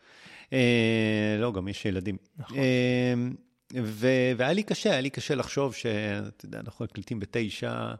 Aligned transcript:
אה, 0.53 1.37
לא, 1.39 1.53
גם 1.53 1.69
יש 1.69 1.85
ילדים. 1.85 2.17
נכון. 2.39 2.59
אה, 2.59 3.15
ו- 3.75 4.33
והיה 4.37 4.53
לי 4.53 4.63
קשה, 4.63 4.91
היה 4.91 5.01
לי 5.01 5.11
קשה 5.11 5.35
לחשוב 5.35 5.75
שאתה 5.75 6.45
יודע, 6.45 6.61
אנחנו 6.61 6.85
מקליטים 6.85 7.21
בתשע, 7.21 7.93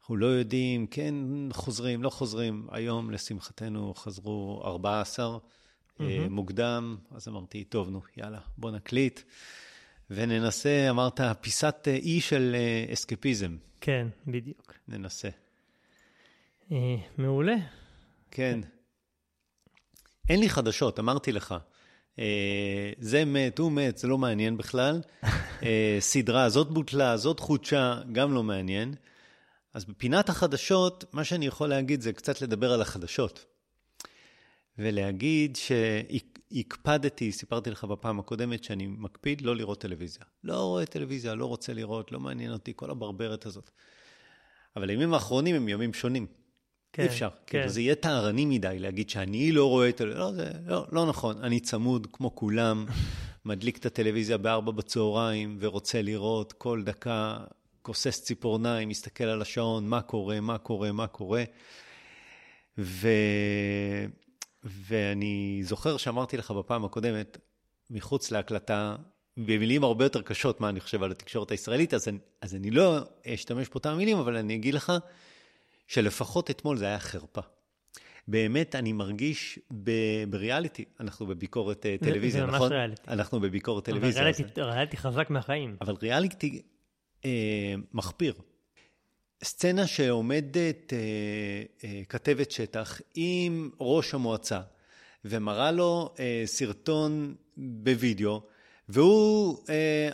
אנחנו 0.00 0.16
לא 0.16 0.26
יודעים, 0.26 0.86
כן 0.86 1.14
חוזרים, 1.52 2.02
לא 2.02 2.10
חוזרים. 2.10 2.66
היום, 2.70 3.10
לשמחתנו, 3.10 3.94
חזרו 3.94 4.62
14 4.64 5.26
אה, 5.26 5.38
מהמם. 5.98 6.32
מוקדם, 6.32 6.96
אז 7.10 7.28
אמרתי, 7.28 7.64
טוב, 7.64 7.90
נו, 7.90 8.00
יאללה, 8.16 8.38
בוא 8.58 8.70
נקליט. 8.70 9.20
וננסה, 10.10 10.86
אמרת, 10.90 11.20
פיסת 11.40 11.88
אה, 11.88 11.94
אי 11.94 12.20
של 12.20 12.56
אה, 12.58 12.92
אסקפיזם. 12.92 13.56
כן, 13.80 14.06
בדיוק. 14.26 14.74
ננסה. 14.88 15.28
אה, 16.72 16.96
מעולה. 17.18 17.56
כן. 18.30 18.60
אין 20.28 20.40
לי 20.40 20.48
חדשות, 20.48 20.98
אמרתי 20.98 21.32
לך. 21.32 21.54
אה, 22.18 22.92
זה 22.98 23.24
מת, 23.24 23.58
הוא 23.58 23.72
מת, 23.72 23.98
זה 23.98 24.08
לא 24.08 24.18
מעניין 24.18 24.56
בכלל. 24.56 25.00
אה, 25.62 25.96
סדרה, 26.00 26.48
זאת 26.48 26.70
בוטלה, 26.70 27.16
זאת 27.16 27.40
חודשה, 27.40 28.00
גם 28.12 28.34
לא 28.34 28.42
מעניין. 28.42 28.94
אז 29.74 29.84
בפינת 29.84 30.28
החדשות, 30.28 31.04
מה 31.12 31.24
שאני 31.24 31.46
יכול 31.46 31.68
להגיד 31.68 32.00
זה 32.00 32.12
קצת 32.12 32.42
לדבר 32.42 32.72
על 32.72 32.82
החדשות. 32.82 33.44
ולהגיד 34.78 35.56
שהקפדתי, 35.56 37.32
סיפרתי 37.32 37.70
לך 37.70 37.84
בפעם 37.84 38.18
הקודמת, 38.18 38.64
שאני 38.64 38.86
מקפיד 38.86 39.40
לא 39.40 39.56
לראות 39.56 39.80
טלוויזיה. 39.80 40.24
לא 40.44 40.62
רואה 40.62 40.86
טלוויזיה, 40.86 41.34
לא 41.34 41.46
רוצה 41.46 41.72
לראות, 41.74 42.12
לא 42.12 42.20
מעניין 42.20 42.52
אותי, 42.52 42.72
כל 42.76 42.90
הברברת 42.90 43.46
הזאת. 43.46 43.70
אבל 44.76 44.90
הימים 44.90 45.14
האחרונים 45.14 45.54
הם 45.54 45.68
ימים 45.68 45.94
שונים. 45.94 46.26
כן, 46.98 47.02
אי 47.02 47.08
אפשר. 47.08 47.28
כן. 47.28 47.58
כאילו, 47.58 47.68
זה 47.68 47.80
יהיה 47.80 47.94
טהרני 47.94 48.44
מדי 48.44 48.76
להגיד 48.78 49.10
שאני 49.10 49.52
לא 49.52 49.68
רואה 49.68 49.88
את... 49.88 50.00
לא, 50.00 50.32
זה 50.32 50.50
לא, 50.66 50.86
לא 50.92 51.06
נכון. 51.06 51.44
אני 51.44 51.60
צמוד 51.60 52.06
כמו 52.12 52.34
כולם, 52.34 52.86
מדליק 53.44 53.78
את 53.78 53.86
הטלוויזיה 53.86 54.38
בארבע 54.38 54.72
בצהריים 54.72 55.56
ורוצה 55.60 56.02
לראות 56.02 56.52
כל 56.52 56.82
דקה, 56.82 57.38
כוסס 57.82 58.22
ציפורניים, 58.22 58.88
מסתכל 58.88 59.24
על 59.24 59.42
השעון, 59.42 59.88
מה 59.88 60.00
קורה, 60.00 60.40
מה 60.40 60.58
קורה, 60.58 60.92
מה 60.92 61.06
קורה. 61.06 61.44
ו... 62.78 63.08
ואני 64.64 65.60
זוכר 65.62 65.96
שאמרתי 65.96 66.36
לך 66.36 66.50
בפעם 66.50 66.84
הקודמת, 66.84 67.38
מחוץ 67.90 68.30
להקלטה, 68.30 68.96
במילים 69.36 69.84
הרבה 69.84 70.04
יותר 70.04 70.22
קשות, 70.22 70.60
מה 70.60 70.68
אני 70.68 70.80
חושב 70.80 71.02
על 71.02 71.10
התקשורת 71.10 71.50
הישראלית, 71.50 71.94
אז 71.94 72.08
אני, 72.08 72.18
אז 72.40 72.54
אני 72.54 72.70
לא 72.70 72.98
אשתמש 73.26 73.68
באותן 73.68 73.94
מילים, 73.94 74.18
אבל 74.18 74.36
אני 74.36 74.54
אגיד 74.54 74.74
לך 74.74 74.92
שלפחות 75.88 76.50
אתמול 76.50 76.76
זה 76.76 76.86
היה 76.86 76.98
חרפה. 76.98 77.40
באמת, 78.28 78.74
אני 78.74 78.92
מרגיש 78.92 79.58
ב- 79.84 79.90
בריאליטי, 80.30 80.84
אנחנו 81.00 81.26
בביקורת 81.26 81.86
אה, 81.86 81.96
זה- 82.00 82.06
טלוויזיה, 82.12 82.40
זה 82.40 82.46
ממש 82.46 82.54
נכון? 82.54 82.72
ריאליטי. 82.72 83.02
אנחנו 83.10 83.40
בביקורת 83.40 83.88
אבל 83.88 83.98
טלוויזיה. 83.98 84.28
אז- 84.28 84.40
ריאליטי- 84.40 84.60
ריאליטי 84.60 84.96
חזק 84.96 85.30
מהחיים. 85.30 85.76
אבל 85.80 85.94
ריאליטי 86.02 86.62
אה, 87.24 87.30
מחפיר. 87.92 88.34
סצנה 89.44 89.86
שעומדת 89.86 90.92
אה, 90.92 90.98
אה, 91.84 92.02
כתבת 92.08 92.50
שטח 92.50 93.00
עם 93.14 93.70
ראש 93.80 94.14
המועצה, 94.14 94.60
ומראה 95.24 95.70
לו 95.72 96.14
אה, 96.18 96.42
סרטון 96.46 97.34
בווידאו, 97.56 98.42
והוא, 98.88 99.58
אה, 99.68 100.10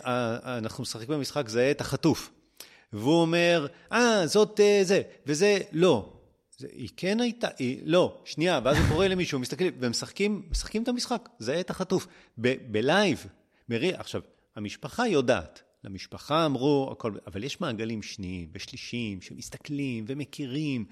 אנחנו 0.57 0.81
משחקים 0.81 1.07
במשחק 1.07 1.49
זהה 1.49 1.71
את 1.71 1.81
החטוף. 1.81 2.31
והוא 2.95 3.21
אומר, 3.21 3.67
אה, 3.91 4.27
זאת 4.27 4.59
אה, 4.59 4.79
זה, 4.83 5.01
וזה 5.25 5.59
לא. 5.71 6.11
זה, 6.57 6.67
היא 6.71 6.89
כן 6.97 7.19
הייתה, 7.19 7.47
היא, 7.59 7.79
לא, 7.85 8.17
שנייה, 8.25 8.59
ואז 8.63 8.77
הוא 8.77 8.85
קורא 8.89 9.07
למישהו, 9.07 9.39
מסתכל, 9.39 9.65
ומשחקים 9.79 10.41
משחקים 10.51 10.83
את 10.83 10.87
המשחק, 10.87 11.29
זה 11.39 11.59
את 11.59 11.69
החטוף. 11.69 12.07
ב- 12.41 12.71
בלייב, 12.71 13.25
ברי, 13.69 13.93
עכשיו, 13.93 14.21
המשפחה 14.55 15.07
יודעת, 15.07 15.61
למשפחה 15.83 16.45
אמרו, 16.45 16.89
הכל, 16.91 17.11
אבל 17.27 17.43
יש 17.43 17.61
מעגלים 17.61 18.01
שניים 18.03 18.49
ושלישיים 18.53 19.21
שמסתכלים 19.21 20.05
ומכירים, 20.07 20.85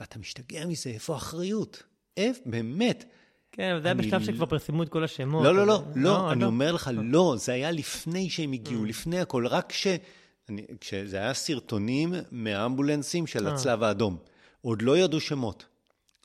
ואתה 0.00 0.18
משתגע 0.18 0.66
מזה, 0.66 0.90
איפה 0.90 1.14
האחריות? 1.14 1.82
איפה, 2.16 2.40
באמת. 2.46 3.04
כן, 3.52 3.70
אבל 3.72 3.82
זה 3.82 3.88
היה 3.88 3.94
בשלב 3.94 4.20
לא- 4.20 4.26
שכבר 4.26 4.46
פרסמו 4.46 4.82
את 4.82 4.88
כל 4.88 5.04
השמות. 5.04 5.44
לא, 5.44 5.54
לא, 5.54 5.66
לא, 5.66 5.82
לא, 5.96 6.32
אני 6.32 6.40
לא. 6.40 6.46
אומר 6.46 6.72
לך, 6.72 6.90
לא, 6.94 7.34
זה 7.38 7.52
היה 7.52 7.70
לפני 7.70 8.30
שהם 8.30 8.52
הגיעו, 8.52 8.84
לפני 8.84 9.20
הכל, 9.20 9.46
רק 9.46 9.68
כש... 9.68 9.86
אני- 10.48 10.66
כשזה 10.80 11.16
היה 11.16 11.34
סרטונים 11.34 12.14
מהאמבולנסים 12.30 13.26
של 13.26 13.48
אה. 13.48 13.54
הצלב 13.54 13.82
האדום. 13.82 14.18
עוד 14.60 14.82
לא 14.82 14.98
ידעו 14.98 15.20
שמות, 15.20 15.66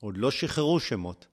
עוד 0.02 0.18
לא 0.18 0.32
שחררו 0.32 0.80
שמות, 0.80 1.28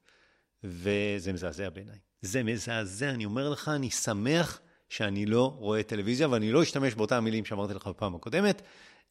וזה 0.64 1.32
מזעזע 1.32 1.70
בעיניי. 1.70 1.98
זה 2.22 2.42
מזעזע, 2.42 3.10
אני 3.10 3.24
אומר 3.24 3.50
לך, 3.50 3.68
אני 3.68 3.90
שמח 3.90 4.60
שאני 4.88 5.26
לא 5.26 5.54
רואה 5.58 5.82
טלוויזיה, 5.82 6.28
ואני 6.28 6.52
לא 6.52 6.62
אשתמש 6.62 6.94
באותן 6.94 7.18
מילים 7.18 7.44
שאמרתי 7.44 7.74
לך 7.74 7.86
בפעם 7.86 8.14
הקודמת. 8.14 8.62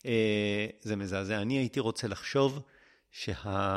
אה, 0.05 0.67
זה 0.81 0.95
מזעזע. 0.95 1.41
אני 1.41 1.57
הייתי 1.57 1.79
רוצה 1.79 2.07
לחשוב 2.07 2.59
שהתאווה 3.11 3.75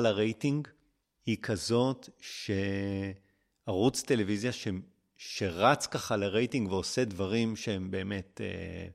לרייטינג 0.00 0.68
היא 1.26 1.36
כזאת 1.42 2.08
שערוץ 3.64 4.02
טלוויזיה 4.02 4.52
ש... 4.52 4.68
שרץ 5.18 5.86
ככה 5.86 6.16
לרייטינג 6.16 6.72
ועושה 6.72 7.04
דברים 7.04 7.56
שהם 7.56 7.90
באמת 7.90 8.40
אה, 8.44 8.86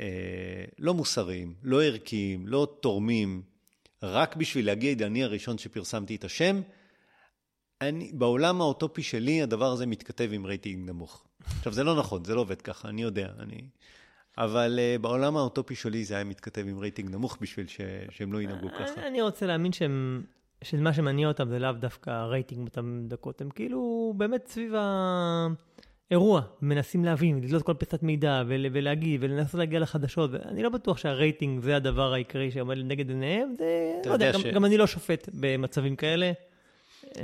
אה, 0.00 0.64
לא 0.78 0.94
מוסריים, 0.94 1.54
לא 1.62 1.82
ערכיים, 1.82 2.46
לא 2.46 2.76
תורמים, 2.80 3.42
רק 4.02 4.36
בשביל 4.36 4.66
להגיד, 4.66 5.02
אני 5.02 5.24
הראשון 5.24 5.58
שפרסמתי 5.58 6.16
את 6.16 6.24
השם, 6.24 6.60
אני, 7.80 8.10
בעולם 8.14 8.60
האוטופי 8.60 9.02
שלי 9.02 9.42
הדבר 9.42 9.72
הזה 9.72 9.86
מתכתב 9.86 10.28
עם 10.32 10.46
רייטינג 10.46 10.88
נמוך. 10.88 11.24
עכשיו, 11.58 11.72
זה 11.72 11.84
לא 11.84 11.98
נכון, 11.98 12.24
זה 12.24 12.34
לא 12.34 12.40
עובד 12.40 12.62
ככה, 12.62 12.88
אני 12.88 13.02
יודע, 13.02 13.28
אני... 13.38 13.60
אבל 14.38 14.78
אה, 14.78 15.02
בעולם 15.02 15.36
האוטופי 15.36 15.74
שלי 15.74 16.04
זה 16.04 16.14
היה 16.14 16.24
מתכתב 16.24 16.64
עם 16.68 16.78
רייטינג 16.78 17.10
נמוך 17.10 17.38
בשביל 17.40 17.66
ש... 17.66 17.80
שהם 18.10 18.32
לא 18.32 18.42
ינהגו 18.42 18.68
ככה. 18.68 18.94
אני- 19.00 19.06
אני 19.06 19.22
רוצה 19.22 19.46
להאמין 19.46 19.72
שהם, 19.72 20.22
שמה 20.64 20.92
שמניע 20.92 21.28
אותם 21.28 21.48
זה 21.48 21.58
לאו 21.58 21.72
דווקא 21.72 22.10
הרייטינג 22.10 22.60
באותן 22.62 23.04
דקות, 23.08 23.40
הם 23.40 23.50
כאילו 23.50 24.14
באמת 24.16 24.46
סביב 24.48 24.72
האירוע, 26.10 26.40
מנסים 26.62 27.04
להבין, 27.04 27.40
לדלות 27.44 27.62
כל 27.62 27.74
פיסת 27.74 28.02
מידע 28.02 28.42
ול, 28.46 28.66
ולהגיב 28.72 29.20
ולנסות 29.24 29.54
להגיע 29.58 29.80
לחדשות, 29.80 30.30
ואני 30.32 30.62
לא 30.62 30.68
בטוח 30.68 30.96
שהרייטינג 30.98 31.60
זה 31.62 31.76
הדבר 31.76 32.12
העיקרי 32.12 32.50
שעומד 32.50 32.76
לנגד 32.76 33.08
עיניהם, 33.08 33.54
זה, 33.58 33.64
לא 34.06 34.12
יודע, 34.12 34.26
יודע 34.26 34.38
גם, 34.38 34.44
ש- 34.44 34.54
גם 34.54 34.64
אני 34.64 34.76
לא 34.76 34.86
שופט 34.86 35.28
במצבים 35.40 35.96
כאלה. 35.96 36.32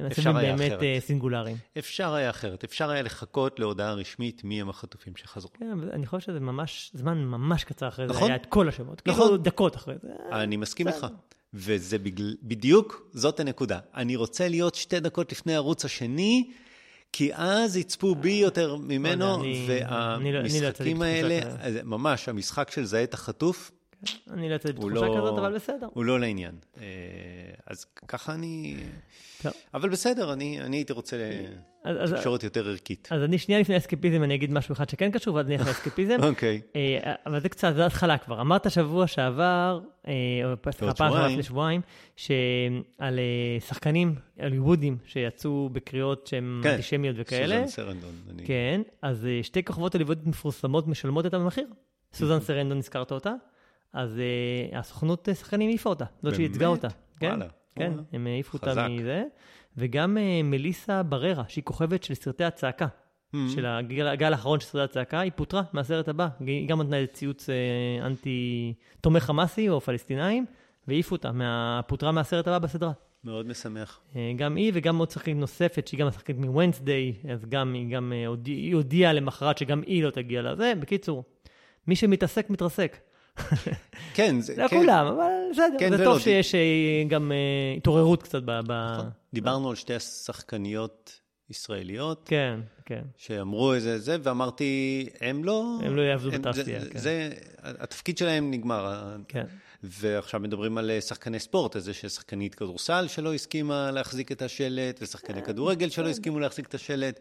מצבים 0.08 0.36
היה 0.36 0.56
באמת 0.56 0.68
אחרת. 0.72 0.82
אה, 0.82 0.96
סינגולריים. 1.00 1.56
אפשר 1.78 2.14
היה 2.14 2.30
אחרת, 2.30 2.64
אפשר 2.64 2.90
היה 2.90 3.02
לחכות 3.02 3.60
להודעה 3.60 3.92
רשמית 3.94 4.44
מי 4.44 4.60
הם 4.60 4.68
החטופים 4.68 5.16
שחזרו. 5.16 5.50
כן, 5.52 5.66
אני 5.92 6.06
חושב 6.06 6.26
שזה 6.26 6.40
ממש, 6.40 6.90
זמן 6.94 7.24
ממש 7.24 7.64
קצר 7.64 7.88
אחרי 7.88 8.06
זה, 8.08 8.12
נכון. 8.14 8.28
היה 8.28 8.36
את 8.36 8.46
כל 8.46 8.68
השמות. 8.68 9.02
נכון. 9.06 9.22
כאילו 9.24 9.36
דקות 9.36 9.76
אחרי 9.76 9.94
זה. 10.02 10.08
אני 10.32 10.56
מסכים 10.56 10.86
בסדר. 10.86 11.06
איתך. 11.06 11.16
וזה 11.54 11.98
בגל... 11.98 12.36
בדיוק, 12.42 13.10
זאת 13.12 13.40
הנקודה. 13.40 13.78
אני 13.94 14.16
רוצה 14.16 14.48
להיות 14.48 14.74
שתי 14.74 15.00
דקות 15.00 15.32
לפני 15.32 15.52
הערוץ 15.54 15.84
השני, 15.84 16.50
כי 17.12 17.30
אז 17.34 17.76
יצפו 17.76 18.14
בי 18.14 18.32
יותר 18.32 18.76
ממנו, 18.76 19.40
אני- 19.40 19.66
אני 20.16 20.32
לא- 20.32 20.42
לא 20.42 20.48
והמשחקים 20.60 21.02
האלה, 21.02 21.40
ממש, 21.84 22.28
המשחק 22.28 22.70
של 22.70 22.84
זהה 22.84 23.02
את 23.02 23.14
החטוף, 23.14 23.70
אני 24.30 24.48
לא 24.48 24.54
יוצא 24.54 24.68
בתחושה 24.68 24.94
לא... 24.94 25.16
כזאת, 25.18 25.38
אבל 25.38 25.54
בסדר. 25.54 25.88
הוא 25.92 26.04
לא 26.04 26.20
לעניין. 26.20 26.54
אה, 26.80 26.84
אז 27.66 27.84
ככה 27.84 28.34
אני... 28.34 28.76
טוב. 29.42 29.52
אבל 29.74 29.88
בסדר, 29.88 30.32
אני, 30.32 30.60
אני 30.60 30.76
הייתי 30.76 30.92
רוצה 30.92 31.16
תקשורת 32.16 32.42
יותר 32.42 32.68
ערכית. 32.68 33.08
אז 33.10 33.22
אני 33.22 33.38
שנייה 33.38 33.60
לפני 33.60 33.76
אסקפיזם, 33.76 34.22
אני 34.22 34.34
אגיד 34.34 34.52
משהו 34.52 34.72
אחד 34.72 34.88
שכן 34.88 35.10
קשור, 35.10 35.34
ואז 35.34 35.46
נלך 35.46 35.66
לאסקפיזם. 35.66 36.16
אוקיי. 36.28 36.60
אה, 36.76 37.14
אבל 37.26 37.40
זה 37.40 37.48
קצת, 37.48 37.72
זה 37.76 37.86
התחלה 37.86 38.18
כבר. 38.18 38.40
אמרת 38.40 38.70
שבוע 38.70 39.06
שעבר, 39.06 39.80
אה, 40.08 40.12
או 40.44 40.72
סליחה, 40.72 40.94
פעם. 40.94 41.30
לפני 41.30 41.42
שבועיים, 41.42 41.80
שעל 42.16 43.18
שחקנים 43.68 44.14
הוליוודים 44.42 44.96
שיצאו 45.06 45.68
בקריאות 45.72 46.26
שהן 46.26 46.60
כן. 46.62 46.70
אנטישמיות 46.70 47.16
וכאלה. 47.18 47.56
סוזן 47.56 47.66
סרנדון. 47.66 48.14
אני... 48.30 48.46
כן, 48.46 48.80
אז 49.02 49.26
שתי 49.42 49.64
כוכבות 49.64 49.94
הוליוודיות 49.94 50.26
מפורסמות 50.26 50.88
משלמות 50.88 51.26
את 51.26 51.34
המחיר. 51.34 51.66
סוזן 52.12 52.40
סרנדון, 52.40 52.78
הזכרת 52.78 53.12
אותה, 53.12 53.34
אז 53.92 54.18
אה, 54.18 54.78
הסוכנות 54.78 55.28
שחקנים 55.34 55.68
העיפה 55.68 55.90
אותה, 55.90 56.04
זאת 56.22 56.34
שהיא 56.34 56.46
ייצגה 56.46 56.68
באמת? 56.68 56.84
אותה. 56.84 56.96
כן, 57.18 57.28
וואלה. 57.28 57.46
כן, 57.74 57.88
וואלה. 57.88 58.02
הם 58.12 58.26
העיפו 58.26 58.58
אותה. 58.58 58.88
מזה. 58.88 59.24
וגם 59.76 60.18
אה, 60.18 60.40
מליסה 60.44 61.02
בררה, 61.02 61.44
שהיא 61.48 61.64
כוכבת 61.64 62.02
של 62.02 62.14
סרטי 62.14 62.44
הצעקה. 62.44 62.86
Mm-hmm. 62.86 63.36
של 63.54 63.66
הגל, 63.66 64.32
האחרון 64.32 64.60
של 64.60 64.66
סרטי 64.66 64.84
הצעקה, 64.84 65.20
היא 65.20 65.32
פוטרה 65.36 65.62
מהסרט 65.72 66.08
הבא. 66.08 66.28
היא 66.40 66.68
גם 66.68 66.82
נתנה 66.82 66.96
איזה 66.96 67.12
ציוץ 67.12 67.50
אה, 67.50 68.06
אנטי 68.06 68.74
תומך 69.00 69.22
חמאסי 69.22 69.68
או 69.68 69.80
פלסטינאים, 69.80 70.46
והעיפו 70.88 71.14
אותה, 71.14 71.32
מה, 71.32 71.80
פוטרה 71.86 72.12
מהסרט 72.12 72.48
הבא 72.48 72.58
בסדרה. 72.58 72.92
מאוד 73.24 73.46
משמח. 73.46 74.00
גם 74.36 74.56
היא 74.56 74.72
וגם 74.74 74.98
עוד 74.98 75.10
שחקנית 75.10 75.36
נוספת, 75.36 75.86
שהיא 75.86 76.00
גם 76.00 76.06
השחקנית 76.06 76.38
מוונסדיי, 76.38 77.14
אז 77.32 77.46
גם 77.48 77.74
היא 77.74 77.90
גם 77.94 78.12
הודיעה 78.72 79.12
למחרת 79.12 79.58
שגם 79.58 79.82
היא 79.86 80.04
לא 80.04 80.10
תגיע 80.10 80.42
לזה. 80.42 80.72
בקיצור, 80.80 81.24
מי 81.86 81.96
שמתעסק, 81.96 82.50
מתרסק. 82.50 82.96
כן, 84.14 84.40
זה... 84.40 84.54
לא 84.56 84.68
כן. 84.68 84.76
כולם, 84.78 85.06
אבל 85.06 85.30
בסדר, 85.52 85.76
כן 85.78 85.96
זה 85.96 86.04
טוב 86.04 86.16
די- 86.16 86.22
שיש 86.22 86.54
אה, 86.54 86.60
גם 87.08 87.32
אה, 87.32 87.36
התעוררות 87.76 88.22
קצת 88.22 88.42
ב... 88.42 88.50
ב... 88.66 88.72
נכון. 88.72 89.10
דיברנו 89.34 89.70
על 89.70 89.76
שתי 89.76 89.94
השחקניות 89.94 91.20
ישראליות, 91.50 92.22
כן, 92.24 92.60
כן. 92.84 93.02
שאמרו 93.16 93.74
איזה 93.74 93.98
זה, 93.98 94.16
ואמרתי, 94.22 95.06
הם 95.20 95.44
לא... 95.44 95.78
הם 95.82 95.96
לא 95.96 96.02
יעבדו 96.02 96.30
בתעשייה, 96.30 96.80
כן. 96.80 96.98
זה, 96.98 97.30
התפקיד 97.62 98.18
שלהם 98.18 98.50
נגמר. 98.50 99.16
כן. 99.28 99.44
ועכשיו 99.82 100.40
מדברים 100.40 100.78
על 100.78 100.90
אה, 100.90 101.00
שחקני 101.00 101.38
ספורט, 101.38 101.76
אז 101.76 101.88
יש 101.88 102.06
שחקנית 102.06 102.54
כדורסל 102.54 103.08
שלא 103.08 103.34
הסכימה 103.34 103.90
להחזיק 103.90 104.32
את 104.32 104.42
השלט, 104.42 104.98
ושחקני 105.02 105.42
כדורגל 105.42 105.88
שלא 105.90 106.08
הסכימו 106.08 106.40
להחזיק 106.40 106.66
את 106.66 106.74
השלט. 106.74 107.20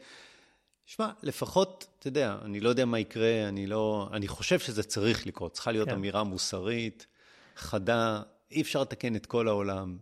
שמע, 0.89 1.09
לפחות, 1.23 1.87
אתה 1.99 2.07
יודע, 2.07 2.35
אני 2.45 2.59
לא 2.59 2.69
יודע 2.69 2.85
מה 2.85 2.99
יקרה, 2.99 3.47
אני 3.47 3.67
לא... 3.67 4.09
אני 4.13 4.27
חושב 4.27 4.59
שזה 4.59 4.83
צריך 4.83 5.27
לקרות, 5.27 5.51
צריכה 5.51 5.71
להיות 5.71 5.89
כן. 5.89 5.95
אמירה 5.95 6.23
מוסרית, 6.23 7.07
חדה, 7.55 8.21
אי 8.51 8.61
אפשר 8.61 8.81
לתקן 8.81 9.15
את 9.15 9.25
כל 9.25 9.47
העולם. 9.47 9.97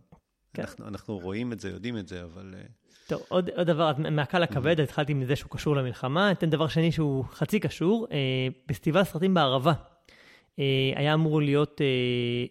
כן. 0.54 0.62
אנחנו, 0.62 0.88
אנחנו 0.88 1.18
רואים 1.18 1.52
את 1.52 1.60
זה, 1.60 1.68
יודעים 1.68 1.98
את 1.98 2.08
זה, 2.08 2.22
אבל... 2.22 2.54
אה, 2.56 2.62
טוב, 3.06 3.22
עוד, 3.28 3.50
עוד 3.56 3.66
דבר, 3.66 3.92
מהקל 4.10 4.42
Mm-hmm. 4.42 4.44
הכבד, 4.44 4.80
התחלתי 4.80 5.14
מזה 5.14 5.36
שהוא 5.36 5.50
קשור 5.50 5.76
למלחמה. 5.76 6.32
אתן 6.32 6.50
דבר 6.50 6.68
שני 6.68 6.92
שהוא 6.92 7.24
חצי 7.24 7.60
קשור. 7.60 8.06
אה, 8.12 8.16
פסטיבל 8.66 9.04
סרטים 9.04 9.34
בערבה. 9.34 9.72
אה, 10.58 10.92
היה 10.96 11.14
אמור 11.14 11.42
להיות 11.42 11.80
אה, 11.80 11.86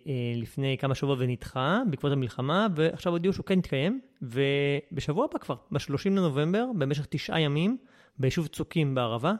אה, 0.07 0.41
לפני 0.41 0.77
כמה 0.79 0.95
שבועות 0.95 1.19
ונדחה 1.21 1.81
בעקבות 1.89 2.11
המלחמה, 2.11 2.67
ועכשיו 2.75 3.11
הודיעו 3.13 3.33
שהוא 3.33 3.45
כן 3.45 3.59
יתקיים, 3.59 4.01
ובשבוע 4.21 5.25
הבא 5.25 5.39
כבר, 5.39 5.55
ב-30 5.71 6.05
לנובמבר, 6.05 6.65
במשך 6.77 7.05
תשעה 7.09 7.41
ימים, 7.41 7.77
ביישוב 8.19 8.47
צוקים 8.47 8.95
בערבה. 8.95 9.33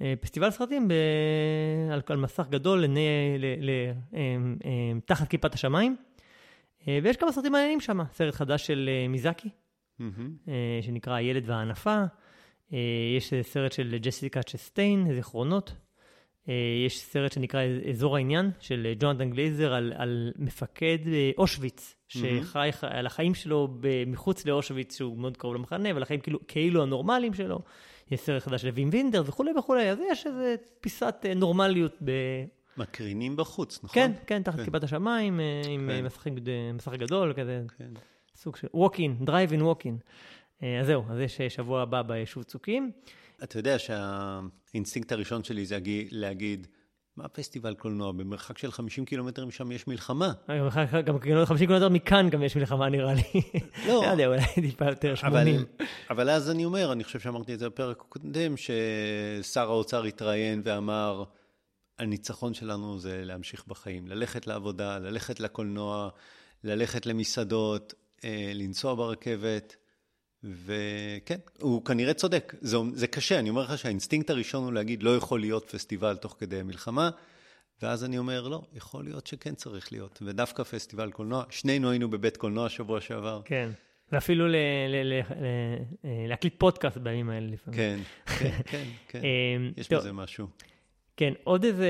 אה, 0.00 0.14
פסטיבל 0.20 0.50
סרטים 0.50 0.88
ב... 0.88 0.92
על, 1.92 2.00
על 2.06 2.16
מסך 2.16 2.46
גדול 2.50 2.78
לעיני, 2.80 3.08
ל, 3.38 3.44
ל, 3.60 3.70
אה, 4.14 4.36
אה, 4.64 5.00
תחת 5.04 5.28
כיפת 5.28 5.54
השמיים. 5.54 5.96
ויש 6.86 7.16
כמה 7.16 7.32
סרטים 7.32 7.52
מעניינים 7.52 7.80
שם, 7.80 7.98
סרט 8.12 8.34
חדש 8.34 8.66
של 8.66 8.90
מיאזאקי. 9.08 9.48
אה, 10.48 10.78
שנקרא 10.82 11.14
הילד 11.14 11.48
והאנפה. 11.48 12.04
יש 13.16 13.34
סרט 13.42 13.72
של 13.72 13.96
ג'סיקה 14.00 14.42
צ'סטיין, 14.42 15.14
זיכרונות. 15.14 15.74
יש 16.86 17.00
סרט 17.00 17.32
שנקרא 17.32 17.62
אזור 17.90 18.16
העניין, 18.16 18.50
של 18.60 18.92
ג'ונתן 18.98 19.30
גלייזר, 19.30 19.72
על, 19.72 19.92
על 19.96 20.32
מפקד 20.36 20.98
אושוויץ, 21.38 21.96
שחי 22.10 22.68
ח- 22.72 22.84
על 22.84 23.06
החיים 23.06 23.34
שלו 23.34 23.68
מחוץ 24.06 24.46
לאושוויץ, 24.46 24.96
שהוא 24.96 25.18
מאוד 25.18 25.36
קרוב 25.36 25.54
למחנה, 25.54 25.90
אבל 25.90 26.02
החיים 26.02 26.20
כאילו, 26.20 26.38
כאילו 26.48 26.82
הנורמליים 26.82 27.34
שלו. 27.34 27.58
יש 28.10 28.20
סרט 28.20 28.42
חדש 28.42 28.62
של 28.62 28.68
וים 28.74 28.88
ונדרס 28.92 29.22
וכולי 29.26 29.50
וכולי, 29.58 29.90
אז 29.90 29.98
יש 30.10 30.26
איזה 30.26 30.54
פיסת 30.80 31.14
אה, 31.24 31.34
נורמליות 31.34 31.96
ב... 32.04 32.10
מקרינים 32.76 33.36
בחוץ, 33.36 33.80
נכון? 33.84 33.94
כן, 33.94 34.12
כן, 34.26 34.42
תחת 34.42 34.56
כן. 34.58 34.64
כיפת 34.64 34.84
השמיים, 34.84 35.40
אה, 35.40 35.62
עם 35.68 35.80
כן. 35.80 35.90
אה, 35.90 36.02
מסך 36.02 36.26
גד- 36.26 36.48
מסך 36.74 36.92
גדול, 36.92 37.32
כזה, 37.36 37.62
כן. 37.78 37.90
סוג 38.36 38.56
של 38.56 38.66
walk-in, 38.74 39.24
drive-in 39.28 39.60
walk-in. 39.62 39.94
אה, 40.62 40.80
אז 40.80 40.86
זהו, 40.86 41.02
אז 41.10 41.18
יש 41.20 41.40
שבוע 41.42 41.82
הבא 41.82 42.02
ביישוב 42.02 42.42
צוקים. 42.42 42.90
אתה 43.42 43.58
יודע 43.58 43.76
שהאינסטינקט 43.78 45.12
הראשון 45.12 45.44
שלי 45.44 45.66
זה 45.66 45.78
להגיד, 46.10 46.66
מה 47.20 47.28
פסטיבל 47.28 47.74
קולנוע? 47.74 48.12
במרחק 48.12 48.58
של 48.58 48.72
50 48.72 49.04
קילומטר 49.04 49.44
משם 49.46 49.72
יש 49.72 49.86
מלחמה. 49.86 50.32
אה, 50.50 50.58
גם 50.58 50.66
אחר- 50.66 51.00
גם 51.00 51.18
כאילו 51.18 51.46
50 51.46 51.66
קילומטר 51.66 51.88
מכאן 51.88 52.28
גם 52.30 52.42
יש 52.42 52.56
מלחמה 52.56 52.88
נראה 52.88 53.14
לי. 53.14 53.22
לא. 53.86 53.92
לא 54.06 54.10
יודע, 54.10 54.26
אולי 54.26 54.40
טיפה 54.70 54.84
יותר, 54.84 55.08
אבל, 55.08 55.16
80. 55.16 55.64
אבל 56.10 56.30
אז 56.30 56.50
אני 56.50 56.64
אומר, 56.64 56.92
אני 56.92 57.04
חושב 57.04 57.20
שאמרתי 57.20 57.54
את 57.54 57.58
זה 57.58 57.68
בפרק 57.68 58.00
הקודם, 58.00 58.54
ששר 58.56 59.70
האוצר 59.70 60.04
התראיין 60.04 60.62
ואמר, 60.64 61.24
הניצחון 61.98 62.54
שלנו 62.54 62.98
זה 62.98 63.20
להמשיך 63.24 63.64
בחיים, 63.66 64.06
ללכת 64.08 64.46
לעבודה, 64.46 64.98
ללכת 64.98 65.40
לקולנוע, 65.40 66.08
ללכת 66.64 67.06
למסעדות, 67.06 67.94
אה, 68.24 68.52
לנסוע 68.54 68.94
ברכבת, 68.94 69.76
וכן, 70.44 71.38
הוא 71.60 71.84
כנראה 71.84 72.14
צודק. 72.14 72.54
זה, 72.60 72.76
זה 72.94 73.06
קשה, 73.06 73.38
אני 73.38 73.50
אומר 73.50 73.62
לך 73.62 73.78
שהאינסטינקט 73.78 74.30
הראשון 74.30 74.64
הוא 74.64 74.72
להגיד, 74.72 75.02
לא 75.02 75.16
יכול 75.16 75.40
להיות 75.40 75.70
פסטיבל 75.70 76.16
תוך 76.16 76.36
כדי 76.38 76.62
מלחמה, 76.62 77.10
ואז 77.82 78.04
אני 78.04 78.18
אומר, 78.18 78.48
לא, 78.48 78.62
יכול 78.74 79.04
להיות 79.04 79.26
שכן 79.26 79.54
צריך 79.54 79.92
להיות. 79.92 80.18
ודווקא 80.22 80.62
פסטיבל 80.62 81.10
קולנוע, 81.10 81.44
שנינו 81.50 81.90
היינו 81.90 82.10
בבית 82.10 82.36
קולנוע 82.36 82.68
שבוע 82.68 83.00
שעבר. 83.00 83.40
כן. 83.44 83.70
ואפילו 84.12 84.48
ל- 84.48 84.50
ל- 84.88 85.02
ל- 85.02 85.20
ל- 85.20 85.22
אה, 86.04 86.24
להקליט 86.28 86.54
פודקאסט 86.58 86.96
בימים 86.96 87.30
האלה 87.30 87.46
לפעמים. 87.46 87.78
כן, 87.78 88.00
כן, 88.38 88.50
כן, 88.70 88.84
כן. 89.08 89.24
אה, 89.24 89.70
יש 89.76 89.86
טוב, 89.88 89.98
בזה 89.98 90.12
משהו. 90.12 90.46
כן, 91.16 91.32
עוד 91.44 91.64
איזה... 91.64 91.88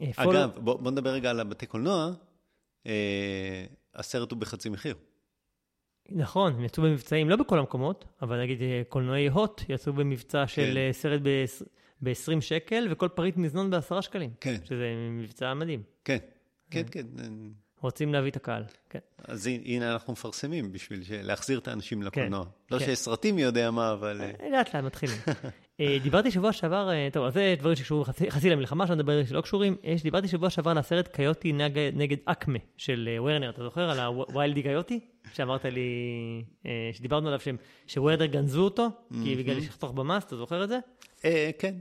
אה, 0.00 0.10
אגב, 0.16 0.50
בוא, 0.58 0.80
בוא 0.80 0.90
נדבר 0.90 1.10
רגע 1.10 1.30
על 1.30 1.40
הבתי 1.40 1.66
קולנוע. 1.66 2.10
אה, 2.86 3.64
הסרט 3.94 4.30
הוא 4.30 4.38
בחצי 4.38 4.68
מחיר. 4.68 4.94
נכון, 6.10 6.52
הם 6.52 6.64
יצאו 6.64 6.82
במבצעים, 6.82 7.30
לא 7.30 7.36
בכל 7.36 7.58
המקומות, 7.58 8.04
אבל 8.22 8.40
נגיד 8.42 8.62
אה, 8.62 8.82
קולנועי 8.88 9.28
הוט 9.28 9.62
יצאו 9.68 9.92
במבצע 9.92 10.46
של 10.46 10.62
כן. 10.72 10.76
אה, 10.76 10.88
סרט 10.92 11.20
ב-20 12.02 12.40
שקל, 12.40 12.86
וכל 12.90 13.08
פריט 13.08 13.36
מזנון 13.36 13.70
ב-10 13.70 14.02
שקלים. 14.02 14.30
כן. 14.40 14.56
שזה 14.64 14.84
מבצע 15.10 15.54
מדהים. 15.54 15.82
כן, 16.04 16.18
כן, 16.70 16.82
כן. 16.90 17.06
רוצים 17.80 18.12
להביא 18.12 18.30
את 18.30 18.36
הקהל. 18.36 18.64
כן. 18.90 18.98
אז 19.24 19.46
הנה- 19.46 19.62
הנה 19.64 19.92
אנחנו 19.92 20.12
מפרסמים 20.12 20.72
בשביל 20.72 21.00
להחזיר 21.10 21.58
את 21.58 21.68
האנשים 21.68 22.02
לקולנוע. 22.02 22.44
לא 22.70 22.78
כן. 22.78 22.84
שיש 22.84 22.98
סרטים 22.98 23.36
מי 23.36 23.42
יודע 23.42 23.70
מה, 23.70 23.92
אבל... 23.92 24.20
אה, 24.20 24.30
אה, 24.40 24.50
לאט 24.50 24.74
לאט 24.74 24.84
מתחילים. 24.84 25.16
אה, 25.80 25.96
דיברתי 26.02 26.30
שבוע 26.30 26.52
שעבר, 26.52 26.90
אה, 26.90 27.08
טוב, 27.12 27.24
אז 27.26 27.34
זה 27.34 27.54
דברים 27.58 27.76
שקשורים 27.76 28.04
חצי- 28.30 28.50
למלחמה, 28.50 28.86
שאני 28.86 28.96
מדבר 28.96 29.24
שלא 29.24 29.40
קשורים. 29.40 29.76
יש, 29.82 30.02
דיברתי 30.02 30.28
שבוע 30.28 30.50
שעבר 30.50 30.70
על 30.70 30.78
הסרט 30.78 31.08
קיוטי 31.08 31.52
נגד, 31.52 32.18
אקמה 32.24 32.58
של 32.76 33.08
אה, 33.12 33.22
וורנר, 33.22 33.50
אתה 33.50 33.62
זוכר? 33.62 33.90
על 33.90 34.00
הווילדי 34.00 34.62
קיוטי? 34.62 35.00
שאמרת 35.32 35.64
לי, 35.64 35.90
אה, 36.66 36.90
שדיברנו 36.92 37.28
עליו 37.28 37.40
שוורנר 37.86 38.26
גנזו 38.26 38.64
אותו, 38.64 38.88
כי 39.24 39.36
בגלל 39.36 39.60
שחתוך 39.60 39.90
במס, 39.92 40.24
אתה 40.24 40.36
זוכר 40.36 40.64
את 40.64 40.68
זה? 40.68 40.78
אה, 41.24 41.50
כן. 41.58 41.74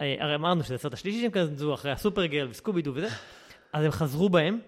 אה, 0.00 0.16
הרי 0.18 0.34
אמרנו 0.34 0.64
שזה 0.64 0.74
הסרט 0.74 0.92
השלישי 0.92 1.20
שהם 1.20 1.30
גנזו, 1.30 1.74
אחרי 1.74 1.90
הסופרגרל 1.92 2.48
וסקובידו 2.50 2.92
וזה, 2.94 3.08
אז 3.72 3.84
הם 3.84 3.90
חזרו 3.90 4.28
בהם, 4.28 4.58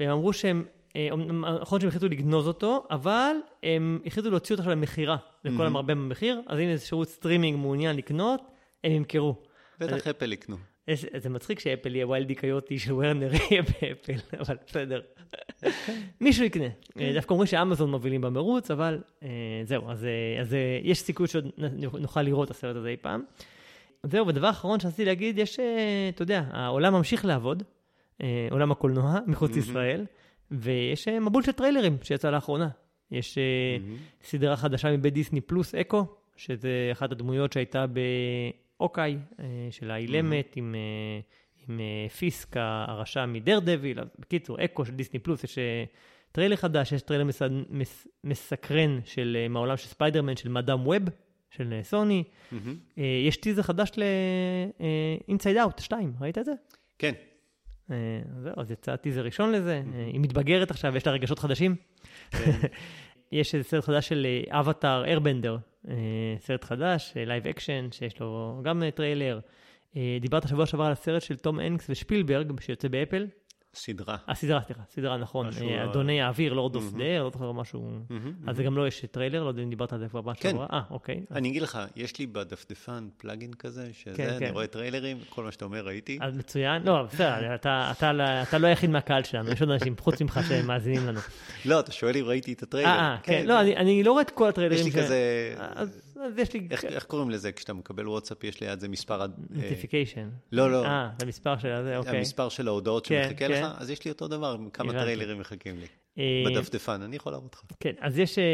והם 0.00 0.10
אמרו 0.10 0.32
שהם, 0.32 0.64
אה, 0.96 1.08
אמנם- 1.12 1.44
נכון 1.60 1.80
שהם 1.80 1.88
החליטו 1.88 2.08
לגנוז 2.08 2.46
אותו, 2.46 2.86
אבל 2.90 3.32
הם 3.62 4.00
החליטו 4.06 4.30
להוציא 4.30 4.54
אותו 4.54 4.62
עכשיו 4.62 4.72
למכירה, 4.76 5.16
לכל 5.44 5.66
המרבה 5.66 5.94
במחיר, 5.94 6.40
אז 6.46 6.58
אם 6.58 6.68
איזה 6.68 6.86
שירות 6.86 7.08
סטרימינג 7.08 7.58
מעוניין 7.58 7.96
לקנות, 7.96 8.40
הם 8.84 8.92
ימכרו. 8.92 9.34
בטח 9.80 10.06
אפל 10.06 10.32
יקנו. 10.32 10.56
יש- 10.88 11.04
זה 11.16 11.28
מצחיק 11.28 11.58
שאפל 11.60 11.94
יהיה 11.94 12.08
ויילי 12.08 12.34
קויוטי 12.34 12.78
של 12.78 12.92
וורנר 12.92 13.30
יהיה 13.50 13.62
באפל, 13.62 14.12
אבל 14.40 14.56
בסדר. 14.66 15.00
מישהו 16.20 16.44
יקנה. 16.44 16.64
אה, 17.00 17.10
דווקא 17.14 17.32
אומרים 17.32 17.46
שאמזון 17.46 17.90
מובילים 17.90 18.20
במרוץ, 18.20 18.70
אבל 18.70 18.98
אה, 19.22 19.28
זהו, 19.64 19.90
אז, 19.90 20.04
אה, 20.04 20.40
אז 20.40 20.54
אה, 20.54 20.80
יש 20.82 21.00
סיכוי 21.00 21.26
שעוד 21.28 21.44
נוכל 22.00 22.22
לראות 22.22 22.46
את 22.50 22.56
הסרט 22.56 22.76
הזה 22.76 22.88
אי 22.88 22.96
פעם. 22.96 23.22
זהו, 24.02 24.26
ודבר 24.26 24.50
אחרון 24.50 24.80
שרציתי 24.80 25.04
להגיד, 25.04 25.38
יש, 25.38 25.58
אתה 26.14 26.22
יודע, 26.22 26.42
העולם 26.50 26.92
ממשיך 26.94 27.24
לעבוד, 27.24 27.62
עולם 28.50 28.72
הקולנוע 28.72 29.18
מחוץ 29.26 29.50
לישראל, 29.54 30.04
ויש 30.50 31.08
מבול 31.08 31.42
של 31.42 31.52
טריילרים 31.52 31.96
שיצא 32.02 32.30
לאחרונה. 32.30 32.68
יש 33.10 33.38
סדרה 34.22 34.56
חדשה 34.56 34.96
מבית 34.96 35.14
דיסני 35.14 35.40
פלוס 35.40 35.74
אקו, 35.74 36.06
שזה 36.36 36.88
אחת 36.92 37.12
הדמויות 37.12 37.52
שהייתה 37.52 37.84
באוקיי, 37.86 38.52
אה, 38.82 39.18
של 39.70 39.90
האילמת 39.90 40.52
עם, 40.56 40.74
אה, 40.74 41.20
עם 41.68 41.80
אה, 41.80 42.08
פיסק 42.08 42.56
הרשע 42.56 43.26
מדר 43.26 43.58
דביל. 43.58 44.00
אז 44.00 44.08
בקיצור, 44.18 44.64
אקו 44.64 44.84
של 44.84 44.94
דיסני 44.94 45.18
פלוס, 45.18 45.44
יש 45.44 45.58
טריילר 46.32 46.56
חדש, 46.56 46.92
יש 46.92 47.02
טריילר 47.02 47.24
מס, 47.24 47.42
מס, 47.70 48.06
מסקרן 48.24 49.00
של, 49.04 49.46
מהעולם 49.50 49.76
של 49.76 49.88
ספיידרמן, 49.88 50.36
של 50.36 50.48
מאדם 50.48 50.86
ווב, 50.86 51.02
של 51.50 51.80
סוני. 51.82 52.24
אה, 52.98 53.22
יש 53.26 53.36
טיזר 53.36 53.62
חדש 53.62 53.90
ל-Inside 53.96 55.56
Out 55.56 55.82
2, 55.82 56.12
ראית 56.20 56.38
את 56.38 56.44
זה? 56.44 56.52
כן. 56.98 57.12
זהו, 58.42 58.52
אז 58.56 58.70
יצא 58.70 58.96
טיזר 58.96 59.24
ראשון 59.24 59.52
לזה, 59.52 59.82
אה, 59.94 60.06
היא 60.06 60.20
מתבגרת 60.20 60.70
עכשיו, 60.70 60.96
יש 60.96 61.06
לה 61.06 61.12
רגשות 61.12 61.38
חדשים. 61.38 61.76
יש 63.32 63.54
איזה 63.54 63.68
סרט 63.68 63.84
חדש 63.84 64.08
של 64.08 64.26
אבטאר 64.48 65.04
איירבנדר, 65.04 65.58
סרט 66.38 66.64
חדש, 66.64 67.12
live 67.16 67.46
action, 67.46 67.88
שיש 67.92 68.20
לו 68.20 68.60
גם 68.64 68.82
אה, 68.82 68.90
טריילר. 68.90 69.40
אה, 69.96 70.18
דיברת 70.20 70.48
שבוע 70.48 70.66
שעבר 70.66 70.84
על 70.84 70.92
הסרט 70.92 71.22
של 71.22 71.36
תום 71.36 71.58
הנקס 71.58 71.86
ושפילברג, 71.90 72.60
שיוצא 72.60 72.88
באפל. 72.88 73.26
סדרה. 73.74 74.16
הסדרה, 74.28 74.60
סליחה, 74.62 74.82
סדרה, 74.90 75.16
נכון. 75.16 75.46
אה, 75.62 75.68
אה, 75.78 75.84
אדוני 75.90 76.22
האוויר, 76.22 76.52
Lord 76.52 76.74
of. 76.76 76.92
the 76.96 77.07
Air, 77.07 77.22
לא 77.24 77.30
זוכר 77.30 77.52
משהו. 77.52 77.90
אז 78.46 78.56
זה 78.56 78.62
גם 78.62 78.76
לא 78.76 78.88
יש 78.88 79.04
טריילר, 79.10 79.42
לא 79.44 79.48
יודע 79.48 79.62
אם 79.62 79.70
דיברת 79.70 79.92
על 79.92 79.98
זה 79.98 80.08
כבר 80.08 80.22
פעם 80.22 80.34
כן. 80.34 80.50
שעברה. 80.50 80.66
אה, 80.72 80.80
אוקיי. 80.90 81.20
אני 81.30 81.48
אגיד 81.48 81.62
לך, 81.62 81.78
יש 81.96 82.18
לי 82.18 82.26
בדפדפן 82.26 83.08
plugin 83.16 83.52
כזה, 83.54 83.88
שזה, 83.92 84.16
כן, 84.16 84.28
אני 84.28 84.38
כן. 84.46 84.50
רואה 84.52 84.66
טריילרים, 84.66 85.16
כל 85.28 85.44
מה 85.44 85.52
שאתה 85.52 85.64
אומר 85.64 85.86
ראיתי. 85.86 86.18
אז 86.20 86.36
מצוין. 86.36 86.82
לא, 86.82 87.02
בסדר, 87.02 87.54
אתה- 87.58 88.12
לא- 88.58 88.66
היחיד 88.66 88.90
מהקהל 88.90 89.22
שלנו, 89.24 89.50
יש 89.52 89.60
עוד 89.60 89.70
אנשים 89.70 89.94
חוץ 90.00 90.22
ממך 90.22 90.40
שמאזינים 90.48 91.06
לנו. 91.06 91.20
לא, 91.64 91.80
אתה 91.80 91.92
שואל 91.92 92.16
אם 92.16 92.24
ראיתי 92.24 92.52
את 92.52 92.62
הטריילר. 92.62 92.90
אה, 92.90 92.98
אה, 92.98 93.16
כן. 93.22 93.46
לא, 93.46 93.60
אני- 93.60 94.02
לא 94.04 94.12
רואה 94.12 94.22
את 94.22 94.30
כל 94.30 94.48
הטריילרים. 94.48 94.86
יש 94.86 94.94
לי 94.94 95.02
כזה... 95.02 95.54
אז 96.26 96.38
יש 96.38 96.52
לי 96.52 96.68
איך 96.70 96.84
איך 96.84 97.04
קוראים 97.04 97.30
לזה? 97.30 97.52
כשאתה 97.52 97.72
מקבל 97.72 98.08
וואטסאפ, 98.08 98.44
יש 98.44 98.60
ליד 98.60 98.80
זה 98.80 98.88
מספר... 98.88 99.22
ה- 99.22 99.24
אה, 99.24 99.28
notification. 99.50 100.28
לא, 100.52 100.70
לא. 100.70 100.84
אה, 100.84 101.10
זה 101.18 101.26
המספר 101.26 101.58
של 101.58 101.82
זה, 101.84 101.96
אוקיי. 101.98 102.18
המספר 102.18 102.48
של 102.48 102.68
ההודעות 102.68 103.06
כן, 103.06 103.22
שמחכה 103.24 103.48
כן. 103.48 103.50
לך, 103.50 103.66
אז 103.78 103.90
יש 103.90 104.04
לי 104.04 104.10
אותו 104.10 104.28
דבר, 104.28 104.56
כמה 104.72 104.90
הבנתי. 104.90 105.04
טריילרים 105.04 105.38
מחכים 105.40 105.78
לי. 105.78 105.86
אה, 106.18 106.42
בדפדפן, 106.46 107.02
אני 107.02 107.16
יכול 107.16 107.32
להראות 107.32 107.54
לך. 107.54 107.62
כן, 107.80 107.92
אז 108.00 108.18
יש, 108.18 108.38
אה, 108.38 108.44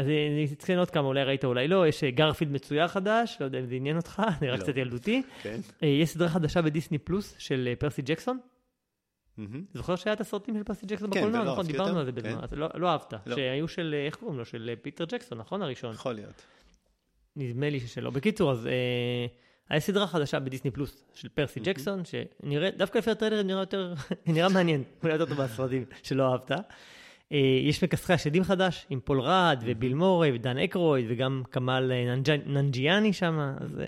אז 0.00 0.06
אני 0.06 0.48
אציין 0.52 0.78
עוד 0.78 0.90
כמה, 0.90 1.06
אולי 1.06 1.24
ראית, 1.24 1.44
אולי 1.44 1.68
לא, 1.68 1.86
יש 1.88 2.04
אה, 2.04 2.10
גרפילד 2.10 2.52
מצויר 2.52 2.88
חדש, 2.88 3.36
לא 3.40 3.44
יודע 3.44 3.58
אם 3.58 3.66
זה 3.66 3.74
עניין 3.74 3.96
אותך, 3.96 4.22
נראה 4.42 4.56
לא. 4.56 4.62
קצת 4.62 4.76
ילדותי. 4.76 5.22
כן? 5.42 5.60
אה, 5.82 5.88
יש 5.88 6.10
סדרה 6.10 6.28
חדשה 6.28 6.62
בדיסני 6.62 6.98
פלוס 6.98 7.34
של 7.38 7.68
אה, 7.70 7.76
פרסי 7.76 8.02
ג'קסון. 8.02 8.38
זוכר 9.74 9.96
שהיה 9.96 10.14
את 10.14 10.20
הסרטים 10.20 10.56
של 10.58 10.64
פרסי 10.64 10.86
ג'קסון 10.86 11.10
כן, 11.12 11.20
בקולנוע, 11.20 11.44
נכון? 11.44 11.66
דיברנו 11.66 11.98
על 11.98 12.04
זה 12.04 12.12
בזמן, 12.12 12.46
כן. 12.50 12.56
לא 12.56 12.68
לא 12.74 12.88
אהבת. 12.88 13.14
לא. 13.26 13.36
שהיו 13.36 13.68
של, 13.68 13.94
אה, 13.98 14.06
איך 14.06 14.14
קוראים 14.16 14.38
לו? 14.38 14.44
של 14.44 14.68
אה, 14.68 14.74
פיטר 14.82 15.04
ג'קסון, 15.04 15.38
נכון? 15.38 15.62
הראשון. 15.62 15.94
יכול 15.94 16.12
להיות. 16.12 16.42
נדמה 17.38 17.70
לי 17.70 17.80
שלא. 17.80 18.10
בקיצור, 18.10 18.50
אז 18.52 18.66
אה, 18.66 18.72
היה 19.68 19.80
סדרה 19.80 20.06
חדשה 20.06 20.38
בדיסני 20.40 20.70
פלוס 20.70 21.04
של 21.14 21.28
פרסי 21.28 21.60
ג'קסון, 21.60 22.02
שנראה, 22.04 22.70
דווקא 22.76 22.98
לפי 22.98 23.10
הטריילר 23.10 23.42
נראה 23.42 23.60
יותר, 23.62 23.94
נראה 24.26 24.48
מעניין, 24.48 24.82
אולי 25.02 25.12
יותר 25.14 25.26
טוב 25.26 25.38
מהסרטים 25.38 25.84
שלא 26.02 26.32
אהבת. 26.32 26.50
אה, 27.32 27.38
יש 27.62 27.84
מכסחי 27.84 28.12
השדים 28.12 28.44
חדש, 28.44 28.86
עם 28.90 29.00
פול 29.04 29.20
רד 29.20 29.62
וביל 29.66 29.94
מורי 29.94 30.30
ודן 30.34 30.58
אקרויד, 30.58 31.06
וגם 31.08 31.42
כמאל 31.50 31.92
אה, 31.92 32.16
ננג'- 32.16 32.46
ננג'יאני 32.46 33.12
שם, 33.12 33.54
אז... 33.60 33.80
אה, 33.80 33.86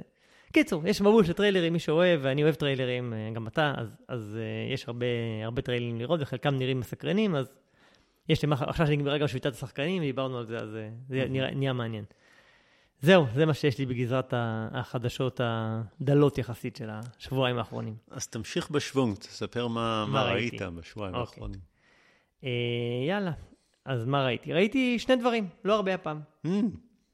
קיצור, 0.53 0.89
יש 0.89 1.01
מבול 1.01 1.25
של 1.25 1.33
טריילרים, 1.33 1.73
מי 1.73 1.79
שאוהב, 1.79 2.21
ואני 2.23 2.43
אוהב 2.43 2.55
טריילרים, 2.55 3.13
אה, 3.13 3.31
גם 3.35 3.47
אתה, 3.47 3.75
אז, 3.77 3.89
אז 4.09 4.37
אה, 4.41 4.75
יש 4.75 4.85
הרבה, 4.89 5.07
הרבה 5.45 5.63
טריילרים 5.63 5.99
לראות, 5.99 6.21
וחלקם 6.23 6.55
נראים 6.57 6.81
מסקרנים, 6.81 7.35
אז 7.35 7.53
יש 8.29 8.43
לי, 8.43 8.49
מה- 8.49 8.57
עכשיו 8.59 8.87
שנגמרה 8.87 9.19
גם 9.19 9.29
שביתת 9.29 9.53
השחקנים, 9.53 10.03
דיברנו 10.03 10.39
על 10.39 10.47
זה, 10.47 10.59
אז 10.59 10.71
זה 10.71 10.89
נראה, 11.29 11.51
נהיה 11.55 11.73
מעניין. 11.73 12.05
זהו, 13.03 13.27
זה 13.35 13.47
מה 13.47 13.55
שיש 13.55 13.79
לי 13.79 13.87
בגזרת 13.87 14.35
החדשות 14.73 15.41
הדלות 15.45 16.39
יחסית 16.39 16.77
של 16.77 16.89
השבועיים 16.91 17.59
האחרונים. 17.59 17.95
אז 18.11 18.27
תמשיך 18.27 18.71
בשוונג, 18.71 19.17
תספר 19.17 19.69
מה 19.69 20.05
מה 20.07 20.13
מה. 20.13 20.33
ראית 20.33 20.63
בשבועיים 20.63 21.15
אוקיי. 21.15 21.31
האחרונים. 21.31 21.61
אה, 22.45 22.51
יאללה, 23.09 23.33
אז 23.85 24.07
מה 24.07 24.25
ראיתי? 24.25 24.53
ראיתי 24.53 24.99
שני 24.99 25.17
דברים, 25.17 25.49
לא 25.65 25.75
הרבה 25.75 25.95
הפעם, 25.95 26.21
מהמם, 26.45 26.71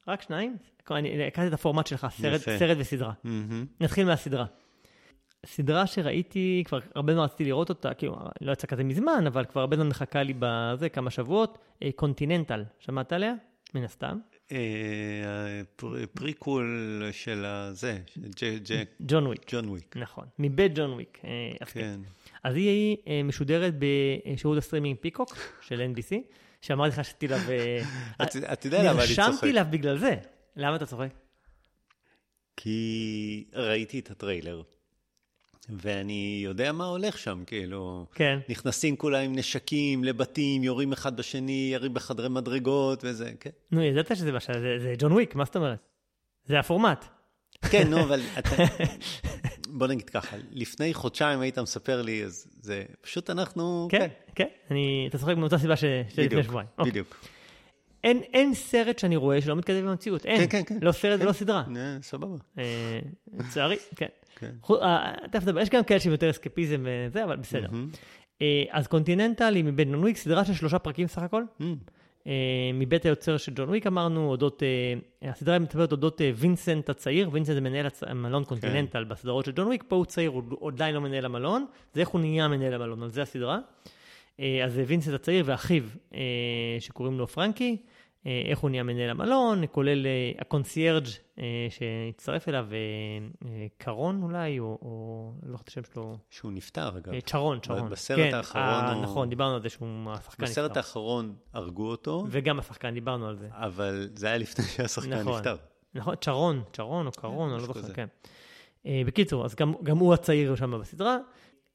רק 0.08 0.22
שניים. 0.22 0.56
אני 0.90 1.18
לקחתי 1.18 1.48
את 1.48 1.52
הפורמט 1.52 1.86
שלך, 1.86 2.06
סרט. 2.10 2.40
סרט 2.40 2.76
וסדרה. 2.80 3.12
מהמם. 3.24 3.66
נתחיל 3.80 4.06
מהסדרה. 4.06 4.44
סדרה 5.46 5.86
שראיתי, 5.86 6.62
כבר 6.66 6.78
הרבה 6.94 7.14
זמן 7.14 7.22
רציתי 7.22 7.44
לראות 7.44 7.68
אותה, 7.68 7.94
כאילו, 7.94 8.16
לא 8.40 8.52
יצא 8.52 8.66
כזה 8.66 8.84
מזמן, 8.84 9.24
אבל 9.26 9.44
כבר 9.44 9.60
הרבה 9.60 9.76
זמן 9.76 9.88
מחכה 9.88 10.22
לי 10.22 10.34
בזה, 10.38 10.88
כמה 10.88 11.10
שבועות. 11.10 11.58
אה, 11.82 11.90
קונטיננטל, 11.96 12.64
שמעת 12.78 13.12
עליה? 13.12 13.34
מן 13.74 13.84
הסתם. 13.84 14.18
אה, 14.52 15.60
פריקוול 16.14 16.68
של 17.12 17.44
הזה, 17.44 17.98
ג'ון 19.00 19.26
וויק. 19.26 19.44
ג'ון 19.48 19.68
וויק. 19.68 19.96
נכון, 19.96 20.24
מבית 20.38 20.72
ג'ון 20.74 20.90
וויק. 20.92 21.20
אה, 21.24 21.66
כן. 21.66 22.00
אז 22.44 22.54
היא 22.54 22.96
אה, 23.08 23.22
משודרת 23.22 23.74
בשירות 23.78 24.58
הסטרימינג 24.58 24.96
פיקוק 25.00 25.36
של 25.60 25.92
NBC, 25.94 26.14
שאמרתי 26.60 26.88
לך 26.90 26.96
שעשיתי 26.96 27.28
לה 27.28 27.36
ו... 27.46 27.52
את- 28.22 28.36
אתה 28.52 28.66
יודע 28.66 28.82
למה 28.82 29.04
אני 29.04 29.14
צוחק. 29.14 29.18
נרשמתי 29.28 29.52
לה 29.52 29.64
בגלל 29.64 29.98
זה. 29.98 30.14
למה 30.56 30.76
אתה 30.76 30.86
צוחק? 30.86 31.08
כי 32.56 33.44
ראיתי 33.54 33.98
את 33.98 34.10
הטריילר, 34.10 34.62
ואני 35.68 36.40
יודע 36.44 36.72
מה 36.72 36.84
הולך 36.84 37.18
שם, 37.18 37.42
כאילו... 37.46 38.06
כן. 38.14 38.38
נכנסים 38.48 38.96
כולם 38.96 39.22
עם 39.24 39.36
נשקים 39.36 40.04
לבתים, 40.04 40.64
יורים 40.64 40.92
אחד 40.92 41.16
בשני, 41.16 41.70
ירים 41.72 41.94
בחדרי 41.94 42.28
מדרגות 42.28 43.00
וזה, 43.04 43.32
כן. 43.40 43.50
נו, 43.72 43.82
ידעת 43.82 44.16
שזה 44.16 44.32
מה 44.32 44.40
ש... 44.40 44.46
זה 44.50 44.78
זה 44.78 44.94
ג'ון 44.98 45.12
וויק, 45.12 45.34
מה 45.34 45.44
זאת 45.44 45.56
אומרת? 45.56 45.78
זה 46.44 46.58
הפורמט. 46.58 47.04
כן, 47.70 47.90
נו, 47.90 48.00
אבל 48.00 48.20
אתה... 48.38 48.50
בוא 49.68 49.86
נגיד 49.86 50.10
ככה, 50.10 50.36
לפני 50.52 50.94
חודשיים 50.94 51.40
היית 51.40 51.58
מספר 51.58 52.02
לי, 52.02 52.24
אז 52.24 52.46
זה 52.60 52.84
פשוט 53.00 53.30
אנחנו... 53.30 53.88
כן, 53.90 54.08
כן. 54.34 54.46
אני... 54.70 55.06
אתה 55.10 55.18
צוחק 55.18 55.36
מאותה 55.36 55.58
סיבה 55.58 55.76
ש- 55.76 55.80
שלפני 56.08 56.26
בדיוק, 56.26 56.42
שבועיים. 56.42 56.68
אוקיי. 56.78 56.90
בדיוק. 56.90 57.16
אין, 58.04 58.22
אין 58.32 58.54
סרט 58.54 58.98
שאני 58.98 59.16
רואה 59.16 59.40
שלא 59.40 59.56
מתכתב 59.56 59.76
עם 59.76 59.88
המציאות, 59.88 60.26
אין. 60.26 60.38
כן, 60.38 60.46
כן, 60.48 60.62
כן. 60.64 60.78
לא 60.82 60.92
סרט 60.92 61.20
ולא 61.20 61.32
סדרה. 61.32 61.64
אה, 61.76 61.96
סבבה. 62.02 62.36
אה, 62.58 62.98
לצערי, 63.38 63.76
כן. 63.96 64.06
כן. 64.36 64.50
אה, 64.82 65.14
תכף 65.30 65.42
נדבר, 65.42 65.60
יש 65.60 65.70
גם 65.70 65.84
כאלה 65.84 66.00
שהם 66.00 66.12
יותר 66.12 66.30
אסקפיזם 66.30 66.84
וזה, 66.84 67.24
אבל 67.24 67.36
בסדר. 67.36 67.68
אה, 68.42 68.64
אז 68.70 68.86
קונטיננטל 68.86 69.54
היא 69.54 69.64
מבית 69.64 69.88
ג'ון 69.88 70.00
וויק, 70.00 70.16
סדרה 70.16 70.44
של 70.44 70.54
שלושה 70.54 70.78
פרקים 70.78 71.06
סך 71.06 71.22
הכל. 71.22 71.42
אה, 72.26 72.70
מבית 72.74 73.04
היוצר 73.04 73.36
של 73.36 73.52
ג'ון 73.54 73.68
וויק 73.68 73.86
אמרנו, 73.86 74.28
אודות, 74.28 74.62
אה, 74.62 75.30
הסדרה 75.30 75.58
מדברת 75.58 75.92
אודות 75.92 76.20
אה, 76.20 76.30
וינסנט 76.34 76.88
הצעיר, 76.88 77.28
וינסנט 77.32 77.54
זה 77.54 77.60
מנהל 77.60 77.86
המלון 78.02 78.44
קונטיננטל 78.44 79.04
בסדרות 79.04 79.44
של 79.44 79.52
ג'ון 79.52 79.66
וויק, 79.66 79.84
פה 79.88 79.96
הוא 79.96 80.04
צעיר, 80.04 80.30
הוא 80.30 80.70
עדיין 80.70 80.94
לא 80.94 81.00
מנהל 81.00 81.24
המלון, 81.24 81.66
זה 81.94 82.00
איך 82.00 82.08
הוא 82.08 82.20
נהיה 82.20 82.48
מנהל 82.48 82.74
המלון, 82.74 83.02
על 83.02 83.10
זה 83.10 83.22
הסדרה. 83.22 83.58
אה, 84.40 84.64
אז 84.64 84.72
זה 84.72 84.84
וינסנט 84.86 85.14
הצעיר 85.14 85.44
ואחיו, 85.46 85.82
אה, 86.14 86.20
שקוראים 86.80 87.18
לו 87.18 87.26
פרנקי, 87.26 87.76
אה, 87.80 87.95
איך 88.50 88.58
הוא 88.58 88.70
נהיה 88.70 88.82
מנהל 88.82 89.10
המלון, 89.10 89.62
כולל 89.72 90.06
אה, 90.06 90.10
הקונסיירג' 90.38 91.06
אה, 91.38 91.44
שהצטרף 91.70 92.48
אליו, 92.48 92.66
אה, 92.72 92.76
אה, 93.48 93.66
קרון 93.78 94.22
אולי, 94.22 94.58
או, 94.58 94.78
או 94.82 95.32
לא 95.46 95.58
את 95.62 95.68
השם 95.68 95.80
שלו, 95.94 96.18
שהוא 96.30 96.52
נפטר, 96.52 96.88
אגב. 96.98 97.12
אה, 97.12 97.20
צ'רון, 97.20 97.58
צ'רון. 97.60 97.90
בסרט 97.90 98.18
כן, 98.18 98.34
האחרון 98.34 98.64
אה, 98.64 98.92
הוא- 98.92 99.02
נכון, 99.02 99.28
דיברנו 99.28 99.54
על 99.54 99.62
זה 99.62 99.68
שהוא 99.68 99.88
השחקן 100.10 100.42
בסרט 100.44 100.70
נפטר. 100.70 100.80
האחרון 100.80 101.34
הרגו 101.52 101.90
אותו, 101.90 102.24
וגם 102.30 102.58
השחקן, 102.58 102.94
דיברנו 102.94 103.26
על 103.28 103.36
זה. 103.36 103.48
אבל 103.52 104.08
זה 104.14 104.26
היה 104.26 104.38
לפני 104.38 104.64
שהשחקן 104.64 105.20
נכון. 105.20 105.32
נפטר. 105.38 105.56
נכון, 105.94 106.14
צ'רון, 106.20 106.62
צ'רון 106.72 107.06
או 107.06 107.12
קרון, 107.12 107.50
אני 107.52 107.60
לא 107.60 107.66
זוכר. 107.66 107.92
כן. 107.94 108.06
אה, 108.86 109.02
בקיצור, 109.06 109.44
אז 109.44 109.54
גם, 109.54 109.72
גם 109.82 109.98
הוא 109.98 110.14
הצעיר 110.14 110.54
שם 110.56 110.78
בסדרה. 110.80 111.18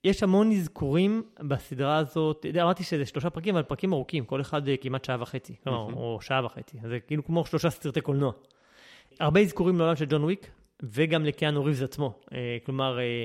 יש 0.03 0.23
המון 0.23 0.51
אזכורים 0.51 1.23
בסדרה 1.39 1.97
הזאת, 1.97 2.45
אמרתי 2.61 2.83
שזה 2.83 3.05
שלושה 3.05 3.29
פרקים, 3.29 3.55
אבל 3.55 3.63
פרקים 3.63 3.93
ארוכים, 3.93 4.25
כל 4.25 4.41
אחד 4.41 4.67
אה, 4.67 4.77
כמעט 4.77 5.05
שעה 5.05 5.17
וחצי, 5.19 5.55
כלומר, 5.63 5.93
או 5.93 6.19
שעה 6.21 6.45
וחצי, 6.45 6.77
זה 6.87 6.99
כאילו 6.99 7.25
כמו 7.25 7.45
שלושה 7.45 7.69
סרטי 7.69 8.01
קולנוע. 8.01 8.31
הרבה 9.19 9.41
אזכורים 9.41 9.77
לעולם 9.79 9.95
של 9.95 10.05
ג'ון 10.05 10.23
וויק, 10.23 10.51
וגם 10.83 11.25
לקיאנו 11.25 11.63
ריבס 11.63 11.81
עצמו. 11.81 12.13
אה, 12.33 12.57
כלומר, 12.65 12.99
אה, 12.99 13.23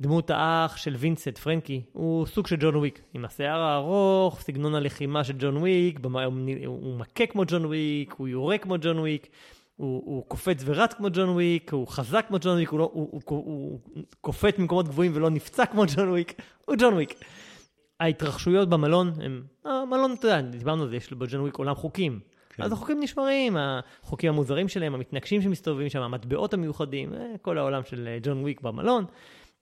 דמות 0.00 0.30
האח 0.30 0.76
של 0.76 0.94
וינסנט, 0.96 1.38
פרנקי, 1.38 1.82
הוא 1.92 2.26
סוג 2.26 2.46
של 2.46 2.56
ג'ון 2.60 2.76
וויק, 2.76 3.02
עם 3.14 3.24
השיער 3.24 3.60
הארוך, 3.60 4.40
סגנון 4.40 4.74
הלחימה 4.74 5.24
של 5.24 5.34
ג'ון 5.38 5.56
וויק, 5.56 5.98
הוא 6.66 6.98
מכה 6.98 7.26
כמו 7.26 7.42
ג'ון 7.46 7.64
וויק, 7.64 8.14
הוא 8.18 8.28
יורה 8.28 8.58
כמו 8.58 8.74
ג'ון 8.80 8.98
וויק, 8.98 9.28
הוא, 9.78 10.02
הוא 10.04 10.24
קופץ 10.28 10.62
ורץ 10.64 10.94
כמו 10.94 11.08
ג'ון 11.12 11.28
וויק, 11.28 11.72
הוא 11.72 11.88
חזק 11.88 12.24
כמו 12.28 12.36
ג'ון 12.40 12.52
וויק, 12.54 12.68
הוא, 12.68 12.78
לא, 12.78 12.90
הוא, 12.92 13.08
הוא, 13.12 13.22
הוא, 13.26 13.80
הוא 13.94 14.04
קופץ 14.20 14.58
ממקומות 14.58 14.88
גבוהים 14.88 15.12
ולא 15.14 15.30
נפצע 15.30 15.66
כמו 15.66 15.84
ג'ון 15.96 16.08
וויק, 16.08 16.42
הוא 16.64 16.76
ג'ון 16.78 16.94
וויק. 16.94 17.14
ההתרחשויות 18.00 18.68
במלון 18.68 19.12
הם, 19.22 19.42
המלון, 19.64 20.12
אתה 20.12 20.26
יודע, 20.26 20.40
דיברנו 20.40 20.82
על 20.82 20.88
זה, 20.88 20.96
יש 20.96 21.12
בג'ון 21.12 21.40
וויק 21.40 21.54
עולם 21.54 21.74
חוקים. 21.74 22.20
כן. 22.50 22.62
אז 22.62 22.72
החוקים 22.72 23.00
נשמרים, 23.02 23.56
החוקים 23.56 24.32
המוזרים 24.32 24.68
שלהם, 24.68 24.94
המתנקשים 24.94 25.42
שמסתובבים 25.42 25.88
שם, 25.88 26.02
המטבעות 26.02 26.54
המיוחדים, 26.54 27.14
אה, 27.14 27.34
כל 27.42 27.58
העולם 27.58 27.82
של 27.84 28.08
אה, 28.08 28.18
ג'ון 28.22 28.42
וויק 28.42 28.60
במלון. 28.60 29.04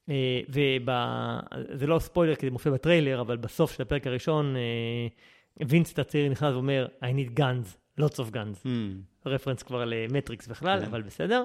אה, 0.08 0.40
וזה 0.48 1.86
לא 1.86 1.98
ספוילר 1.98 2.34
כי 2.34 2.46
זה 2.46 2.50
מופיע 2.50 2.72
בטריילר, 2.72 3.20
אבל 3.20 3.36
בסוף 3.36 3.72
של 3.72 3.82
הפרק 3.82 4.06
הראשון, 4.06 4.54
וינסט 5.68 5.98
הצעיר 5.98 6.28
נכנס 6.30 6.52
ואומר, 6.52 6.86
I 7.00 7.04
need 7.04 7.38
guns, 7.38 8.00
lots 8.00 8.14
of 8.14 8.34
guns. 8.34 8.62
Mm. 8.64 9.15
רפרנס 9.26 9.62
כבר 9.62 9.84
למטריקס 9.84 10.46
בכלל, 10.46 10.80
כן. 10.80 10.86
אבל 10.86 11.02
בסדר. 11.02 11.44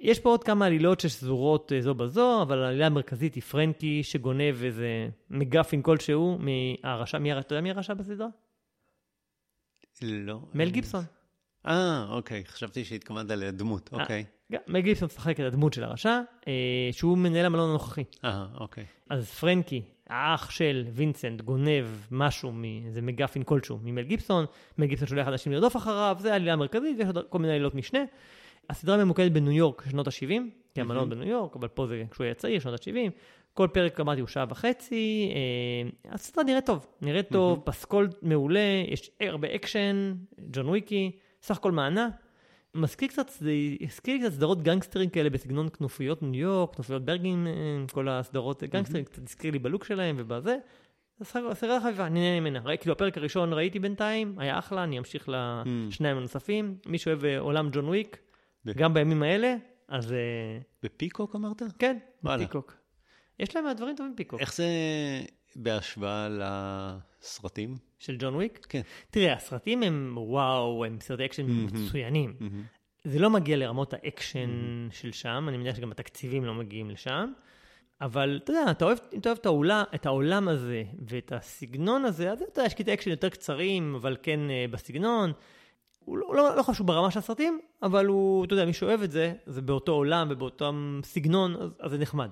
יש 0.00 0.20
פה 0.20 0.28
עוד 0.28 0.44
כמה 0.44 0.66
עלילות 0.66 1.00
ששזורות 1.00 1.72
זו 1.80 1.94
בזו, 1.94 2.42
אבל 2.42 2.62
העלילה 2.62 2.86
המרכזית 2.86 3.34
היא 3.34 3.42
פרנקי 3.42 4.02
שגונב 4.02 4.62
איזה 4.64 5.08
מגפין 5.30 5.82
כלשהו 5.82 6.38
מהרשע, 6.38 7.18
מי, 7.18 7.38
אתה 7.38 7.54
יודע 7.54 7.60
מי 7.60 7.70
הרשע 7.70 7.94
בסדרה? 7.94 8.28
לא. 10.02 10.40
מל 10.54 10.70
גיבסון. 10.70 11.04
אה, 11.66 12.06
אוקיי, 12.08 12.44
חשבתי 12.44 12.84
שהתכוונת 12.84 13.30
לדמות, 13.30 13.90
אה, 13.94 14.02
אוקיי. 14.02 14.24
מל 14.66 14.80
גיבסון 14.80 15.06
משחק 15.06 15.40
את 15.40 15.44
הדמות 15.44 15.72
של 15.72 15.84
הרשע, 15.84 16.20
אה, 16.48 16.88
שהוא 16.92 17.18
מנהל 17.18 17.46
המלון 17.46 17.70
הנוכחי. 17.70 18.04
אה, 18.24 18.46
אוקיי. 18.60 18.84
אז 19.10 19.30
פרנקי, 19.30 19.82
האח 20.10 20.50
של 20.50 20.84
וינסנט, 20.92 21.40
גונב 21.40 21.86
משהו 22.10 22.52
מאיזה 22.52 23.02
MacGuffin 23.02 23.42
כלשהו 23.42 23.78
ממל 23.82 24.02
גיבסון, 24.02 24.44
מל 24.78 24.86
גיבסון 24.86 25.08
שולח 25.08 25.28
אנשים 25.28 25.52
לרדוף 25.52 25.76
אחריו, 25.76 26.16
זה 26.20 26.32
העלילה 26.32 26.52
המרכזית, 26.52 26.96
ויש 26.98 27.06
עוד 27.06 27.18
כל 27.28 27.38
מיני 27.38 27.52
עלילות 27.52 27.74
משנה. 27.74 28.00
הסדרה 28.70 29.04
ממוקדת 29.04 29.32
בניו 29.32 29.52
יורק, 29.52 29.84
שנות 29.90 30.06
ה-70, 30.06 30.32
כי 30.74 30.80
המלון 30.80 31.10
בניו 31.10 31.28
יורק, 31.28 31.56
אבל 31.56 31.68
פה 31.68 31.86
זה 31.86 32.04
כשהוא 32.10 32.24
היה 32.24 32.34
צעיר, 32.34 32.60
שנות 32.60 32.80
ה-70. 32.80 33.10
כל 33.54 33.68
פרק, 33.72 34.00
אמרתי, 34.00 34.20
הוא 34.20 34.28
שעה 34.28 34.44
וחצי. 34.48 35.32
אה, 35.34 36.12
הסדרה 36.14 36.44
נראית 36.44 36.66
טוב, 36.66 36.86
נראית 37.02 37.28
טוב. 37.28 37.60
פסקול 37.64 38.08
מעולה, 38.22 38.84
יש 38.88 39.10
הרבה 39.20 39.54
אקשן, 39.54 40.14
ג'ון 40.50 40.68
וויקי, 40.68 41.10
סך 41.42 41.56
הכל 41.56 41.72
מהנה. 41.72 42.08
מזכיר 42.74 43.08
קצת, 43.08 43.28
זה 43.28 43.52
הזכיר 43.80 44.14
לי 44.14 44.20
קצת 44.20 44.32
סדרות 44.32 44.62
גנגסטרים 44.62 45.10
כאלה 45.10 45.30
בסגנון 45.30 45.68
כנופיות 45.68 46.22
ניו 46.22 46.40
יורק, 46.40 46.74
כנופיות 46.74 47.04
ברגין, 47.04 47.46
אה, 47.46 47.52
כל 47.92 48.08
הסדרות 48.08 48.62
גנגסטרים, 48.62 49.04
קצת 49.04 49.22
הזכיר 49.22 49.50
לי 49.50 49.58
ב 49.58 49.63
look 49.63 49.84
שלהם 49.84 50.16
ובזה. 50.18 50.56
סדרה 51.22 51.80
חביבה, 51.80 52.06
אני 52.06 52.20
נהנה 52.20 52.40
ממנה. 52.40 52.76
כאילו 52.76 52.92
הפרק 52.92 53.16
הראשון 53.18 53.52
ראיתי 53.52 53.78
בינתיים, 53.78 54.38
היה 54.38 54.58
אחלה, 54.58 54.84
אני 54.84 54.98
אמשיך 54.98 55.28
לשניים 55.28 56.16
הנוספים. 56.16 56.76
מי 56.86 56.98
שאוהב 56.98 57.24
אה, 57.24 57.38
עולם 57.38 57.68
ג'ון 57.72 57.88
וויק, 57.88 58.18
גם 58.76 58.94
בימים 58.94 59.22
האלה, 59.22 59.56
אז... 59.88 60.14
בפיקוק 60.82 61.36
אמרת? 61.36 61.62
כן, 61.78 61.98
בפיקוק. 62.22 62.74
יש 63.38 63.56
להם 63.56 63.72
דברים 63.72 63.96
טובים 63.96 64.14
פיקוק. 64.16 64.40
איך 64.40 64.54
זה 64.54 64.66
בהשוואה 65.56 66.28
לסרטים? 67.20 67.89
של 68.00 68.16
ג'ון 68.18 68.34
וויק? 68.34 68.66
כן. 68.68 68.80
תראה, 69.10 69.32
הסרטים 69.32 69.82
הם 69.82 70.14
וואו, 70.16 70.84
הם 70.84 70.98
סרטי 71.00 71.24
אקשן 71.24 71.46
mm-hmm. 71.46 71.76
מצוינים. 71.76 72.34
Mm-hmm. 72.40 73.04
זה 73.04 73.18
לא 73.18 73.30
מגיע 73.30 73.56
לרמות 73.56 73.94
האקשן 73.94 74.48
mm-hmm. 74.48 74.94
של 74.94 75.12
שם, 75.12 75.44
אני 75.48 75.56
מניח 75.56 75.76
שגם 75.76 75.90
התקציבים 75.90 76.44
לא 76.44 76.54
מגיעים 76.54 76.90
לשם. 76.90 77.32
אבל 78.00 78.40
אתה 78.44 78.52
יודע, 78.52 78.70
אתה 78.70 78.84
אוהב, 78.84 78.98
אם 79.12 79.18
אתה 79.18 79.28
אוהב 79.28 79.38
את 79.38 79.46
העולם, 79.46 79.84
את 79.94 80.06
העולם 80.06 80.48
הזה 80.48 80.84
ואת 81.08 81.32
הסגנון 81.32 82.04
הזה, 82.04 82.32
אז 82.32 82.42
אתה 82.42 82.60
יודע, 82.60 82.66
יש 82.66 82.74
קטעי 82.74 82.94
אקשן 82.94 83.10
יותר 83.10 83.28
קצרים, 83.28 83.94
אבל 83.94 84.16
כן 84.22 84.40
uh, 84.48 84.72
בסגנון. 84.72 85.32
הוא 85.98 86.18
לא, 86.18 86.34
לא, 86.34 86.56
לא 86.56 86.62
חשוב 86.62 86.86
ברמה 86.86 87.10
של 87.10 87.18
הסרטים, 87.18 87.60
אבל 87.82 88.06
הוא, 88.06 88.44
אתה 88.44 88.54
יודע, 88.54 88.64
מי 88.64 88.72
שאוהב 88.72 89.02
את 89.02 89.10
זה, 89.10 89.32
זה 89.46 89.62
באותו 89.62 89.92
עולם 89.92 90.28
ובאותו 90.30 90.72
סגנון, 91.02 91.56
אז, 91.56 91.70
אז 91.80 91.90
זה 91.90 91.98
נחמד. 91.98 92.30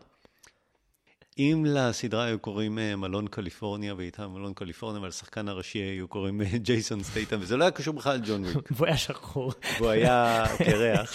אם 1.38 1.64
לסדרה 1.66 2.24
היו 2.24 2.38
קוראים 2.38 2.78
אה, 2.78 2.96
מלון 2.96 3.28
קליפורניה, 3.28 3.94
ואיתה 3.94 4.28
מלון 4.28 4.54
קליפורניה, 4.54 5.02
ולשחקן 5.02 5.48
הראשי 5.48 5.78
היו 5.78 6.08
קוראים 6.08 6.40
אה, 6.42 6.46
ג'ייסון 6.58 7.02
סטייטם, 7.02 7.36
וזה 7.40 7.56
לא 7.56 7.64
היה 7.64 7.70
קשור 7.70 7.94
בכלל 7.94 8.16
לג'ון 8.16 8.44
וויק. 8.44 8.68
והוא 8.70 8.86
היה 8.86 8.96
שחור. 8.96 9.52
והוא 9.78 9.88
היה 9.90 10.44
קרח. 10.58 11.14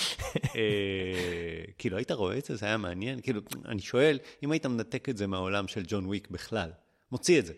כאילו, 1.78 1.98
היית 1.98 2.12
רואה 2.12 2.38
את 2.38 2.46
זה? 2.46 2.56
זה 2.56 2.66
היה 2.66 2.78
מעניין? 2.78 3.22
כאילו, 3.22 3.42
אני 3.66 3.82
שואל, 3.82 4.20
אם 4.44 4.52
היית 4.52 4.66
מנתק 4.66 5.10
את 5.10 5.18
זה 5.18 5.28
מהעולם 5.28 5.68
של 5.68 5.84
ג'ון 5.88 6.06
וויק 6.06 6.28
בכלל, 6.32 6.70
מוציא 7.12 7.40
את 7.40 7.46
זה, 7.46 7.54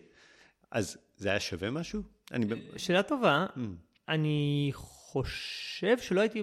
אז 0.70 0.96
זה 1.16 1.28
היה 1.28 1.40
שווה 1.40 1.70
משהו? 1.70 2.02
שאלה 2.76 3.02
טובה. 3.02 3.46
Mm. 3.56 3.60
אני 4.08 4.70
חושב 4.74 5.98
שלא 5.98 6.20
הייתי 6.20 6.42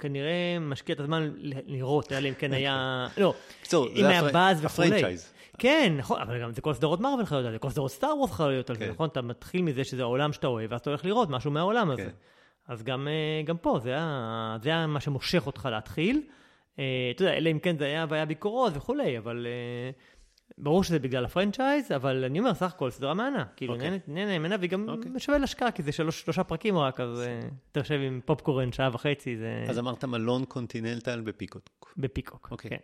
כנראה 0.00 0.58
משקיע 0.60 0.94
את 0.94 1.00
הזמן 1.00 1.30
לראות, 1.66 2.12
אלא 2.12 2.28
אם 2.28 2.34
כן 2.34 2.52
היה... 2.52 3.06
לא, 3.18 3.34
אם 3.74 4.04
היה 4.04 4.22
באז 4.22 4.64
וכולי. 4.64 5.16
כן, 5.58 5.94
נכון, 5.98 6.20
אבל 6.20 6.42
גם 6.42 6.52
זה 6.52 6.60
כל 6.60 6.74
סדרות 6.74 7.00
מרוויל 7.00 7.26
חיות 7.26 7.44
על 7.44 7.52
זה, 7.52 7.58
כל 7.58 7.70
סדרות 7.70 7.90
סטאר 7.90 8.16
וורס 8.18 8.32
חיות 8.32 8.70
על 8.70 8.76
זה, 8.76 8.84
כן. 8.84 8.90
נכון? 8.90 9.08
אתה 9.08 9.22
מתחיל 9.22 9.62
מזה 9.62 9.84
שזה 9.84 10.02
העולם 10.02 10.32
שאתה 10.32 10.46
אוהב, 10.46 10.72
ואז 10.72 10.80
אתה 10.80 10.90
הולך 10.90 11.04
לראות 11.04 11.30
משהו 11.30 11.50
מהעולם 11.50 11.90
הזה. 11.90 12.02
כן. 12.02 12.10
אז 12.68 12.82
גם, 12.82 13.08
אה, 13.08 13.42
גם 13.44 13.56
פה, 13.56 13.78
זה 13.82 13.90
היה, 13.90 14.56
זה 14.62 14.68
היה 14.68 14.86
מה 14.86 15.00
שמושך 15.00 15.46
אותך 15.46 15.68
להתחיל. 15.72 16.22
אה, 16.78 16.84
אתה 17.14 17.22
יודע, 17.22 17.36
אלא 17.36 17.50
אם 17.50 17.58
כן 17.58 17.78
זה 17.78 17.84
היה 17.84 18.06
והיה 18.08 18.24
ביקורות 18.24 18.72
וכולי, 18.76 19.18
אבל 19.18 19.46
אה, 19.46 19.90
ברור 20.58 20.84
שזה 20.84 20.98
בגלל 20.98 21.24
ה 21.24 21.30
franchise, 21.30 21.92
אבל 21.92 22.24
אני 22.24 22.38
אומר, 22.38 22.54
סך 22.54 22.72
הכל 22.74 22.90
סדרה 22.90 23.14
מהנה. 23.14 23.44
כאילו. 23.56 23.74
אוקיי. 23.74 23.98
נהנה 24.08 24.38
ממנה, 24.38 24.56
והיא 24.58 24.70
גם 24.70 24.88
okay. 24.88 25.18
שווה 25.18 25.38
להשקעה, 25.38 25.70
כי 25.70 25.82
זה 25.82 25.92
שלוש, 25.92 26.20
שלושה 26.20 26.44
פרקים 26.44 26.78
רק, 26.78 27.00
אז 27.00 27.22
אתה 27.72 27.80
יושב 27.80 28.00
עם 28.00 28.20
פופקורן 28.24 28.72
שעה 28.72 28.90
וחצי, 28.92 29.36
זה... 29.36 29.64
אז 29.68 29.78
אמרת 29.78 30.04
מלון 30.04 30.44
קונטיננטל 30.44 31.20
בפיקוק. 31.20 31.94
בפיקוק, 31.96 32.48
okay. 32.52 32.68
כן. 32.68 32.76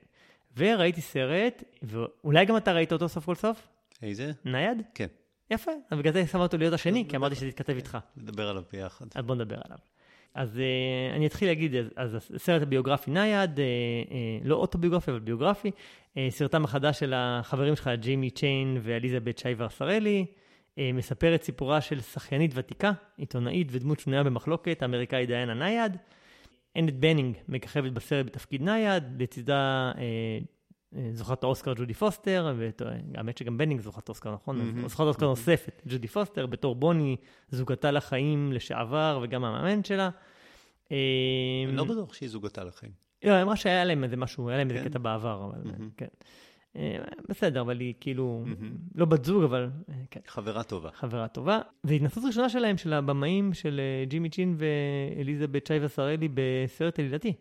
וראיתי 0.56 1.00
סרט, 1.00 1.64
ואולי 1.82 2.44
גם 2.44 2.56
אתה 2.56 2.72
ראית 2.72 2.92
אותו 2.92 3.08
סוף 3.08 3.24
כל 3.24 3.34
סוף? 3.34 3.68
איזה? 4.02 4.32
נייד? 4.44 4.82
כן. 4.94 5.06
יפה, 5.50 5.70
אז 5.90 5.98
בגלל 5.98 6.12
זה 6.12 6.26
שמתי 6.26 6.42
אותו 6.42 6.58
להיות 6.58 6.74
השני, 6.74 7.04
כי 7.08 7.16
אמרתי 7.16 7.34
שזה 7.34 7.46
יתכתב 7.46 7.76
איתך. 7.76 7.98
נדבר 8.16 8.48
עליו 8.48 8.62
ביחד. 8.72 9.06
אז 9.14 9.24
בוא 9.24 9.34
נדבר 9.34 9.56
עליו. 9.64 9.78
אז 10.34 10.56
uh, 10.56 11.16
אני 11.16 11.26
אתחיל 11.26 11.48
להגיד, 11.48 11.74
אז 11.96 12.14
הסרט 12.34 12.62
הביוגרפי 12.62 13.10
נייד, 13.10 13.56
uh, 13.56 13.58
uh, 13.58 14.12
לא 14.44 14.56
אוטוביוגרפי, 14.56 15.10
אבל 15.10 15.20
ביוגרפי, 15.20 15.70
uh, 15.70 16.18
סרטם 16.30 16.64
החדש 16.64 16.98
של 16.98 17.12
החברים 17.16 17.76
שלך, 17.76 17.90
ג'ימי 18.00 18.30
צ'יין 18.30 18.78
ואליזבת 18.82 19.38
שי 19.38 19.54
וסרלי, 19.56 20.26
uh, 20.26 20.78
מספר 20.94 21.34
את 21.34 21.42
סיפורה 21.42 21.80
של 21.80 22.00
שחיינית 22.00 22.50
ותיקה, 22.54 22.92
עיתונאית 23.16 23.68
ודמות 23.70 24.00
שנויה 24.00 24.22
במחלוקת, 24.22 24.82
האמריקאית 24.82 25.28
דיאנה 25.28 25.54
נייד, 25.54 25.96
אנט 26.78 27.00
בנינג 27.00 27.36
מככבת 27.48 27.92
בסרט 27.92 28.26
בתפקיד 28.26 28.62
נייד, 28.62 29.04
לצידה 29.22 29.92
אה, 29.96 30.02
אה, 30.96 31.10
זוכת 31.12 31.44
האוסקר 31.44 31.72
ג'ודי 31.76 31.94
פוסטר, 31.94 32.54
והאמת 33.14 33.38
שגם 33.38 33.58
בנינג 33.58 33.80
זוכת 33.80 34.08
אוסקר, 34.08 34.34
נכון? 34.34 34.60
Mm-hmm. 34.60 34.88
זוכת 34.88 35.00
אוסקר 35.00 35.26
נוספת, 35.26 35.82
ג'ודי 35.86 36.08
פוסטר, 36.08 36.46
בתור 36.46 36.74
בוני, 36.74 37.16
זוגתה 37.50 37.90
לחיים 37.90 38.52
לשעבר, 38.52 39.20
וגם 39.22 39.44
המאמן 39.44 39.84
שלה. 39.84 40.10
אה, 40.92 40.96
אני 41.68 41.76
לא 41.76 41.84
בטוח 41.84 42.14
שהיא 42.14 42.28
זוגתה 42.28 42.64
לחיים. 42.64 42.92
לא, 43.24 43.32
היא 43.32 43.42
אמרה 43.42 43.56
שהיה 43.56 43.84
להם 43.84 44.04
איזה 44.04 44.16
משהו, 44.16 44.48
היה 44.48 44.58
להם 44.58 44.70
איזה 44.70 44.82
כן? 44.82 44.88
קטע 44.88 44.98
בעבר, 44.98 45.50
אבל 45.50 45.70
כן. 45.96 46.06
אה, 46.76 46.98
בסדר, 47.28 47.60
אבל 47.60 47.80
היא 47.80 47.94
כאילו, 48.00 48.44
לא 48.94 49.04
בת 49.04 49.24
זוג, 49.24 49.42
אבל 49.42 49.70
אה, 49.88 49.94
כן. 50.10 50.20
חברה 50.26 50.62
טובה. 50.62 50.90
חברה 50.94 51.28
טובה. 51.28 51.60
זו 51.82 51.94
התנסות 51.94 52.24
ראשונה 52.26 52.48
שלהם, 52.48 52.76
של 52.76 52.92
הבמאים 52.92 53.54
של 53.54 53.80
אה, 53.80 54.04
ג'ימי 54.04 54.30
צ'ין 54.30 54.56
ואליזבת 54.58 55.66
שי 55.66 55.78
וסרלי 55.82 56.28
בסרט 56.34 56.98
עלילתי. 56.98 57.32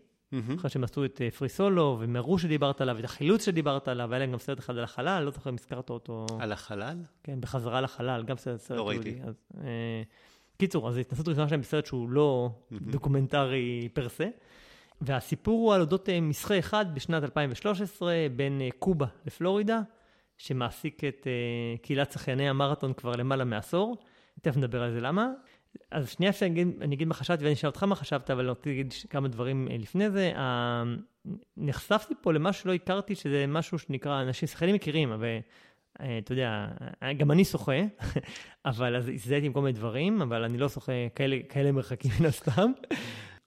אחרי 0.56 0.69
שהם 0.69 0.84
עשו 0.84 1.06
את 1.06 1.22
Free 1.38 1.50
Solo, 1.50 1.98
ו 2.00 2.08
Meru 2.08 2.39
שדיברת 2.39 2.82
עליו, 2.82 3.00
את 3.00 3.04
החילוץ 3.06 3.46
שדיברת 3.46 3.88
עליו, 3.88 4.08
והיה 4.10 4.19
להם 4.19 4.32
גם 4.32 4.39
סרט 4.39 4.60
אחד 4.60 4.78
על 4.78 4.84
החלל, 4.84 5.24
לא 5.24 5.32
זוכר 5.32 5.50
אם 5.50 5.56
הזכרת 5.56 5.89
אותו. 5.89 6.26
על 6.39 6.52
החלל? 6.52 6.98
כן, 7.24 7.41
בחזרה 7.41 7.82
לחלל, 7.82 8.24
גם 8.24 8.38
סרט 8.38 8.72
לא 8.72 8.88
ראיתי. 8.88 9.19
קיצור, 10.58 10.89
אז 10.89 10.98
התנסות 10.98 11.28
ראשונה 11.28 11.48
שלהם 11.48 11.62
בסרט 11.62 11.86
שהוא 11.86 12.10
לא 12.10 12.50
דוקומנטרי 12.72 13.89
per 13.93 14.10
se. 14.10 14.28
והסיפור 15.06 15.60
הוא 15.60 15.74
על 15.74 15.82
אודות 15.82 16.10
אה, 16.10 16.22
משחה 16.22 16.60
אחד 16.60 16.86
בשנת 16.96 17.24
2013 17.24 18.13
בין 18.36 18.62
אה, 18.62 18.70
קובה 18.80 19.06
לפלורידה, 19.26 19.82
שמעסיק 20.38 21.04
את 21.04 21.28
אה, 21.28 21.78
קהילת 21.82 22.12
שחייני 22.12 22.50
המרתון 22.50 22.94
כבר 22.94 23.12
למעלה 23.12 23.44
מעשור. 23.44 23.98
תכף 24.42 24.58
נדבר 24.58 24.84
על 24.84 24.92
זה 24.92 25.02
למה. 25.02 25.32
אז 25.92 26.10
שנייה 26.10 26.30
אפשר 26.30 26.46
להגיד, 26.46 26.68
אני 26.82 26.96
אגיד 26.96 27.08
מה 27.08 27.13
חשבתי 27.13 27.44
ואני 27.44 27.54
אשאל 27.54 27.70
אותך 27.70 27.84
מה 27.84 27.96
חשבת, 27.96 28.32
אבל 28.32 28.39
אני 28.39 28.50
רוצה 28.50 28.70
להגיד 28.70 28.94
כמה 29.10 29.28
דברים 29.28 29.68
לפני 29.72 30.10
זה. 30.10 30.34
נחשפתי 31.58 32.13
פה 32.22 32.34
למשהו 32.34 32.63
שלא 32.63 32.74
הכרתי, 32.74 33.16
שזה 33.16 33.46
משהו 33.48 33.80
שנקרא, 33.80 34.22
אנשים 34.22 34.48
שחיינים 34.48 34.76
מכירים, 34.76 35.12
אבל 35.12 35.28
אתה 35.94 36.32
יודע, 36.32 36.68
גם 37.18 37.32
אני 37.32 37.46
שוחה, 37.46 37.82
אבל 38.66 38.96
אז 38.96 39.10
הזדהיתי 39.10 39.46
עם 39.46 39.54
כל 39.54 39.62
מיני 39.62 39.74
דברים, 39.74 40.22
אבל 40.22 40.44
אני 40.44 40.58
לא 40.58 40.70
שוחה 40.70 40.92
כאלה, 41.16 41.38
כאלה 41.50 41.72
מרחקים 41.72 42.12
מן 42.20 42.26
הסתם. 42.26 42.72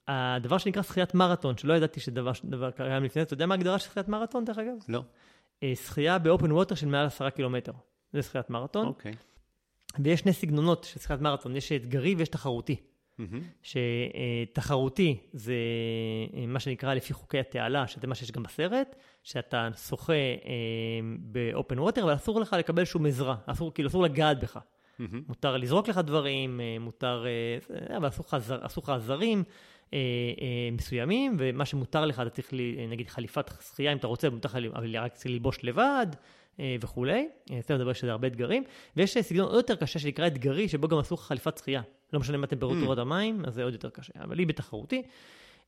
הדבר 0.08 0.58
שנקרא 0.58 0.82
שחיית 0.82 1.14
מרתון, 1.14 1.56
שלא 1.56 1.74
ידעתי 1.74 2.00
שדבר 2.00 2.70
קיים 2.76 3.04
לפני 3.04 3.20
זה, 3.20 3.22
אתה 3.22 3.34
יודע 3.34 3.46
מה 3.46 3.54
ההגדרה 3.54 3.78
של 3.78 3.88
שחיית 3.90 4.08
מרתון 4.08 4.44
דרך 4.44 4.58
אגב? 4.58 4.74
לא. 4.88 5.02
אה, 5.62 5.72
שחייה 5.74 6.18
באופן 6.18 6.52
ווטר 6.52 6.74
של 6.74 6.86
מעל 6.86 7.06
עשרה 7.06 7.30
קילומטר. 7.30 7.72
זה 8.12 8.22
שחיית 8.22 8.50
מרתון. 8.50 8.86
אוקיי. 8.86 9.12
ויש 9.98 10.20
שני 10.20 10.32
סגנונות 10.32 10.84
של 10.84 11.00
שחיית 11.00 11.20
מרתון, 11.20 11.56
יש 11.56 11.72
אתגרי 11.72 12.14
ויש 12.14 12.28
תחרותי. 12.28 12.76
שתחרותי 13.62 15.16
זה 15.32 15.54
אה, 16.34 16.46
מה 16.46 16.60
שנקרא 16.60 16.94
לפי 16.94 17.14
חוקי 17.14 17.38
התעלה, 17.38 17.86
שזה 17.86 18.06
מה 18.06 18.14
שיש 18.14 18.32
גם 18.32 18.42
בסרט, 18.42 18.96
שאתה 19.22 19.68
שוחה 19.88 20.12
אה, 20.12 20.20
באופן 21.18 21.78
ווטר, 21.78 22.02
אבל 22.02 22.14
אסור 22.14 22.40
לך 22.40 22.56
לקבל 22.58 22.84
שום 22.84 23.06
עזרה, 23.06 23.36
אסור, 23.46 23.74
כאילו 23.74 23.88
אסור 23.88 24.02
לגעת 24.02 24.40
בך. 24.40 24.58
מותר 25.28 25.56
לזרוק 25.56 25.88
לך 25.88 25.98
דברים, 25.98 26.60
מותר, 26.80 27.26
אבל 27.96 28.08
אסור 28.08 28.82
לך 28.82 28.88
עזרים. 28.88 29.44
מסוימים, 30.72 31.36
ומה 31.38 31.64
שמותר 31.64 32.06
לך, 32.06 32.20
אתה 32.20 32.30
צריך, 32.30 32.52
נגיד 32.88 33.08
חליפת 33.08 33.50
שחייה, 33.72 33.92
אם 33.92 33.96
אתה 33.96 34.06
רוצה, 34.06 34.30
מותר 34.30 34.48
לך 34.48 34.58
רק 34.94 35.26
ללבוש 35.26 35.58
לבד, 35.62 36.06
אה, 36.60 36.76
וכולי. 36.80 37.28
תכף 37.44 37.70
נדבר 37.70 37.92
שזה 37.92 38.10
הרבה 38.10 38.28
אתגרים. 38.28 38.64
ויש 38.96 39.18
סגנון 39.18 39.46
עוד 39.46 39.56
יותר 39.56 39.76
קשה 39.76 39.98
שנקרא 39.98 40.26
אתגרי, 40.26 40.68
שבו 40.68 40.88
גם 40.88 40.98
אסור 40.98 41.18
לך 41.18 41.24
חליפת 41.24 41.58
שחייה. 41.58 41.82
לא 42.12 42.20
משנה 42.20 42.36
מה 42.36 42.46
טמפרטורת 42.46 42.98
mm. 42.98 43.00
המים, 43.00 43.44
אז 43.44 43.54
זה 43.54 43.64
עוד 43.64 43.72
יותר 43.72 43.90
קשה. 43.90 44.12
אבל 44.20 44.38
היא 44.38 44.46
בתחרותי. 44.46 45.02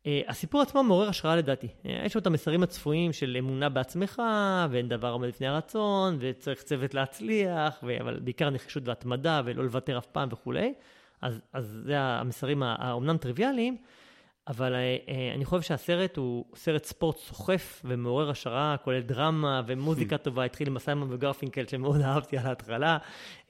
הסיפור 0.07 0.63
עצמו 0.63 0.83
מעורר 0.83 1.09
השראה 1.09 1.37
לדעתי. 1.37 1.69
יש 1.85 2.15
לו 2.15 2.21
את 2.21 2.27
המסרים 2.27 2.63
הצפויים 2.63 3.13
של 3.13 3.37
אמונה 3.39 3.69
בעצמך, 3.69 4.23
ואין 4.71 4.89
דבר 4.89 5.11
עומד 5.11 5.29
לפני 5.29 5.47
הרצון, 5.47 6.17
וצריך 6.21 6.63
צוות 6.63 6.95
להצליח, 6.95 7.81
ו... 7.83 8.01
אבל 8.01 8.21
בעיקר 8.21 8.51
נחישות 8.51 8.89
והתמדה, 8.89 9.43
ולא 9.45 9.65
לוותר 9.65 9.99
אף 9.99 10.07
פעם 10.07 10.29
וכולי. 10.33 10.75
אז, 11.23 11.41
אז 11.53 11.81
זה 11.85 11.99
המסרים 11.99 12.63
האומנם 12.63 13.17
טריוויאליים, 13.17 13.77
אבל 14.49 14.75
אה, 14.75 14.97
אה, 15.09 15.35
אני 15.35 15.45
חושב 15.45 15.63
שהסרט 15.63 16.17
הוא 16.17 16.45
סרט 16.55 16.85
ספורט 16.85 17.19
סוחף 17.19 17.83
ומעורר 17.85 18.31
השראה, 18.31 18.77
כולל 18.85 19.01
דרמה 19.01 19.63
ומוזיקה 19.67 20.17
hmm. 20.17 20.19
טובה, 20.19 20.45
התחיל 20.45 20.69
עם 20.69 20.79
סיימון 20.79 21.13
וגרפינקל 21.13 21.67
שמאוד 21.67 22.01
אהבתי 22.01 22.39
על 22.39 22.47
ההתחלה, 22.47 22.99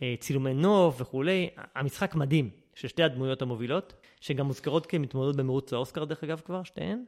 אה, 0.02 0.14
צילומי 0.20 0.54
נוף 0.54 1.00
וכולי. 1.00 1.48
המשחק 1.74 2.14
מדהים 2.14 2.50
של 2.74 2.88
שתי 2.88 3.02
הדמויות 3.02 3.42
המובילות, 3.42 3.94
שגם 4.20 4.46
מוזכרות 4.46 4.87
כמתמודדות 4.87 5.37
במרוץ 5.37 5.72
האוסקר 5.72 6.04
דרך 6.04 6.24
אגב 6.24 6.40
כבר, 6.44 6.62
שתיהן. 6.62 7.04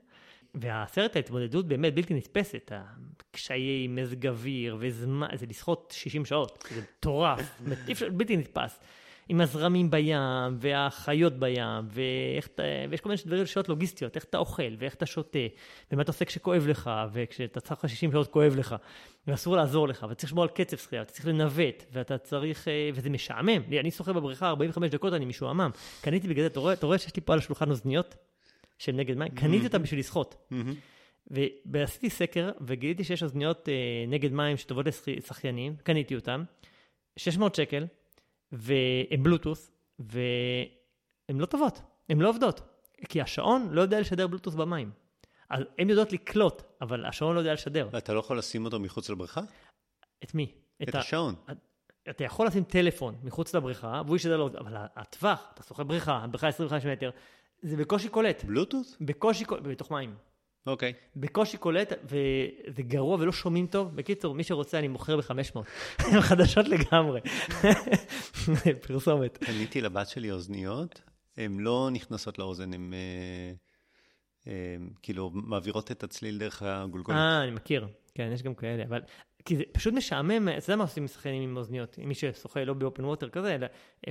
והסרט 0.54 1.16
ההתמודדות 1.16 1.68
באמת 1.68 1.94
בלתי 1.94 2.14
נתפסת, 2.14 2.72
קשיי 3.30 3.86
מזג 3.88 4.26
אוויר 4.26 4.76
וזמן, 4.80 5.28
זה 5.34 5.46
לשחות 5.46 5.94
60 5.96 6.24
שעות, 6.24 6.64
זה 6.74 6.80
מטורף, 6.80 7.60
בלתי 8.16 8.36
נתפס. 8.36 8.80
עם 9.30 9.40
הזרמים 9.40 9.90
בים, 9.90 10.18
והחיות 10.58 11.32
בים, 11.32 11.88
ואיך, 11.88 12.48
ויש 12.90 13.00
כל 13.00 13.08
מיני 13.08 13.22
דברים, 13.26 13.46
שאלות 13.46 13.68
לוגיסטיות, 13.68 14.16
איך 14.16 14.24
אתה 14.24 14.38
אוכל, 14.38 14.74
ואיך 14.78 14.94
אתה 14.94 15.06
שותה, 15.06 15.38
ומה 15.92 16.02
אתה 16.02 16.10
עושה 16.10 16.24
כשכואב 16.24 16.66
לך, 16.68 16.90
וכשאתה 17.12 17.60
צריך 17.60 17.88
60 17.88 18.12
שעות 18.12 18.28
כואב 18.28 18.56
לך, 18.56 18.76
ואסור 19.26 19.56
לעזור 19.56 19.88
לך, 19.88 20.06
וצריך 20.10 20.28
לשמור 20.28 20.42
על 20.42 20.48
קצב 20.48 20.76
שחייה, 20.76 21.02
ואתה 21.02 21.12
צריך 21.12 21.26
לנווט, 21.26 21.84
ואתה 21.92 22.18
צריך, 22.18 22.68
אה, 22.68 22.90
וזה 22.94 23.10
משעמם. 23.10 23.62
אני 23.80 23.90
שוחה 23.90 24.12
בבריכה 24.12 24.48
45 24.48 24.90
דקות, 24.90 25.12
אני 25.12 25.24
משועמם. 25.24 25.70
קניתי 26.00 26.28
בגלל 26.28 26.42
זה, 26.42 26.46
אתה 26.46 26.60
רואה, 26.60 26.72
אתה 26.72 26.98
שיש 26.98 27.16
לי 27.16 27.22
פה 27.22 27.32
על 27.32 27.38
השולחן 27.38 27.70
אוזניות 27.70 28.14
שהן 28.78 28.96
נגד 28.96 29.16
מים? 29.16 29.28
קניתי 29.28 29.66
אותן 29.66 29.82
בשביל 29.82 30.00
לשחות. 30.00 30.52
ועשיתי 31.66 32.10
סקר, 32.10 32.50
וגיליתי 32.60 33.04
שיש 33.04 33.22
אוזניות 33.22 33.68
אה, 33.68 33.74
נגד 34.08 34.32
מים 34.32 34.56
שטובות 34.56 34.86
לשחיינים, 35.06 35.76
קניתי 35.82 36.14
אותן, 36.14 36.42
600 37.16 37.54
שקל, 37.54 37.86
והן 38.52 39.22
בלוטות', 39.22 39.70
והן 39.98 41.38
לא 41.38 41.46
טובות, 41.46 41.80
הן 42.08 42.18
לא 42.18 42.28
עובדות. 42.28 42.60
כי 43.08 43.20
השעון 43.20 43.68
לא 43.72 43.80
יודע 43.80 44.00
לשדר 44.00 44.26
בלוטות' 44.26 44.54
במים. 44.54 44.90
אז 45.50 45.64
הן 45.78 45.90
יודעות 45.90 46.12
לקלוט, 46.12 46.62
אבל 46.80 47.06
השעון 47.06 47.34
לא 47.34 47.38
יודע 47.38 47.52
לשדר. 47.52 47.88
ואתה 47.92 48.14
לא 48.14 48.20
יכול 48.20 48.38
לשים 48.38 48.64
אותו 48.64 48.80
מחוץ 48.80 49.10
לבריכה? 49.10 49.40
את 50.24 50.34
מי? 50.34 50.52
את, 50.82 50.88
את 50.88 50.94
השעון. 50.94 51.34
אתה 52.10 52.24
יכול 52.24 52.46
לשים 52.46 52.64
טלפון 52.64 53.14
מחוץ 53.22 53.54
לבריכה, 53.54 54.02
והוא 54.06 54.16
ישדר 54.16 54.36
לו, 54.36 54.48
אבל 54.58 54.76
הטווח, 54.96 55.50
אתה 55.54 55.62
שוחה 55.62 55.84
בריכה, 55.84 56.26
בריכה 56.30 56.48
25 56.48 56.86
מטר, 56.86 57.10
זה 57.62 57.76
בקושי 57.76 58.08
קולט. 58.08 58.44
בלוטות'? 58.44 58.96
בקושי 59.00 59.44
קולט, 59.44 59.62
בתוך 59.62 59.90
מים. 59.90 60.14
אוקיי. 60.66 60.92
Okay. 60.92 61.18
בקושי 61.20 61.56
קולט, 61.56 61.92
וזה 62.04 62.82
גרוע 62.82 63.16
ולא 63.20 63.32
שומעים 63.32 63.66
טוב. 63.66 63.96
בקיצור, 63.96 64.34
מי 64.34 64.44
שרוצה, 64.44 64.78
אני 64.78 64.88
מוכר 64.88 65.16
ב-500. 65.16 65.58
הן 66.12 66.20
חדשות 66.20 66.68
לגמרי. 66.68 67.20
פרסומת. 68.86 69.38
קניתי 69.38 69.80
לבת 69.80 70.08
שלי 70.08 70.30
אוזניות, 70.30 71.02
הן 71.36 71.58
לא 71.60 71.88
נכנסות 71.92 72.38
לאוזן, 72.38 72.72
הן 72.74 72.92
כאילו 75.02 75.30
מעבירות 75.34 75.90
את 75.90 76.02
הצליל 76.02 76.38
דרך 76.38 76.62
הגולגולת. 76.62 77.18
אה, 77.18 77.42
אני 77.42 77.50
מכיר. 77.50 77.88
כן, 78.14 78.30
יש 78.32 78.42
גם 78.42 78.54
כאלה, 78.54 78.84
אבל 78.84 79.00
כי 79.44 79.56
זה 79.56 79.62
פשוט 79.72 79.94
משעמם, 79.94 80.48
אתה 80.48 80.70
יודע 80.70 80.76
מה 80.76 80.82
עושים 80.82 81.08
שחיינים 81.08 81.50
עם 81.50 81.56
אוזניות, 81.56 81.98
מי 81.98 82.14
ששוחה 82.14 82.64
לא 82.64 82.74
ב 82.74 82.80
open 82.80 83.04
water 83.04 83.28
כזה, 83.28 83.54
אלא 83.54 83.66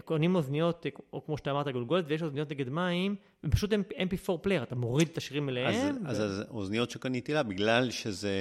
קונים 0.06 0.36
אוזניות, 0.36 0.86
או 1.14 1.26
כמו 1.26 1.38
שאתה 1.38 1.52
אמרת, 1.52 1.68
גולגולת, 1.68 2.06
ויש 2.08 2.24
אוזניות 2.24 2.52
נגד 2.52 2.70
מים, 2.70 3.16
ופשוט 3.44 3.74
MP4 3.74 4.38
player, 4.42 4.64
אתה 4.64 4.76
מוריד 4.76 5.08
את 5.12 5.18
השירים 5.18 5.50
אליהם. 5.50 5.96
אז, 6.06 6.20
ו... 6.20 6.26
אז 6.26 6.40
האוזניות 6.40 6.92
שקניתי 6.92 7.34
לה, 7.34 7.44
בגלל 7.44 7.92
שזה, 7.92 8.32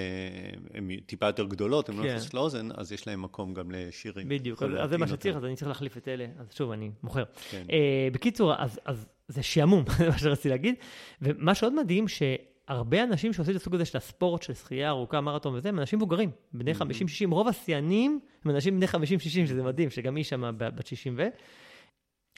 הן 0.74 0.90
טיפה 1.06 1.26
יותר 1.26 1.44
גדולות, 1.44 1.88
הן 1.88 1.96
לא 1.96 2.02
כן. 2.02 2.08
לא 2.08 2.14
נכנסות 2.14 2.34
לאוזן, 2.34 2.68
אז 2.74 2.92
יש 2.92 3.06
להם 3.06 3.22
מקום 3.22 3.54
גם 3.54 3.70
לשירים. 3.70 4.28
בדיוק, 4.28 4.62
אז 4.62 4.90
זה 4.90 4.98
מה 4.98 5.08
שצריך, 5.08 5.36
אז 5.36 5.44
אני 5.44 5.56
צריך 5.56 5.68
להחליף 5.68 5.96
את 5.96 6.08
אלה, 6.08 6.26
אז 6.38 6.46
שוב, 6.54 6.70
אני 6.70 6.90
מוכר. 7.02 7.24
כן. 7.50 7.66
Uh, 7.68 8.14
בקיצור, 8.14 8.54
אז, 8.54 8.80
אז 8.84 9.06
זה 9.28 9.42
שעמום, 9.42 9.84
זה 9.98 10.08
מה 10.08 10.18
שרציתי 10.18 10.48
להגיד, 10.48 10.74
ומה 11.22 11.54
שעוד 11.54 11.72
מדהים, 11.72 12.08
ש... 12.08 12.22
הרבה 12.68 13.04
אנשים 13.04 13.32
שעושים 13.32 13.56
את 13.56 13.60
הסוג 13.60 13.74
הזה 13.74 13.84
של 13.84 13.98
הספורט, 13.98 14.42
של 14.42 14.54
שחייה 14.54 14.88
ארוכה, 14.88 15.20
מרתון 15.20 15.54
וזה, 15.54 15.68
הם 15.68 15.78
אנשים 15.78 15.98
מבוגרים, 15.98 16.30
בני 16.52 16.72
50-60, 16.72 16.76
mm-hmm. 16.76 17.30
רוב 17.30 17.48
השיאנים 17.48 18.20
הם 18.44 18.50
אנשים 18.50 18.76
בני 18.76 18.86
50-60, 18.86 18.90
שזה 19.20 19.62
מדהים, 19.62 19.90
שגם 19.90 20.16
היא 20.16 20.24
שם 20.24 20.52
בת 20.56 20.86
60 20.86 21.14
ו... 21.18 21.28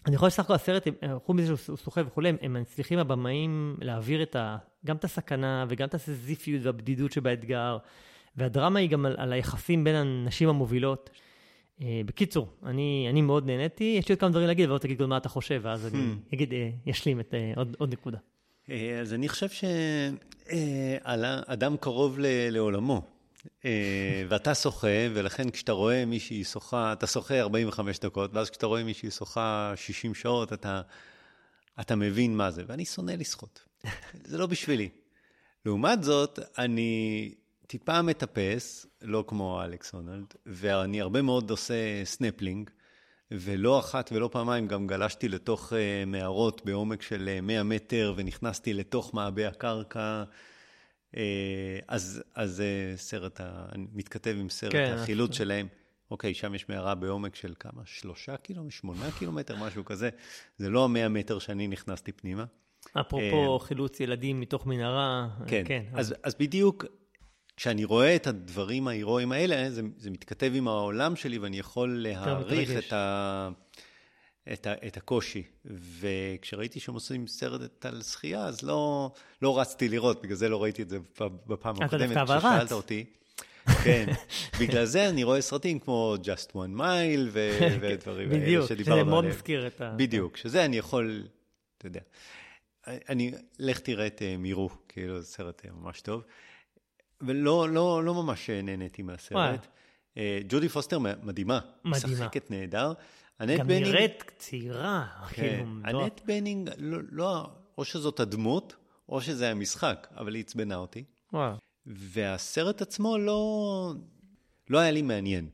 אני 0.06 0.14
יכול 0.14 0.26
לסך 0.26 0.44
הכל 0.44 0.54
הסרט, 0.54 0.88
חוץ 1.24 1.36
מזה 1.36 1.56
שהוא 1.56 1.76
שוחה 1.76 2.00
וכולי, 2.06 2.32
הם 2.42 2.52
מצליחים 2.52 2.98
הבמאים 2.98 3.76
להעביר 3.80 4.22
את 4.22 4.36
ה, 4.36 4.56
גם 4.86 4.96
את 4.96 5.04
הסכנה 5.04 5.64
וגם 5.68 5.88
את 5.88 5.94
הסזיפיות 5.94 6.62
והבדידות 6.64 7.12
שבאתגר, 7.12 7.78
והדרמה 8.36 8.78
היא 8.78 8.90
גם 8.90 9.06
על, 9.06 9.14
על 9.18 9.32
היחסים 9.32 9.84
בין 9.84 9.94
הנשים 9.94 10.48
המובילות. 10.48 11.10
Uh, 11.78 11.82
בקיצור, 12.06 12.48
אני, 12.66 13.06
אני 13.10 13.22
מאוד 13.22 13.46
נהניתי, 13.46 13.96
יש 13.98 14.08
לי 14.08 14.12
עוד 14.12 14.20
כמה 14.20 14.30
דברים 14.30 14.46
להגיד, 14.46 14.68
ועוד 14.68 14.80
תגיד 14.80 15.02
מה 15.02 15.16
אתה 15.16 15.28
חושב, 15.28 15.60
ואז 15.64 15.86
אני 15.86 16.02
hmm. 16.02 16.34
אגיד, 16.34 16.50
uh, 16.50 16.54
ישלים 16.86 17.20
את 17.20 17.34
uh, 17.34 17.58
עוד, 17.58 17.76
עוד 17.78 17.92
נקודה. 17.92 18.18
אה, 18.70 19.00
אז 19.00 19.14
אני 19.14 19.28
חושב 19.28 19.48
שאדם 20.46 21.76
קרוב 21.76 22.16
לעולמו, 22.50 23.02
אה, 23.64 24.24
ואתה 24.28 24.54
שוחה, 24.54 25.06
ולכן 25.14 25.50
כשאתה 25.50 25.72
רואה 25.72 26.04
מישהי 26.04 26.44
שוחה, 26.44 26.92
אתה 26.92 27.06
שוחה 27.06 27.40
45 27.40 27.98
דקות, 27.98 28.34
ואז 28.34 28.50
כשאתה 28.50 28.66
רואה 28.66 28.84
מישהי 28.84 29.10
שוחה 29.10 29.72
60 29.76 30.14
שעות, 30.14 30.52
אתה, 30.52 30.82
אתה 31.80 31.96
מבין 31.96 32.36
מה 32.36 32.50
זה. 32.50 32.62
ואני 32.66 32.84
שונא 32.84 33.12
לשחות. 33.12 33.62
זה 34.24 34.38
לא 34.38 34.46
בשבילי. 34.46 34.88
לעומת 35.66 36.02
זאת, 36.02 36.38
אני 36.58 37.34
טיפה 37.66 38.02
מטפס, 38.02 38.86
לא 39.02 39.24
כמו 39.26 39.62
אלכס 39.64 39.92
הונולד, 39.92 40.34
ואני 40.46 41.00
הרבה 41.00 41.22
מאוד 41.22 41.50
עושה 41.50 42.04
סנפלינג. 42.04 42.70
ולא 43.30 43.78
אחת 43.78 44.10
ולא 44.12 44.28
פעמיים 44.32 44.66
גם 44.66 44.86
גלשתי 44.86 45.28
לתוך 45.28 45.72
אה, 45.72 46.06
מערות 46.06 46.62
בעומק 46.64 47.02
של 47.02 47.28
אה, 47.38 47.40
100 47.40 47.62
מטר 47.62 48.14
ונכנסתי 48.16 48.74
לתוך 48.74 49.14
מעבה 49.14 49.48
הקרקע. 49.48 50.24
אה, 51.14 51.16
אז, 51.88 52.22
אז 52.34 52.62
אה, 52.62 52.98
סרט, 52.98 53.40
ה... 53.40 53.66
מתכתב 53.76 54.36
עם 54.40 54.48
סרט 54.48 54.72
כן, 54.72 54.94
החילוץ 54.94 55.36
שלהם. 55.36 55.66
אוקיי, 56.10 56.34
שם 56.34 56.54
יש 56.54 56.68
מערה 56.68 56.94
בעומק 56.94 57.34
של 57.34 57.54
כמה? 57.60 57.82
שלושה 57.84 58.36
קילומטר? 58.36 58.70
שמונה 58.70 59.10
קילומטר? 59.18 59.56
משהו 59.56 59.84
כזה. 59.84 60.10
זה 60.58 60.70
לא 60.70 60.84
המאה 60.84 61.08
מטר 61.08 61.38
שאני 61.38 61.68
נכנסתי 61.68 62.12
פנימה. 62.12 62.44
אפרופו 63.00 63.58
חילוץ 63.58 64.00
ילדים 64.00 64.40
מתוך 64.40 64.66
מנהרה. 64.66 65.28
כן, 65.46 65.62
כן 65.66 65.82
אז, 65.92 66.14
אז 66.22 66.34
בדיוק 66.34 66.84
כשאני 67.60 67.84
רואה 67.84 68.16
את 68.16 68.26
הדברים 68.26 68.88
ההירואיים 68.88 69.32
האלה, 69.32 69.70
זה, 69.70 69.82
זה 69.98 70.10
מתכתב 70.10 70.52
עם 70.54 70.68
העולם 70.68 71.16
שלי 71.16 71.38
ואני 71.38 71.58
יכול 71.58 72.02
להעריך 72.02 72.70
את, 72.78 72.92
ה, 72.92 73.48
את, 74.52 74.66
ה, 74.66 74.72
את 74.86 74.96
הקושי. 74.96 75.42
וכשראיתי 76.00 76.80
שהם 76.80 76.94
עושים 76.94 77.26
סרט 77.26 77.86
על 77.86 78.02
שחייה, 78.02 78.44
אז 78.44 78.62
לא, 78.62 79.10
לא 79.42 79.60
רצתי 79.60 79.88
לראות, 79.88 80.22
בגלל 80.22 80.36
זה 80.36 80.48
לא 80.48 80.62
ראיתי 80.62 80.82
את 80.82 80.88
זה 80.88 80.98
בפעם 81.20 81.82
הקודמת, 81.82 82.16
כששאלת 82.16 82.72
אותי. 82.72 83.04
כן, 83.84 84.06
בגלל 84.60 84.84
זה 84.84 85.08
אני 85.08 85.24
רואה 85.24 85.40
סרטים 85.40 85.78
כמו 85.78 86.16
Just 86.22 86.50
One 86.52 86.78
Mile 86.78 87.30
ודברים 87.80 88.32
האלה 88.32 88.66
שדיברנו 88.66 88.66
עליהם. 88.66 88.66
בדיוק, 88.66 88.66
שזה 88.66 89.04
מאוד 89.04 89.24
מזכיר 89.24 89.66
את 89.66 89.80
ה... 89.80 89.94
בדיוק, 89.96 90.36
שזה 90.36 90.64
אני 90.64 90.78
יכול, 90.78 91.28
אתה 91.78 91.86
יודע. 91.86 92.00
אני, 92.86 93.32
לך 93.58 93.78
תראה 93.78 94.06
את 94.06 94.22
אה, 94.22 94.36
Meru, 94.36 94.70
כאילו, 94.88 95.20
זה 95.20 95.26
סרט 95.26 95.62
אה, 95.64 95.70
ממש 95.72 96.00
טוב. 96.00 96.22
ולא 97.20 97.68
לא, 97.68 98.04
לא 98.04 98.14
ממש 98.14 98.50
נהניתי 98.50 99.02
מהסרט. 99.02 99.66
אה, 100.16 100.40
ג'ודי 100.48 100.68
פוסטר 100.68 100.98
מדהימה. 100.98 101.20
מדהימה. 101.22 101.60
משחקת 101.84 102.50
נהדר. 102.50 102.92
גם 103.42 103.66
בנינג... 103.66 103.86
נראית 103.86 104.32
צעירה. 104.38 105.06
כן, 105.30 105.64
כאילו, 105.84 106.04
אנט 106.04 106.20
בנינג, 106.24 106.70
לא, 106.78 106.98
לא, 107.10 107.50
או 107.78 107.84
שזאת 107.84 108.20
הדמות, 108.20 108.76
או 109.08 109.20
שזה 109.20 109.50
המשחק, 109.50 110.08
אבל 110.16 110.34
היא 110.34 110.44
עצבנה 110.44 110.76
אותי. 110.76 111.04
וואו. 111.32 111.54
והסרט 111.86 112.82
עצמו 112.82 113.18
לא, 113.18 113.92
לא 114.70 114.78
היה 114.78 114.90
לי 114.90 115.02
מעניין. 115.02 115.48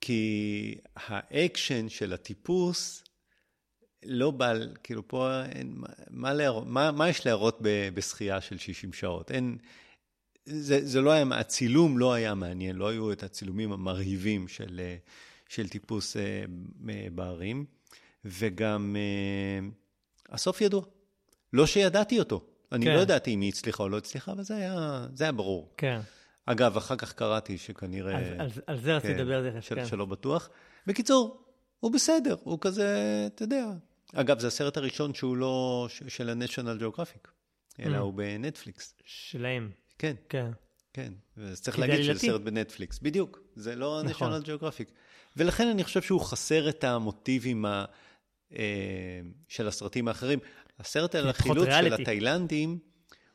כי 0.00 0.74
האקשן 0.96 1.88
של 1.88 2.12
הטיפוס 2.12 3.04
לא 4.04 4.30
בא, 4.30 4.52
כאילו 4.82 5.08
פה 5.08 5.44
אין, 5.44 5.76
מה, 6.10 6.32
להראות, 6.32 6.66
מה, 6.66 6.90
מה 6.90 7.08
יש 7.08 7.26
להראות 7.26 7.58
בשחייה 7.94 8.40
של 8.40 8.58
60 8.58 8.92
שעות? 8.92 9.30
אין, 9.30 9.58
זה, 10.44 10.86
זה 10.86 11.00
לא 11.00 11.10
היה, 11.10 11.24
הצילום 11.32 11.98
לא 11.98 12.12
היה 12.12 12.34
מעניין, 12.34 12.76
לא 12.76 12.88
היו 12.88 13.12
את 13.12 13.22
הצילומים 13.22 13.72
המרהיבים 13.72 14.48
של, 14.48 14.80
של 15.48 15.68
טיפוס 15.68 16.16
אה, 16.16 16.44
בהרים, 17.14 17.64
וגם 18.24 18.96
אה, 18.98 19.68
הסוף 20.30 20.60
ידוע. 20.60 20.82
לא 21.52 21.66
שידעתי 21.66 22.18
אותו. 22.18 22.44
אני 22.72 22.86
כן. 22.86 22.94
לא 22.94 23.00
ידעתי 23.00 23.34
אם 23.34 23.40
היא 23.40 23.48
הצליחה 23.48 23.82
או 23.82 23.88
לא 23.88 23.98
הצליחה, 23.98 24.32
אבל 24.32 24.42
זה 24.42 24.56
היה, 24.56 25.06
זה 25.14 25.24
היה 25.24 25.32
ברור. 25.32 25.74
כן. 25.76 26.00
אגב, 26.46 26.76
אחר 26.76 26.96
כך 26.96 27.12
קראתי 27.12 27.58
שכנראה... 27.58 28.16
על, 28.16 28.40
על, 28.40 28.48
על 28.66 28.80
זה 28.80 28.96
רציתי 28.96 29.14
כן, 29.14 29.20
לדבר 29.20 29.36
על 29.36 29.42
זה, 29.42 29.74
כן. 29.74 29.86
שלא 29.86 30.06
בטוח. 30.06 30.48
בקיצור, 30.86 31.44
הוא 31.80 31.92
בסדר, 31.92 32.36
הוא 32.42 32.58
כזה, 32.60 32.86
אתה 33.26 33.42
יודע. 33.42 33.66
אגב, 34.14 34.38
זה 34.38 34.46
הסרט 34.46 34.76
הראשון 34.76 35.14
שהוא 35.14 35.36
לא 35.36 35.86
של 36.08 36.30
ה-National 36.30 36.82
Geographic, 36.82 37.28
אלא 37.80 37.96
mm. 37.96 38.00
הוא 38.00 38.14
בנטפליקס. 38.14 38.94
שלהם. 39.04 39.70
כן. 40.02 40.14
כן. 40.28 40.50
כן, 40.92 41.12
אז 41.36 41.60
צריך 41.60 41.78
להגיד 41.78 42.02
שזה 42.02 42.18
סרט 42.18 42.40
בנטפליקס. 42.40 42.98
בדיוק, 42.98 43.40
זה 43.56 43.76
לא 43.76 44.02
נכון. 44.04 44.32
national 44.32 44.46
geographic. 44.46 44.90
ולכן 45.36 45.68
אני 45.68 45.84
חושב 45.84 46.02
שהוא 46.02 46.20
חסר 46.20 46.68
את 46.68 46.84
המוטיבים 46.84 47.64
ה, 47.64 47.84
אה, 48.56 49.20
של 49.48 49.68
הסרטים 49.68 50.08
האחרים. 50.08 50.38
הסרט 50.78 51.14
על 51.14 51.28
החילוץ 51.28 51.68
של 51.80 51.94
התאילנדים, 51.94 52.78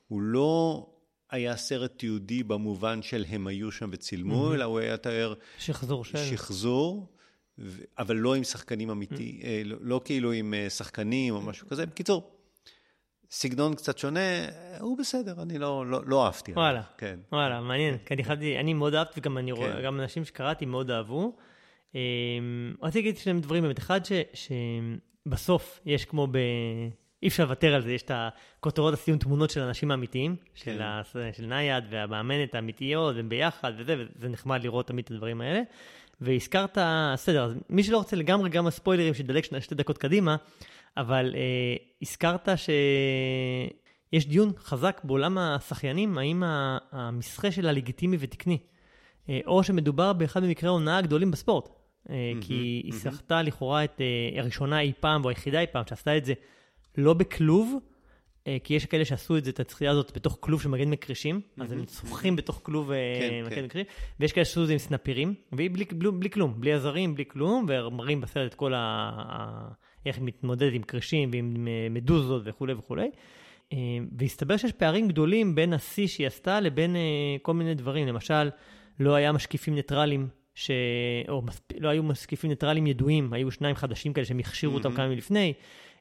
הוא 0.08 0.22
לא 0.22 0.90
היה 1.30 1.58
סרט 1.58 1.94
תיעודי 1.98 2.44
במובן 2.44 3.02
של 3.02 3.26
הם 3.30 3.48
היו 3.48 3.72
שם 3.72 3.90
וצילמו, 3.94 4.52
mm-hmm. 4.52 4.56
אלא 4.56 4.64
הוא 4.64 4.80
היה 4.80 4.98
תאר... 4.98 5.34
שחזור 5.58 6.06
של... 6.06 6.18
שחזור, 6.18 7.14
ו... 7.60 7.82
אבל 7.98 8.16
לא 8.16 8.36
עם 8.36 8.44
שחקנים 8.44 8.90
אמיתיים, 8.90 9.42
mm-hmm. 9.42 9.46
לא, 9.66 9.78
לא 9.82 10.02
כאילו 10.06 10.32
עם 10.32 10.54
אה, 10.54 10.70
שחקנים 10.70 11.34
או 11.34 11.42
משהו 11.42 11.68
כזה. 11.68 11.86
בקיצור, 11.86 12.37
סגנון 13.32 13.76
קצת 13.76 13.98
שונה, 13.98 14.20
הוא 14.80 14.98
בסדר, 14.98 15.42
אני 15.42 15.60
לא, 15.60 15.86
לא, 15.88 16.02
לא 16.06 16.26
אהבתי. 16.26 16.52
וואלה, 16.52 16.82
כן. 16.98 17.20
וואלה, 17.32 17.62
מעניין, 17.62 17.98
כי 18.06 18.14
אני 18.14 18.24
חשבתי, 18.24 18.60
אני 18.60 18.74
מאוד 18.74 18.94
אהבתי, 18.96 19.20
וגם 19.20 19.38
אני 19.38 19.52
רואה, 19.52 19.74
כן. 19.74 19.84
גם 19.84 20.00
אנשים 20.00 20.26
שקראתי 20.26 20.66
מאוד 20.66 20.92
אהבו. 20.92 21.36
אמ, 21.96 22.00
רציתי 22.82 23.00
להגיד 23.08 23.18
שני 23.18 23.42
דברים 23.42 23.64
באמת, 23.64 23.80
אחד 23.80 24.06
ש, 24.06 24.12
שבסוף 24.34 25.80
יש 25.86 26.06
כמו 26.06 26.28
ב... 26.28 26.38
אי 27.24 27.28
אפשר 27.28 27.44
לוותר 27.44 27.74
על 27.74 27.82
זה, 27.82 27.92
יש 27.92 28.02
את 28.02 28.12
הכותרות 28.14 28.94
הסיום 28.94 29.18
תמונות 29.18 29.50
של 29.50 29.62
אנשים 29.62 29.92
האמיתיים, 29.92 30.36
כן. 30.36 30.46
של, 30.56 30.82
ה, 30.82 31.02
של 31.34 31.46
נייד 31.46 31.84
והמאמנת 31.90 32.56
האמיתיות, 32.56 33.16
והם 33.16 33.30
ביחד 33.30 33.72
וזה, 33.78 34.06
וזה 34.16 34.30
נחמד 34.30 34.64
לראות 34.64 34.88
תמיד 34.88 35.06
את 35.06 35.12
הדברים 35.12 35.42
האלה. 35.42 35.62
והזכרת, 36.22 36.78
בסדר, 37.14 37.44
אז 37.44 37.54
מי 37.70 37.84
שלא 37.84 37.98
רוצה 37.98 38.16
לגמרי 38.16 38.50
גם 38.50 38.68
הספוילרים, 38.68 39.14
שידלק 39.14 39.60
שתי 39.60 39.76
דקות 39.76 39.98
קדימה, 39.98 40.36
אבל 40.98 41.36
אה, 41.36 41.76
הזכרת 42.02 42.50
שיש 42.58 44.28
דיון 44.28 44.52
חזק 44.58 45.02
בעולם 45.04 45.38
השחיינים, 45.38 46.18
האם 46.18 46.44
המסחה 46.92 47.52
שלה 47.52 47.72
לגיטימי 47.72 48.18
ותקני, 48.20 48.58
אה, 49.30 49.40
או 49.46 49.64
שמדובר 49.64 50.14
באחד 50.14 50.44
ממקרי 50.44 50.68
ההונאה 50.68 50.98
הגדולים 50.98 51.32
בספורט. 51.32 51.70
אה, 52.10 52.16
mm-hmm, 52.16 52.46
כי 52.46 52.54
היא 52.54 52.94
mm-hmm. 52.94 52.96
שחתה 52.96 53.42
לכאורה 53.42 53.84
את 53.84 54.02
אה, 54.02 54.42
הראשונה 54.42 54.82
אי 54.82 54.94
פעם, 55.00 55.26
או 55.26 55.30
היחידה 55.30 55.60
אי 55.60 55.68
פעם, 55.72 55.84
שעשתה 55.90 56.18
את 56.18 56.26
זה 56.26 56.34
לא 56.98 57.14
בכלוב, 57.14 57.76
אה, 58.48 58.58
כי 58.64 58.74
יש 58.74 58.86
כאלה 58.86 59.06
שעשו 59.06 59.38
את 59.38 59.44
זה, 59.44 59.52
את 59.52 59.60
הצחייה 59.60 59.92
הזאת, 59.92 60.12
בתוך 60.16 60.38
כלוב 60.40 60.62
של 60.62 60.70
מגן 60.70 60.90
מקרישים, 60.90 61.42
mm-hmm. 61.42 61.64
אז 61.64 61.72
הם 61.72 61.86
צוחים 61.86 62.36
בתוך 62.36 62.60
כלוב 62.64 62.92
אה, 62.92 62.98
כן, 63.20 63.46
מגן 63.46 63.56
כן. 63.56 63.66
מקרישים, 63.66 63.92
ויש 64.20 64.34
כאלה 64.34 64.46
שעשו 64.46 64.62
את 64.62 64.68
זה 64.68 64.74
עם 64.74 64.80
סנפירים, 64.80 65.34
והיא 65.52 65.70
בלי, 65.74 65.86
בלי, 65.86 66.12
בלי 66.12 66.30
כלום, 66.30 66.62
בלי 66.62 66.74
עזרים, 66.74 67.16
בלי 67.16 67.26
כלום, 67.28 67.66
ומראים 67.70 68.22
בסרט 68.22 68.52
את 68.52 68.56
כל 68.56 68.74
ה... 68.74 69.72
איך 70.08 70.20
מתמודדת 70.20 70.74
עם 70.74 70.82
קרישים 70.82 71.30
ועם 71.34 71.68
אה, 71.68 71.88
מדוזות 71.90 72.42
וכולי 72.46 72.74
וכולי. 72.74 73.10
והסתבר 74.18 74.58
שיש 74.58 74.72
פערים 74.72 75.08
גדולים 75.08 75.56
בין 75.56 75.74
השיא 75.74 76.08
שהיא 76.08 76.28
עשתה 76.28 76.60
לבין 76.60 76.96
כל 77.42 77.54
מיני 77.54 77.76
דברים. 77.76 78.08
למשל, 78.08 78.50
לא 79.00 79.16
היה 79.16 79.32
משקיפים 79.32 79.76
ניטרלים, 79.76 80.28
ש... 80.58 80.72
או 81.30 81.42
מספ... 81.42 81.64
לא 81.80 81.90
היו 81.90 82.04
משקיפים 82.04 82.50
ניטרלים 82.50 82.88
ידועים, 82.88 83.34
היו 83.34 83.52
שניים 83.52 83.76
חדשים 83.76 84.14
כאלה 84.14 84.26
שהם 84.26 84.40
הכשירו 84.40 84.74
mm-hmm. 84.74 84.78
אותם 84.78 84.92
כמה 84.92 85.08
מלפני. 85.08 85.54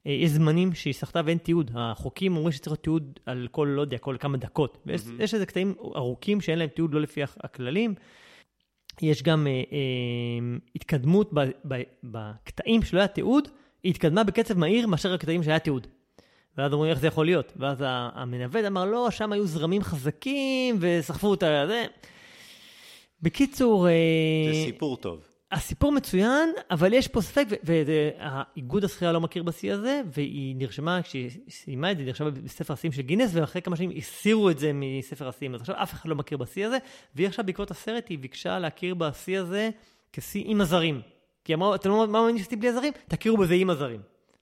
אה, 0.07 0.13
יש 0.13 0.31
זמנים 0.31 0.75
שהיא 0.75 0.95
סחטה 0.95 1.21
ואין 1.25 1.39
תיעוד. 1.39 1.71
החוקים 1.75 2.37
אומרים 2.37 2.53
שצריך 2.53 2.73
להיות 2.73 2.83
תיעוד 2.83 3.21
על 3.27 3.49
כל, 3.51 3.69
לא 3.77 3.81
יודע, 3.81 3.99
כל 3.99 4.17
כמה 4.21 4.37
דקות. 4.37 4.79
ויש 4.87 5.01
mm-hmm. 5.01 5.35
איזה 5.35 5.47
קטעים 5.47 5.75
ארוכים 5.97 6.41
שאין 6.41 6.59
להם 6.59 6.69
תיעוד 6.69 6.95
לא 6.95 7.01
לפי 7.01 7.23
הכללים. 7.23 7.95
יש 9.03 9.23
גם 9.23 9.47
אה, 9.47 9.53
אה, 9.53 10.57
התקדמות 10.77 11.31
ב, 11.35 11.41
ב, 11.69 11.83
בקטעים 12.05 12.83
שלא 12.83 12.99
היה 12.99 13.09
תיעוד, 13.09 13.49
היא 13.87 13.91
התקדמה 13.91 14.25
בקצב 14.25 14.59
מהיר 14.59 14.87
מאשר 14.87 15.15
הקטעים 15.15 15.43
שהיה 15.43 15.59
תיעוד. 15.59 15.87
ואז 16.59 16.73
אומרים 16.73 16.91
איך 16.91 16.99
זה 16.99 17.07
יכול 17.07 17.27
להיות. 17.27 17.53
ואז 17.57 17.79
המנווט 17.87 18.65
אמר, 18.67 18.85
לא, 18.85 19.11
שם 19.11 19.33
היו 19.33 19.47
זרמים 19.47 19.83
חזקים 19.83 20.77
וסחפו 20.81 21.27
אותה. 21.27 21.65
זה... 21.67 21.87
בקיצור... 23.23 23.89
אה, 23.89 23.93
זה 24.53 24.65
סיפור 24.65 24.97
טוב. 24.97 25.25
הסיפור 25.53 25.93
מצוין, 25.93 26.53
אבל 26.71 26.93
יש 26.93 27.09
פה 27.09 27.21
ספק, 27.21 27.47
והאיגוד 27.63 28.85
השחייה 28.85 29.13
לא 29.13 29.21
מכיר 29.21 29.43
בשיא 29.43 29.73
הזה, 29.73 30.03
והיא 30.13 30.57
נרשמה, 30.57 31.03
כשהיא 31.03 31.31
סיימה 31.49 31.91
את 31.91 31.97
זה, 31.97 32.03
היא 32.03 32.07
נרשמה 32.07 32.31
בספר 32.31 32.75
השיאים 32.75 32.93
של 32.93 33.03
גינס, 33.03 33.31
ואחרי 33.35 33.63
כמה 33.63 33.77
שנים 33.77 33.91
הסירו 33.97 34.51
את 34.51 34.59
זה 34.59 34.71
מספר 34.75 35.29
השיאים, 35.29 35.55
אז 35.55 35.61
עכשיו 35.61 35.77
אף 35.83 35.93
אחד 35.93 36.09
לא 36.09 36.15
מכיר 36.15 36.39
בשיא 36.39 36.67
הזה, 36.67 36.79
והיא 37.15 37.29
עכשיו 37.29 37.47
בעקבות 37.47 37.71
הסרט, 37.71 38.09
היא 38.09 38.19
ביקשה 38.19 38.59
להכיר 38.59 38.95
בשיא 38.95 39.39
הזה 39.39 39.71
כשיא 40.13 40.45
עם 40.47 40.61
עזרים. 40.61 41.16
כי 41.47 41.55
אמרו, 41.55 41.75
אתם 41.75 41.91
לא 41.91 42.07
מאמינים 42.07 42.39
שעשיתי 42.39 42.57
בלי 42.57 42.69
עזרים? 42.69 42.93
תכירו 43.09 43.37
בזה 43.37 43.55
עם 43.55 43.71
עזרים. 43.71 44.01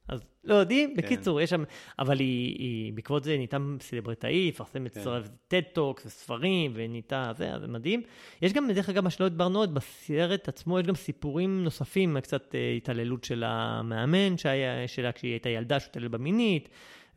אז 0.09 0.21
לא 0.45 0.55
יודעים, 0.55 0.90
כן. 0.90 1.03
בקיצור, 1.03 1.40
יש 1.40 1.51
שם, 1.51 1.64
אבל 1.99 2.19
היא, 2.19 2.59
היא 2.59 2.93
בעקבות 2.93 3.25
זה 3.25 3.37
נהייתה 3.37 3.57
סלבריטאי, 3.81 4.49
מפרסמת 4.49 4.95
כן. 4.95 5.03
TED 5.49 5.70
Talks 5.70 6.07
וספרים, 6.07 6.73
ונהייתה 6.75 7.33
זה, 7.37 7.51
זה 7.61 7.67
מדהים. 7.67 8.03
יש 8.43 8.53
גם, 8.53 8.71
דרך 8.71 8.88
אגב, 8.88 9.05
מה 9.05 9.11
שלא 9.11 9.27
התברנו 9.27 9.59
עוד, 9.59 9.75
בסרט 9.75 10.49
עצמו 10.49 10.81
יש 10.81 10.87
גם 10.87 10.95
סיפורים 10.95 11.64
נוספים, 11.64 12.21
קצת 12.21 12.55
אה, 12.55 12.73
התעללות 12.77 13.25
של 13.25 13.45
המאמן 13.47 14.38
שהיה, 14.38 14.88
שלה 14.88 15.12
כשהיא 15.12 15.31
הייתה 15.33 15.49
ילדה 15.49 15.81
שהותעלל 15.81 16.09
במינית. 16.09 16.69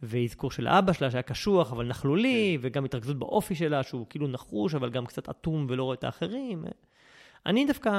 ואזכור 0.04 0.52
של 0.52 0.68
האבא 0.68 0.94
שלה 0.94 1.12
שהיה 1.12 1.22
קשוח 1.22 1.72
אבל 1.72 1.88
נכלולי, 1.88 2.58
כן. 2.62 2.68
וגם 2.68 2.86
התרכזות 2.86 3.20
באופי 3.20 3.56
שלה 3.56 3.84
שהוא 3.84 4.06
כאילו 4.10 4.28
נחוש 4.28 4.76
אבל 4.76 4.90
גם 4.90 5.06
קצת 5.06 5.30
אטום 5.30 5.66
ולא 5.70 5.84
רואה 5.84 5.96
את 5.96 6.04
האחרים. 6.04 6.64
אני 7.48 7.66
דווקא, 7.66 7.90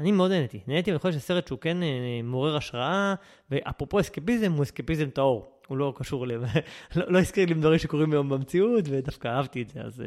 אני 0.00 0.12
מאוד 0.12 0.30
נהניתי. 0.30 0.60
נהניתי, 0.66 0.90
אני 0.90 0.98
חושב 0.98 1.18
שסרט 1.18 1.46
שהוא 1.46 1.58
כן 1.58 1.82
אה, 1.82 2.20
מעורר 2.24 2.56
השראה, 2.56 3.14
ואפרופו 3.50 4.00
אסקפיזם, 4.00 4.52
הוא 4.52 4.62
אסקפיזם 4.62 5.10
טהור. 5.10 5.60
הוא 5.68 5.78
לא 5.78 5.94
קשור 5.96 6.26
ל... 6.26 6.30
לא, 6.96 7.12
לא 7.12 7.18
הזכיר 7.18 7.46
לי 7.46 7.54
דברים 7.54 7.78
שקורים 7.78 8.12
היום 8.12 8.28
במציאות, 8.28 8.84
ודווקא 8.90 9.28
אהבתי 9.28 9.62
את 9.62 9.68
זה, 9.68 9.80
אז 9.80 10.00
אה, 10.00 10.06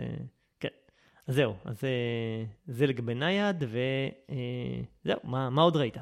כן. 0.60 0.70
אז 1.28 1.36
זהו, 1.36 1.56
אז 1.66 1.84
אה, 1.84 2.46
זה 2.68 2.88
לגבי 2.88 3.14
נייד, 3.14 3.64
וזהו, 3.64 5.20
מה, 5.24 5.50
מה 5.50 5.62
עוד 5.62 5.76
ראית? 5.76 5.98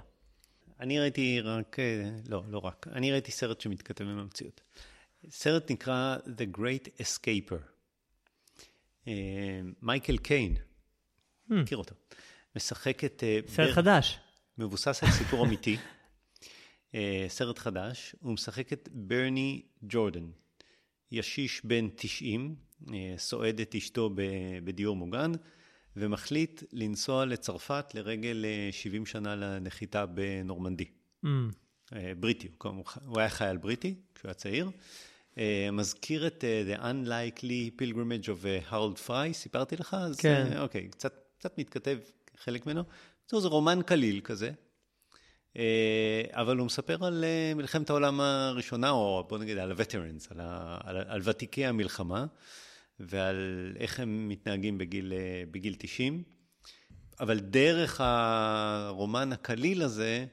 אני 0.80 1.00
ראיתי 1.00 1.42
רק, 1.42 1.78
לא, 2.30 2.44
לא 2.48 2.58
רק, 2.58 2.88
אני 2.92 3.12
ראיתי 3.12 3.32
סרט 3.32 3.62
שמתכתב 3.62 4.06
עם 4.06 4.18
המציאות. 4.18 4.62
סרט 5.30 5.72
נקרא 5.72 6.18
The 6.26 6.58
Great 6.58 7.02
Escaper. 7.02 7.62
מייקל 9.82 10.18
קיין, 10.18 10.56
hmm. 10.56 11.54
מכיר 11.54 11.78
אותו. 11.78 11.96
משחק 12.56 13.04
את... 13.04 13.24
אה, 13.24 13.40
סרט 13.48 13.68
בר... 13.68 13.74
חדש. 13.74 14.20
מבוסס 14.58 15.04
על 15.04 15.12
סיפור 15.12 15.44
אמיתי. 15.46 15.78
אה, 16.96 17.26
סרט 17.28 17.60
חדש. 17.60 18.16
הוא 18.22 18.34
משחק 18.34 18.74
את 18.74 18.90
ברני 18.92 19.62
ג'ורדן. 19.84 20.26
ישיש 21.12 21.62
בן 21.66 21.88
90, 21.96 22.56
אה, 22.94 23.14
סועד 23.18 23.60
את 23.60 23.76
אשתו 23.76 24.10
בדיור 24.64 24.96
מוגן, 24.96 25.32
ומחליט 25.96 26.64
לנסוע 26.74 27.26
לצרפת 27.26 27.86
לרגל 27.94 28.46
70 28.72 29.06
שנה 29.06 29.36
לנחיתה 29.36 30.06
בנורמנדי. 30.06 30.86
Mm. 31.26 31.28
בריטי, 32.20 32.48
הוא 33.06 33.20
היה 33.20 33.30
חייל 33.30 33.58
בריטי 33.58 33.96
כשהוא 34.16 34.30
היה 34.30 34.34
צעיר. 34.34 34.70
מזכיר 35.72 36.28
את 36.28 36.44
The 36.68 36.82
Unlikely 36.82 37.82
Pilgrimage 37.82 38.26
of 38.28 38.72
Harold 38.72 39.08
Fry, 39.08 39.34
סיפרתי 39.34 39.76
לך? 39.76 39.98
כן. 40.18 40.48
אז, 40.52 40.58
אוקיי, 40.58 40.88
קצת, 40.88 41.14
קצת 41.38 41.58
מתכתב 41.58 41.98
חלק 42.38 42.66
ממנו. 42.66 42.84
בקיצור, 43.20 43.40
זה 43.40 43.48
רומן 43.48 43.80
קליל 43.86 44.22
כזה, 44.24 44.52
אה, 45.58 46.24
אבל 46.32 46.58
הוא 46.58 46.66
מספר 46.66 47.06
על 47.06 47.24
אה, 47.24 47.54
מלחמת 47.56 47.90
העולם 47.90 48.22
הראשונה, 48.22 48.90
או 48.90 49.26
בוא 49.30 49.38
נגיד 49.38 49.58
על 49.58 49.72
ה-veterans, 49.72 50.28
על, 50.30 50.40
על, 50.84 50.98
על 51.08 51.22
ותיקי 51.24 51.66
המלחמה, 51.66 52.26
ועל 53.00 53.72
איך 53.80 54.00
הם 54.00 54.30
מתנהגים 54.30 54.78
בגיל, 54.78 55.14
אה, 55.14 55.44
בגיל 55.52 55.76
90. 55.78 56.24
אבל 57.20 57.40
דרך 57.40 58.02
הרומן 58.04 59.34
הקליל 59.34 59.82
הזה, 59.82 60.26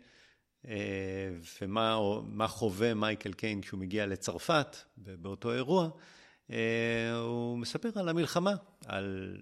ומה 1.62 2.46
חווה 2.48 2.94
מייקל 2.94 3.32
קיין 3.32 3.60
כשהוא 3.60 3.80
מגיע 3.80 4.06
לצרפת, 4.06 4.76
באותו 4.96 5.52
אירוע, 5.52 5.88
הוא 7.22 7.58
מספר 7.58 7.88
על 7.94 8.08
המלחמה, 8.08 8.54
על 8.86 9.36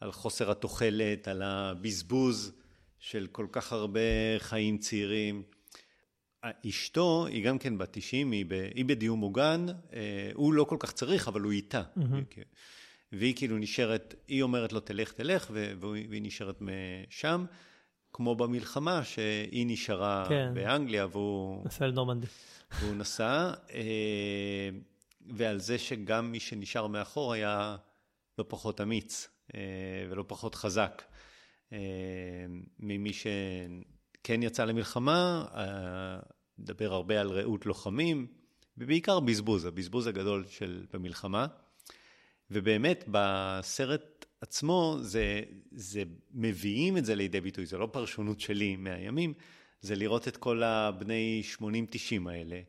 על 0.00 0.12
חוסר 0.12 0.50
התוחלת, 0.50 1.28
על 1.28 1.42
הבזבוז 1.42 2.52
של 2.98 3.26
כל 3.32 3.46
כך 3.52 3.72
הרבה 3.72 4.00
חיים 4.38 4.78
צעירים. 4.78 5.42
אשתו 6.68 7.26
היא 7.26 7.44
גם 7.44 7.58
כן 7.58 7.78
בת 7.78 7.88
90, 7.92 8.30
היא, 8.30 8.44
ב, 8.48 8.52
היא 8.74 8.84
בדיור 8.84 9.16
מוגן, 9.16 9.66
אה, 9.92 10.30
הוא 10.34 10.54
לא 10.54 10.64
כל 10.64 10.76
כך 10.78 10.92
צריך, 10.92 11.28
אבל 11.28 11.40
הוא 11.40 11.52
איתה. 11.52 11.82
Mm-hmm. 11.96 12.40
והיא 13.12 13.34
כאילו 13.36 13.58
נשארת, 13.58 14.14
היא 14.28 14.42
אומרת 14.42 14.72
לו 14.72 14.80
תלך, 14.80 15.12
תלך, 15.12 15.50
והיא 15.50 16.22
נשארת 16.22 16.60
משם, 16.60 17.44
כמו 18.12 18.34
במלחמה, 18.34 19.04
שהיא 19.04 19.66
נשארה 19.68 20.26
כן. 20.28 20.50
באנגליה 20.54 21.06
והוא... 21.06 21.66
נסע 21.66 21.86
לנורמנדי. 21.86 22.26
והוא 22.80 22.94
נסע, 22.94 23.52
אה, 23.74 24.70
ועל 25.26 25.60
זה 25.60 25.78
שגם 25.78 26.32
מי 26.32 26.40
שנשאר 26.40 26.86
מאחור 26.86 27.32
היה 27.32 27.76
לא 28.38 28.44
פחות 28.48 28.80
אמיץ 28.80 29.28
ולא 30.10 30.24
פחות 30.26 30.54
חזק 30.54 31.02
ממי 32.78 33.12
שכן 33.12 34.42
יצא 34.42 34.64
למלחמה, 34.64 35.44
מדבר 36.58 36.92
הרבה 36.92 37.20
על 37.20 37.30
רעות 37.30 37.66
לוחמים, 37.66 38.26
ובעיקר 38.78 39.20
בזבוז, 39.20 39.64
הבזבוז 39.64 40.06
הגדול 40.06 40.44
של 40.48 40.86
במלחמה. 40.92 41.46
ובאמת, 42.50 43.04
בסרט 43.10 44.26
עצמו, 44.40 44.96
זה, 45.00 45.42
זה 45.72 46.02
מביאים 46.30 46.96
את 46.96 47.04
זה 47.04 47.14
לידי 47.14 47.40
ביטוי, 47.40 47.66
זה 47.66 47.78
לא 47.78 47.88
פרשנות 47.92 48.40
שלי 48.40 48.76
מהימים, 48.76 49.34
זה 49.80 49.96
לראות 49.96 50.28
את 50.28 50.36
כל 50.36 50.62
הבני 50.62 51.42
80-90 51.58 51.62
האלה, 52.28 52.60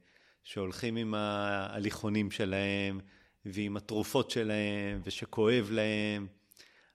שהולכים 0.44 0.96
עם 0.96 1.14
ההליכונים 1.14 2.32
שלהם, 2.32 3.00
ועם 3.46 3.78
התרופות 3.78 4.32
שלהם, 4.32 5.02
ושכואב 5.04 5.70
להם, 5.72 6.28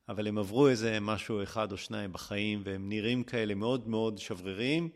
אבל 0.09 0.27
הם 0.27 0.38
עברו 0.38 0.69
איזה 0.69 1.01
משהו 1.01 1.43
אחד 1.43 1.73
או 1.73 1.77
שניים 1.77 2.12
בחיים, 2.12 2.62
והם 2.64 2.88
נראים 2.88 3.25
כאלה 3.25 3.55
מאוד 3.55 3.88
מאוד 3.88 4.19
שבריריים, 4.19 4.88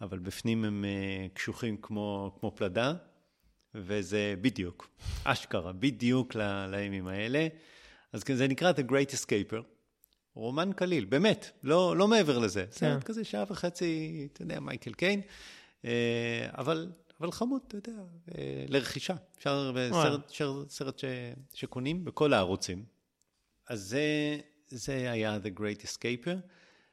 אבל 0.00 0.18
בפנים 0.18 0.64
הם 0.64 0.84
אה, 0.84 1.26
קשוחים 1.34 1.76
כמו, 1.76 2.36
כמו 2.40 2.52
פלדה. 2.56 2.94
וזה 3.74 4.34
בדיוק, 4.40 4.88
אשכרה, 5.24 5.72
בדיוק 5.72 6.34
לימים 6.70 7.06
האלה. 7.06 7.48
אז 8.12 8.24
כן, 8.24 8.34
זה 8.34 8.48
נקרא 8.48 8.72
The 8.72 8.90
Great 8.90 9.14
Escaper. 9.14 9.62
רומן 10.34 10.70
קליל, 10.76 11.04
באמת, 11.04 11.50
לא, 11.62 11.96
לא 11.96 12.08
מעבר 12.08 12.38
לזה. 12.38 12.64
כן. 12.64 12.70
סרט 12.70 13.04
כזה 13.04 13.24
שעה 13.24 13.44
וחצי, 13.48 14.28
אתה 14.32 14.42
יודע, 14.42 14.60
מייקל 14.60 14.92
קיין, 14.92 15.20
אה, 15.84 16.46
אבל, 16.58 16.92
אבל 17.20 17.32
חמוד, 17.32 17.62
אתה 17.68 17.76
יודע, 17.76 18.02
אה, 18.38 18.64
לרכישה. 18.68 19.14
אפשר, 19.38 19.72
סרט, 19.92 20.32
סרט 20.68 20.98
ש, 20.98 21.04
שקונים 21.54 22.04
בכל 22.04 22.32
הערוצים. 22.32 22.84
אז 23.68 23.80
זה, 23.80 24.38
זה 24.68 25.10
היה 25.10 25.38
The 25.44 25.58
Great 25.58 25.84
Escaper. 25.84 26.36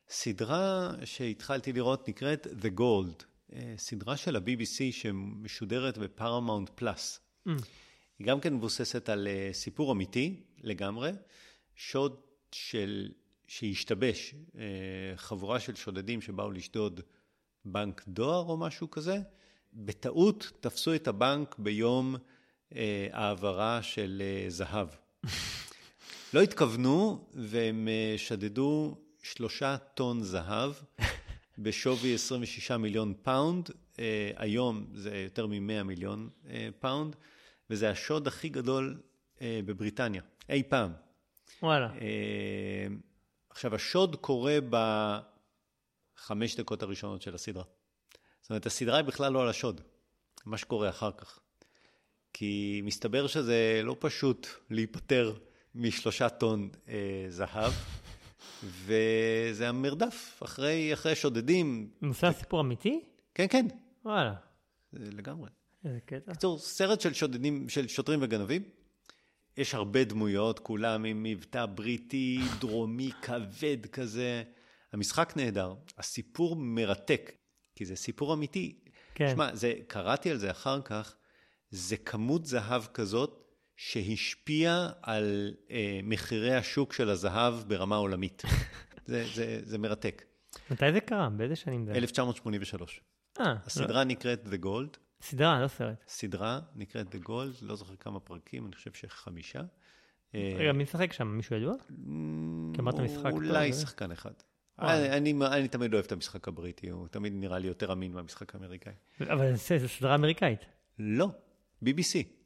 סדרה 0.09 0.91
שהתחלתי 1.05 1.73
לראות 1.73 2.09
נקראת 2.09 2.47
The 2.47 2.79
Gold. 2.79 3.23
אה, 3.53 3.73
סדרה 3.77 4.17
של 4.17 4.35
ה-BBC 4.35 4.91
שמשודרת 4.91 5.97
בפרמאונט 5.97 6.69
פלאס. 6.69 7.19
Mm. 7.47 7.51
היא 8.19 8.27
גם 8.27 8.39
כן 8.39 8.53
מבוססת 8.53 9.09
על 9.09 9.27
אה, 9.27 9.49
סיפור 9.53 9.91
אמיתי 9.91 10.43
לגמרי, 10.63 11.11
שוד 11.75 12.15
של, 12.51 13.11
שהשתבש, 13.47 14.35
אה, 14.57 14.63
חבורה 15.15 15.59
של 15.59 15.75
שודדים 15.75 16.21
שבאו 16.21 16.51
לשדוד 16.51 17.01
בנק 17.65 18.03
דואר 18.07 18.49
או 18.49 18.57
משהו 18.57 18.91
כזה, 18.91 19.17
בטעות 19.73 20.51
תפסו 20.59 20.95
את 20.95 21.07
הבנק 21.07 21.55
ביום 21.59 22.15
העברה 23.11 23.83
של 23.83 24.21
זהב. 24.47 24.87
לא 26.33 26.41
התכוונו 26.41 27.27
והם 27.33 27.87
שדדו 28.17 28.97
שלושה 29.23 29.77
טון 29.77 30.23
זהב 30.23 30.71
בשווי 31.57 32.13
26 32.13 32.71
מיליון 32.71 33.13
פאונד, 33.21 33.69
אה, 33.99 34.31
היום 34.35 34.85
זה 34.93 35.17
יותר 35.17 35.47
מ-100 35.47 35.83
מיליון 35.83 36.29
אה, 36.49 36.69
פאונד, 36.79 37.15
וזה 37.69 37.89
השוד 37.89 38.27
הכי 38.27 38.49
גדול 38.49 39.01
אה, 39.41 39.59
בבריטניה, 39.65 40.21
אי 40.49 40.63
פעם. 40.69 40.91
וואלה. 41.63 41.89
עכשיו, 43.49 43.75
השוד 43.75 44.15
קורה 44.15 44.57
בחמש 44.69 46.55
דקות 46.55 46.83
הראשונות 46.83 47.21
של 47.21 47.35
הסדרה. 47.35 47.63
זאת 48.41 48.49
אומרת, 48.49 48.65
הסדרה 48.65 48.97
היא 48.97 49.05
בכלל 49.05 49.33
לא 49.33 49.41
על 49.41 49.49
השוד, 49.49 49.81
מה 50.45 50.57
שקורה 50.57 50.89
אחר 50.89 51.11
כך. 51.11 51.39
כי 52.33 52.81
מסתבר 52.83 53.27
שזה 53.27 53.81
לא 53.83 53.95
פשוט 53.99 54.47
להיפטר 54.69 55.33
משלושה 55.75 56.29
טון 56.29 56.69
אה, 56.89 57.25
זהב. 57.29 57.73
וזה 58.85 59.69
המרדף 59.69 60.39
אחרי, 60.43 60.93
אחרי 60.93 61.15
שודדים. 61.15 61.89
נושא 62.01 62.31
סיפור 62.31 62.61
אמיתי? 62.61 63.03
כן, 63.35 63.45
כן. 63.49 63.65
וואלה. 64.05 64.33
לגמרי. 64.93 65.49
איזה 65.85 65.99
קטע. 66.05 66.31
בקיצור, 66.31 66.57
סרט 66.57 67.01
של 67.01 67.13
שודדים, 67.13 67.69
של 67.69 67.87
שוטרים 67.87 68.19
וגנבים. 68.21 68.63
יש 69.57 69.75
הרבה 69.75 70.03
דמויות, 70.03 70.59
כולם 70.59 71.05
עם 71.05 71.23
מבטא 71.23 71.65
בריטי, 71.65 72.39
דרומי, 72.61 73.11
כבד 73.21 73.85
כזה. 73.85 74.43
המשחק 74.93 75.33
נהדר, 75.35 75.73
הסיפור 75.97 76.55
מרתק, 76.55 77.31
כי 77.75 77.85
זה 77.85 77.95
סיפור 77.95 78.33
אמיתי. 78.33 78.79
כן. 79.15 79.31
שמע, 79.33 79.49
קראתי 79.87 80.31
על 80.31 80.37
זה 80.37 80.51
אחר 80.51 80.81
כך, 80.81 81.15
זה 81.69 81.97
כמות 81.97 82.45
זהב 82.45 82.85
כזאת 82.85 83.40
שהשפיע 83.83 84.89
על 85.01 85.53
אה, 85.71 85.99
מחירי 86.03 86.55
השוק 86.55 86.93
של 86.93 87.09
הזהב 87.09 87.53
ברמה 87.67 87.95
עולמית. 87.95 88.43
זה, 89.05 89.25
זה, 89.33 89.59
זה 89.63 89.77
מרתק. 89.77 90.23
מתי 90.71 90.91
זה 90.91 90.99
קרה? 90.99 91.29
באיזה 91.29 91.55
שנים 91.55 91.85
זה? 91.85 91.91
1983. 91.93 93.01
אה. 93.39 93.55
הסדרה 93.65 93.93
לא... 93.93 94.03
נקראת 94.03 94.45
The 94.45 94.65
Gold. 94.65 94.97
סדרה, 95.21 95.61
לא 95.61 95.67
סרט. 95.67 96.03
סדרה 96.07 96.59
נקראת 96.75 97.15
The 97.15 97.27
Gold, 97.27 97.57
לא 97.61 97.75
זוכר 97.75 97.95
כמה 97.95 98.19
פרקים, 98.19 98.65
אני 98.65 98.75
חושב 98.75 98.91
שחמישה. 98.93 99.61
אה, 100.35 100.53
רגע, 100.57 100.71
מי 100.71 100.83
משחק 100.83 101.13
שם? 101.13 101.27
מישהו 101.27 101.55
ידוע? 101.55 101.75
כי 102.73 102.79
אמרת 102.79 102.99
משחק 102.99 103.31
אולי 103.31 103.73
שחקן 103.73 104.11
אחד. 104.11 104.33
אני, 104.79 105.67
תמיד 105.67 105.93
אוהב 105.93 106.05
את 106.05 106.11
המשחק 106.11 106.47
הבריטי, 106.47 106.89
הוא 106.89 107.07
תמיד 107.07 107.33
נראה 107.35 107.59
לי 107.59 107.67
יותר 107.67 107.91
אמין 107.91 108.11
מהמשחק 108.13 108.55
האמריקאי. 108.55 108.93
אבל 109.21 109.55
זו 109.55 109.87
סדרה 109.87 110.15
אמריקאית. 110.15 110.65
לא, 110.99 111.29
BBC. 111.85 112.40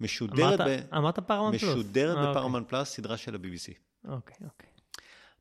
משודרת, 0.00 0.60
אמרת, 0.60 0.68
ב... 0.88 0.94
אמרת 0.94 1.18
פלוס. 1.18 1.54
משודרת 1.54 2.16
אה, 2.16 2.30
בפרמנט 2.30 2.64
אוקיי. 2.64 2.68
פלוס, 2.78 2.88
סדרה 2.88 3.16
של 3.16 3.34
ה-BBC. 3.34 3.72
אוקיי, 4.08 4.36
אוקיי. 4.44 4.70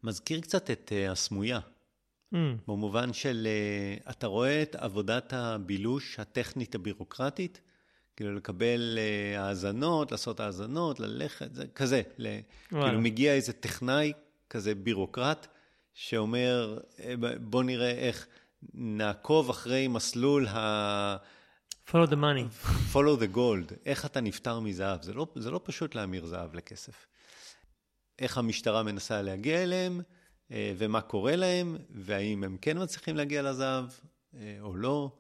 מזכיר 0.04 0.42
קצת 0.42 0.72
את 0.72 0.92
uh, 0.92 1.12
הסמויה, 1.12 1.60
mm. 2.34 2.38
במובן 2.68 3.14
של, 3.14 3.48
uh, 4.06 4.12
אתה 4.12 4.28
רואה 4.28 4.62
את 4.62 4.76
עבודת 4.76 5.34
הבילוש 5.34 6.20
הטכנית 6.20 6.76
הבירוקרטית, 6.76 7.62
כאילו 8.16 8.36
לקבל 8.36 8.98
uh, 8.98 9.40
האזנות, 9.40 10.12
לעשות 10.12 10.40
האזנות, 10.40 11.00
ללכת, 11.00 11.54
זה 11.54 11.68
כזה, 11.76 12.02
ל... 12.18 12.40
כאילו 12.70 13.02
מגיע 13.02 13.34
איזה 13.34 13.54
טכנאי 13.54 14.14
כזה 14.50 14.76
בירוקרט, 14.76 15.48
שאומר, 15.94 16.80
בוא 17.42 17.64
נראה 17.64 17.92
איך 17.92 18.28
נעקוב 18.74 19.50
אחרי 19.50 19.88
מסלול 19.88 20.48
ה... 20.48 21.18
follow 21.88 22.08
the 22.08 22.16
money. 22.16 22.68
follow 22.94 23.18
the 23.22 23.36
gold. 23.36 23.74
איך 23.86 24.06
אתה 24.06 24.22
נפטר 24.22 24.60
מזהב? 24.60 25.02
זה 25.02 25.14
לא, 25.14 25.28
זה 25.36 25.52
לא 25.52 25.62
פשוט 25.64 25.96
להמיר 25.96 26.26
זהב 26.26 26.56
לכסף. 26.56 27.08
איך 28.20 28.38
המשטרה 28.38 28.84
מנסה 28.84 29.22
להגיע 29.22 29.64
אליהם, 29.64 30.02
אה, 30.52 30.74
ומה 30.78 31.02
קורה 31.02 31.36
להם, 31.36 31.78
והאם 31.90 32.44
הם 32.44 32.58
כן 32.62 32.84
מצליחים 32.84 33.16
להגיע 33.16 33.42
לזהב 33.42 33.86
אה, 34.36 34.58
או 34.62 34.76
לא. 34.76 35.18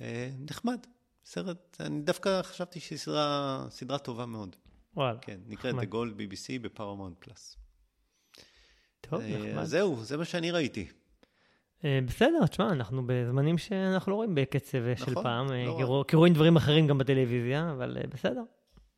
אה, 0.00 0.30
נחמד. 0.50 0.86
סרט, 1.24 1.76
אני 1.80 2.00
דווקא 2.00 2.42
חשבתי 2.42 2.80
שהיא 2.80 2.98
סדרה, 2.98 3.66
סדרה 3.70 3.98
טובה 3.98 4.26
מאוד. 4.26 4.56
וואלה. 4.96 5.18
כן, 5.18 5.40
נקראת 5.46 5.74
The 5.74 5.92
Gold 5.92 6.18
BBC 6.18 6.62
בפרמונט 6.62 7.16
פלאס. 7.18 7.56
טוב, 9.00 9.22
נחמד. 9.22 9.64
זהו, 9.64 10.04
זה 10.04 10.16
מה 10.16 10.24
שאני 10.24 10.50
ראיתי. 10.50 10.88
אה, 11.84 11.98
בסדר, 12.06 12.46
תשמע, 12.46 12.72
אנחנו 12.72 13.02
בזמנים 13.06 13.58
שאנחנו 13.58 14.10
לא 14.10 14.16
רואים 14.16 14.34
בקצב 14.34 14.78
נכון, 14.78 15.14
של 15.14 15.22
פעם, 15.22 15.52
אה, 15.52 15.64
לא 15.64 16.04
כי 16.08 16.16
רואים 16.16 16.34
דברים 16.34 16.56
אחרים 16.56 16.86
גם 16.86 16.98
בטלוויזיה, 16.98 17.70
אבל 17.70 17.96
אה, 17.96 18.02
בסדר. 18.08 18.42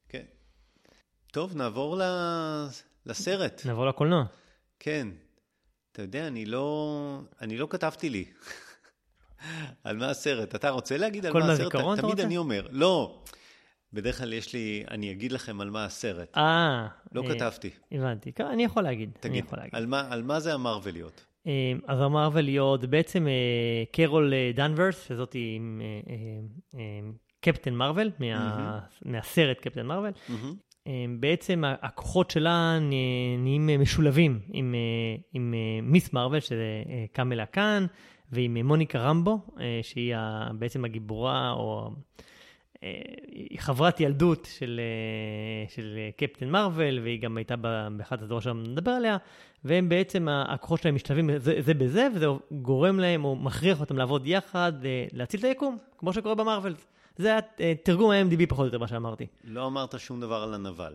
כן. 0.09 0.23
טוב, 1.33 1.57
נעבור 1.57 2.01
לסרט. 3.07 3.63
נעבור 3.67 3.87
לקולנוע. 3.87 4.25
כן. 4.79 5.09
אתה 5.93 6.03
יודע, 6.03 6.27
אני 6.27 6.47
לא, 6.47 7.21
אני 7.41 7.59
לא 7.59 7.67
כתבתי 7.71 8.11
לי 8.11 8.25
על 9.85 9.97
מה 9.97 10.11
הסרט. 10.11 10.55
אתה 10.55 10.71
רוצה 10.71 10.97
להגיד 10.97 11.27
על 11.27 11.33
מה 11.33 11.39
הסרט? 11.39 11.57
כל 11.57 11.63
מהזיכרון 11.63 11.99
אתה 11.99 12.07
רוצה? 12.07 12.17
תמיד 12.17 12.27
אני 12.27 12.37
אומר. 12.37 12.67
לא. 12.71 13.23
בדרך 13.93 14.19
כלל 14.19 14.33
יש 14.33 14.53
לי, 14.53 14.85
אני 14.91 15.13
אגיד 15.13 15.33
לכם 15.33 15.61
על 15.61 15.71
מה 15.71 15.85
הסרט. 15.85 16.37
אה. 16.37 16.89
לא 17.13 17.23
כתבתי. 17.29 17.71
הבנתי. 17.93 18.33
אני 18.41 18.65
יכול 18.65 18.83
להגיד. 18.83 19.11
תגיד, 19.21 19.45
על 19.73 19.87
מה, 19.87 20.07
על 20.11 20.23
מה 20.23 20.41
זה 20.41 20.55
המרוויליות? 20.55 21.25
אז 21.87 22.01
המרוויל 22.01 22.45
להיות 22.45 22.85
בעצם 22.85 23.27
אה, 23.27 23.85
קרול 23.93 24.35
אה, 24.35 24.51
דנברס, 24.55 25.09
שזאת 25.09 25.33
היא 25.33 25.61
אה, 26.75 26.81
קפטן 27.41 27.75
מרוויל, 27.75 28.11
מהסרט 29.05 29.61
קפטן 29.61 29.87
מרוויל. 29.87 30.13
בעצם 31.21 31.63
הכוחות 31.83 32.31
שלה 32.31 32.79
נהיים 33.39 33.71
משולבים 33.81 34.41
עם, 34.53 34.75
עם 35.33 35.55
מיס 35.83 36.13
מרוויל, 36.13 36.41
שזה 36.41 36.83
קמלה 37.13 37.47
קאן, 37.47 37.87
ועם 38.33 38.57
מוניקה 38.67 38.99
רמבו, 38.99 39.39
אה, 39.61 39.81
שהיא 39.83 40.15
בעצם 40.59 40.85
הגיבורה, 40.85 41.53
או 41.53 41.91
אה, 42.85 43.01
היא 43.33 43.59
חברת 43.59 44.01
ילדות 44.01 44.49
של, 44.59 44.81
אה, 44.81 45.69
של 45.75 45.95
אה, 45.97 46.11
קפטן 46.17 46.49
מרוויל, 46.49 47.01
והיא 47.03 47.21
גם 47.21 47.37
הייתה 47.37 47.55
ב- 47.61 47.89
באחת 47.97 48.23
הדור 48.23 48.41
שם 48.41 48.63
נדבר 48.69 48.91
עליה, 48.91 49.17
והם 49.65 49.89
בעצם, 49.89 50.29
הכוחות 50.29 50.83
שלהם 50.83 50.95
משתלבים 50.95 51.39
זה, 51.39 51.55
זה 51.61 51.75
בזה, 51.75 52.09
וזה 52.15 52.27
גורם 52.53 52.99
להם, 53.01 53.25
או 53.25 53.37
מכריח 53.37 53.81
אותם 53.81 53.99
לעבוד 53.99 54.27
יחד, 54.27 54.73
אה, 54.85 55.07
להציל 55.13 55.41
את 55.41 55.45
היקום, 55.45 55.79
כמו 55.99 56.13
שקורה 56.13 56.35
במרוויל. 56.35 56.75
זה 57.17 57.29
היה 57.29 57.39
אה, 57.61 57.73
ה-MDB 57.89 58.47
פחות 58.49 58.61
או 58.61 58.67
יותר 58.67 58.79
מה 58.79 58.89
שאמרתי, 58.89 59.27
לא 59.45 59.67
אמרת 59.67 59.95
שום 60.01 60.21
דבר 60.21 60.43
על 60.43 60.55
הנבל. 60.55 60.95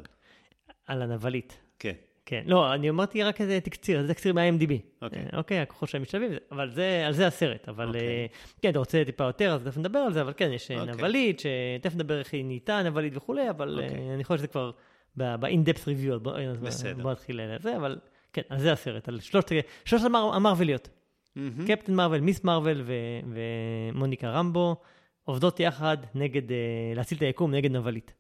על 0.88 1.02
הנבלית. 1.02 1.58
כן. 1.80 1.94
כן, 2.26 2.44
לא, 2.46 2.74
אני 2.74 2.90
אמרתי 2.90 3.24
רק 3.24 3.42
איזה 3.42 3.60
תקציר, 3.60 4.02
זה 4.02 4.14
תקציר 4.14 4.34
מה-IMDb. 4.34 4.72
אוקיי. 5.02 5.20
אה, 5.34 5.38
אוקיי, 5.38 5.60
הכוחות 5.60 5.90
שלהם 5.90 6.02
משתלבים, 6.02 6.32
אבל 6.52 6.70
זה, 6.72 7.04
על 7.08 7.14
זה 7.14 7.28
הסרט. 7.28 7.70
אבל 7.70 7.88
אוקיי. 7.88 8.28
כן, 8.62 8.70
אתה 8.70 8.80
רוצה 8.80 9.04
טיפה 9.06 9.24
יותר, 9.24 9.54
אז 9.54 9.62
תכף 9.64 9.78
נדבר 9.78 10.00
על 10.00 10.14
זה, 10.14 10.22
אבל 10.22 10.34
כן, 10.38 10.52
יש 10.54 10.72
אוקיי. 10.72 10.94
נבלית, 10.94 11.40
שתכף 11.40 11.96
נדבר 11.96 12.20
איך 12.20 12.34
היא 12.34 12.46
נהייתה 12.46 12.84
נבלית 12.84 13.14
וכולי, 13.18 13.50
אבל 13.50 13.80
אוקיי. 13.84 14.14
אני 14.14 14.24
חושב 14.24 14.38
שזה 14.38 14.48
כבר 14.48 14.72
ב-in-depth 15.18 15.84
review, 15.86 16.14
אז 16.14 16.20
בוא- 16.22 16.34
בסדר. 16.62 17.04
בוא 17.04 17.12
נתחיל 17.12 17.42
לזה, 17.56 17.76
אבל 17.78 17.98
כן, 18.34 18.42
אז 18.50 18.62
זה 18.62 18.72
הסרט, 18.72 19.08
על 19.08 19.20
שלושת 19.20 19.52
שלושת 19.86 20.06
המר- 20.06 20.32
המרוויליות. 20.36 20.90
מהמם. 21.36 21.68
קפטן 21.68 21.94
מרוויל, 21.94 22.22
מיס 22.22 22.44
מרוויל 22.44 22.82
ו- 22.86 22.94
ומוניקה 23.34 24.30
רמבו, 24.30 24.76
עובדות 25.24 25.60
יחד 25.60 25.98
נגד, 26.16 26.52
אה, 26.52 26.58
להציל 26.96 27.18
את 27.18 27.22
היקום 27.22 27.52
נגד 27.56 27.72
נבלית. 27.72 28.14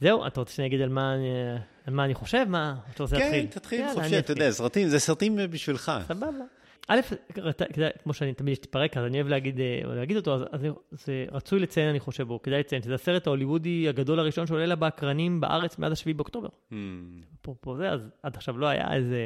זהו, 0.00 0.26
אתה 0.26 0.40
רוצה 0.40 0.52
שאני 0.52 0.66
אגיד 0.68 0.80
על 0.80 0.88
מה, 0.88 1.14
על 1.86 1.94
מה 1.94 2.04
אני 2.04 2.14
חושב? 2.14 2.44
מה, 2.48 2.74
אתה 2.94 3.02
רוצה 3.02 3.16
להתחיל? 3.18 3.40
כן, 3.40 3.46
תתחיל 3.46 3.84
חופשי, 3.94 4.18
אתה. 4.18 4.32
יודע, 4.32 4.50
סרטים, 4.50 4.88
זה 4.88 4.98
סרטים 4.98 5.38
בשבילך. 5.50 5.92
סבבה. 6.08 6.26
א', 6.88 7.00
כמו 8.02 8.14
שאני 8.14 8.34
תמיד 8.34 8.52
יש 8.52 8.60
לי 8.62 8.70
פרק, 8.70 8.96
אז 8.96 9.04
אני 9.04 9.16
אוהב 9.16 9.28
להגיד, 9.28 9.60
אה, 9.60 9.94
להגיד 9.94 10.16
אותו, 10.16 10.34
אז, 10.34 10.42
אז 10.52 10.60
זה 10.90 11.26
רצוי 11.32 11.60
לציין, 11.60 11.88
אני 11.88 12.00
חושב, 12.00 12.30
או 12.30 12.42
כדאי 12.42 12.60
לציין, 12.60 12.82
שזה 12.82 12.94
הסרט 12.94 13.26
ההוליוודי 13.26 13.88
הגדול 13.88 14.18
הראשון 14.18 14.46
שעולה 14.46 14.66
לה 14.66 14.76
באקרנים 14.76 15.40
בארץ 15.40 15.78
מאז 15.78 15.92
ה-7 15.92 16.16
באוקטובר. 16.16 16.48
מהמם. 16.70 17.20
פה, 17.42 17.54
פה 17.60 17.76
זה, 17.76 17.90
אז 17.90 18.00
עד 18.22 18.36
עכשיו 18.36 18.58
לא 18.58 18.66
היה 18.66 18.94
איזה 18.94 19.18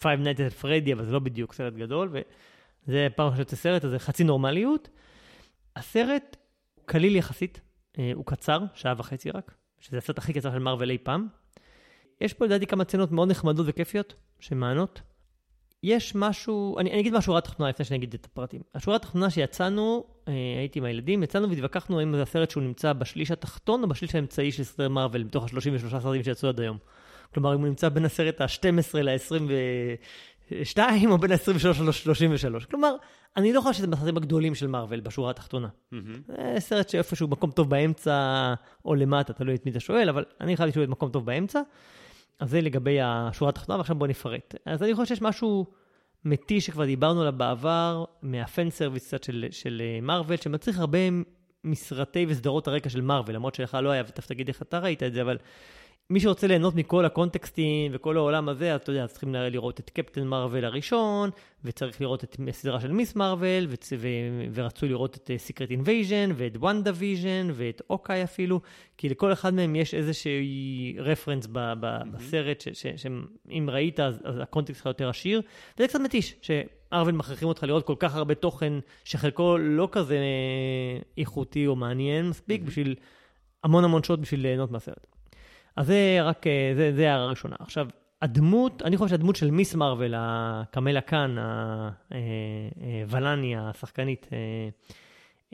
Five 0.00 0.20
Nights 0.24 0.38
at 0.38 0.62
Freddy, 0.62 0.92
אבל 0.92 1.04
זה 1.04 1.12
לא 1.12 1.18
בדיוק 1.18 1.52
סרט 1.52 1.74
גדול, 1.74 2.08
וזה 2.12 3.08
פעם 3.16 3.26
ראשונה 3.26 3.36
שיוצא 3.36 3.56
סרט, 3.56 3.84
אז 3.84 3.90
זה 3.90 3.98
חצי 3.98 4.24
נורמליות. 4.24 4.88
הסרט 5.76 6.36
קליל 6.84 7.16
יחסית, 7.16 7.60
אה, 7.98 8.10
הוא 8.14 8.24
קצר, 8.26 8.58
שעה 8.74 8.94
וחצי 8.96 9.30
רק, 9.30 9.54
שזה 9.80 9.98
הסרט 9.98 10.18
הכי 10.18 10.32
קצר 10.32 10.52
של 10.52 10.58
מארוול 10.58 10.90
אי 10.90 10.98
פעם. 10.98 11.28
יש 12.20 12.34
פה 12.34 12.44
לדעתי 12.44 12.66
כמה 12.66 12.84
סצנות 12.84 13.12
מאוד 13.12 13.30
נחמדות 13.30 13.66
וכיפיות, 13.68 14.14
שמענות. 14.40 15.00
יש 15.82 16.14
משהו, 16.14 16.78
אני, 16.78 16.90
אני 16.90 17.00
אגיד 17.00 17.12
משהו 17.12 17.26
שורה 17.26 17.40
תחתונה 17.40 17.68
לפני 17.68 17.84
שאני 17.84 17.98
אגיד 17.98 18.14
את 18.14 18.24
הפרטים. 18.24 18.60
השורה 18.74 18.96
התחתונה 18.96 19.30
שיצאנו, 19.30 20.04
אה, 20.28 20.32
הייתי 20.58 20.78
עם 20.78 20.84
הילדים, 20.84 21.22
יצאנו 21.22 21.50
והתווכחנו 21.50 21.98
האם 21.98 22.16
זה 22.16 22.22
הסרט 22.22 22.50
שהוא 22.50 22.62
נמצא 22.62 22.92
בשליש 22.92 23.30
התחתון 23.30 23.82
או 23.82 23.88
בשליש 23.88 24.14
האמצעי 24.14 24.52
של 24.52 24.64
סרטי 24.64 24.88
מארוול, 24.88 25.24
מתוך 25.24 25.44
ה-33 25.44 26.00
סרטים 26.00 26.22
שיצאו 26.22 26.48
עד 26.48 26.60
היום. 26.60 26.78
כלומר, 27.34 27.54
אם 27.54 27.60
הוא 27.60 27.68
נמצא 27.68 27.88
בין 27.88 28.04
הסרט 28.04 28.40
ה-12 28.40 28.98
ל-22 29.02 30.78
או 31.10 31.18
בין 31.18 31.32
ה-23 31.32 31.82
ל-33. 31.82 32.66
כלומר, 32.70 32.96
אני 33.36 33.52
לא 33.52 33.60
חושב 33.60 33.78
שזה 33.78 33.86
מהסרטים 33.86 34.16
הגדולים 34.16 34.54
של 34.54 34.66
מארוול 34.66 35.00
בשורה 35.00 35.30
התחתונה. 35.30 35.68
מהמם. 35.92 36.22
זה 36.26 36.60
סרט 36.60 36.88
שאיפשהו 36.88 37.28
מקום 37.28 37.50
טוב 37.50 37.70
באמצע 37.70 38.54
או 38.84 38.94
למטה, 38.94 39.32
תלוי 39.32 39.54
את 39.54 39.66
מי 39.66 39.70
אתה 39.70 39.80
שואל, 39.80 40.08
אבל 40.08 40.24
אני 40.40 40.56
חייב 40.56 40.70
שהוא 40.70 40.86
במקום 40.86 41.10
טוב 41.10 41.26
באמצע. 41.26 41.60
אז 42.40 42.50
זה 42.50 42.60
לגבי 42.60 42.98
השורה 43.02 43.48
התחתונה, 43.48 43.78
ועכשיו 43.78 43.96
בוא 43.96 44.06
נפרט. 44.06 44.54
אז 44.66 44.82
אני 44.82 44.94
חושב 44.94 45.14
שיש 45.14 45.22
משהו 45.22 45.66
מתיש 46.24 46.66
שכבר 46.66 46.84
דיברנו 46.84 47.20
עליו 47.20 47.32
בעבר, 47.36 48.04
מהפן 48.22 48.70
סרוויס 48.70 49.06
קצת 49.06 49.24
של, 49.24 49.46
של 49.50 49.82
מארוול, 50.02 50.36
שמצריך 50.36 50.78
הרבה 50.78 50.98
מסרטי 51.64 52.26
וסדרות 52.28 52.68
הרקע 52.68 52.88
של 52.88 53.00
מארוול, 53.00 53.34
למרות 53.34 53.54
שלך 53.54 53.78
לא 53.82 53.90
היה, 53.90 54.02
ותכף 54.06 54.26
תגיד 54.26 54.48
איך 54.48 54.62
אתה 54.62 54.78
ראית 54.78 55.02
את 55.02 55.12
זה, 55.12 55.22
אבל 55.22 55.36
מי 56.10 56.20
שרוצה 56.20 56.46
ליהנות 56.46 56.74
מכל 56.74 57.04
הקונטקסטים 57.04 57.92
וכל 57.94 58.16
העולם 58.16 58.48
הזה, 58.48 58.74
אז 58.74 58.80
אתה 58.80 58.92
יודע, 58.92 59.06
צריכים 59.06 59.34
לראות 59.34 59.80
את 59.80 59.90
Captain 59.90 60.26
Marvel 60.26 60.64
הראשון, 60.64 61.30
וצריך 61.64 62.00
לראות 62.00 62.24
את 62.24 62.36
הסדרה 62.48 62.80
של 62.80 62.92
Ms. 62.92 63.16
Marvel, 63.16 63.66
וצ- 63.70 63.92
ו- 63.98 64.46
ורצוי 64.54 64.88
לראות 64.88 65.16
את 65.16 65.30
Secret 65.36 65.70
Invasion, 65.70 66.30
ואת 66.36 66.56
WandaVision, 66.56 67.48
ואת 67.52 67.82
Hawkeye 67.90 68.24
אפילו, 68.24 68.60
כי 68.98 69.08
לכל 69.08 69.32
אחד 69.32 69.54
מהם 69.54 69.76
יש 69.76 69.94
איזושהי 69.94 70.96
רפרנס 70.98 71.46
ב- 71.52 71.72
ב- 71.80 72.02
בסרט, 72.12 72.60
ש- 72.60 72.68
ש- 72.68 73.02
שאם 73.02 73.68
ראית, 73.72 74.00
אז, 74.00 74.20
אז 74.24 74.38
הקונטקסט 74.38 74.78
שלך 74.78 74.86
יותר 74.86 75.08
עשיר, 75.08 75.42
וזה 75.78 75.88
קצת 75.88 76.00
מתיש, 76.00 76.34
שמארוול 76.42 77.14
מכריחים 77.14 77.48
אותך 77.48 77.62
לראות 77.62 77.86
כל 77.86 77.96
כך 77.98 78.14
הרבה 78.14 78.34
תוכן, 78.34 78.72
שחלקו 79.04 79.58
לא 79.58 79.88
כזה 79.92 80.18
איכותי 81.18 81.66
או 81.66 81.76
מעניין 81.76 82.28
מספיק, 82.28 82.62
בשביל 82.62 82.94
המון 83.64 83.84
המון 83.84 84.02
שעות 84.02 84.20
בשביל 84.20 84.40
ליהנות 84.40 84.70
מהסרט. 84.70 85.15
אז 85.76 85.86
זה 85.86 86.18
רק, 86.22 86.46
אה, 86.46 86.72
זה, 86.76 86.92
זה 86.96 87.10
הערה 87.12 87.26
ראשונה. 87.26 87.56
עכשיו, 87.60 87.86
הדמות, 88.22 88.82
אני 88.82 88.96
חושב 88.96 89.10
שהדמות 89.10 89.36
של 89.36 89.50
מיס 89.50 89.74
מרוויל, 89.74 90.14
הקמלה 90.16 91.00
קאן, 91.00 91.36
הוולני, 93.04 93.54
השחקנית, 93.56 94.28
אה, 94.32 94.38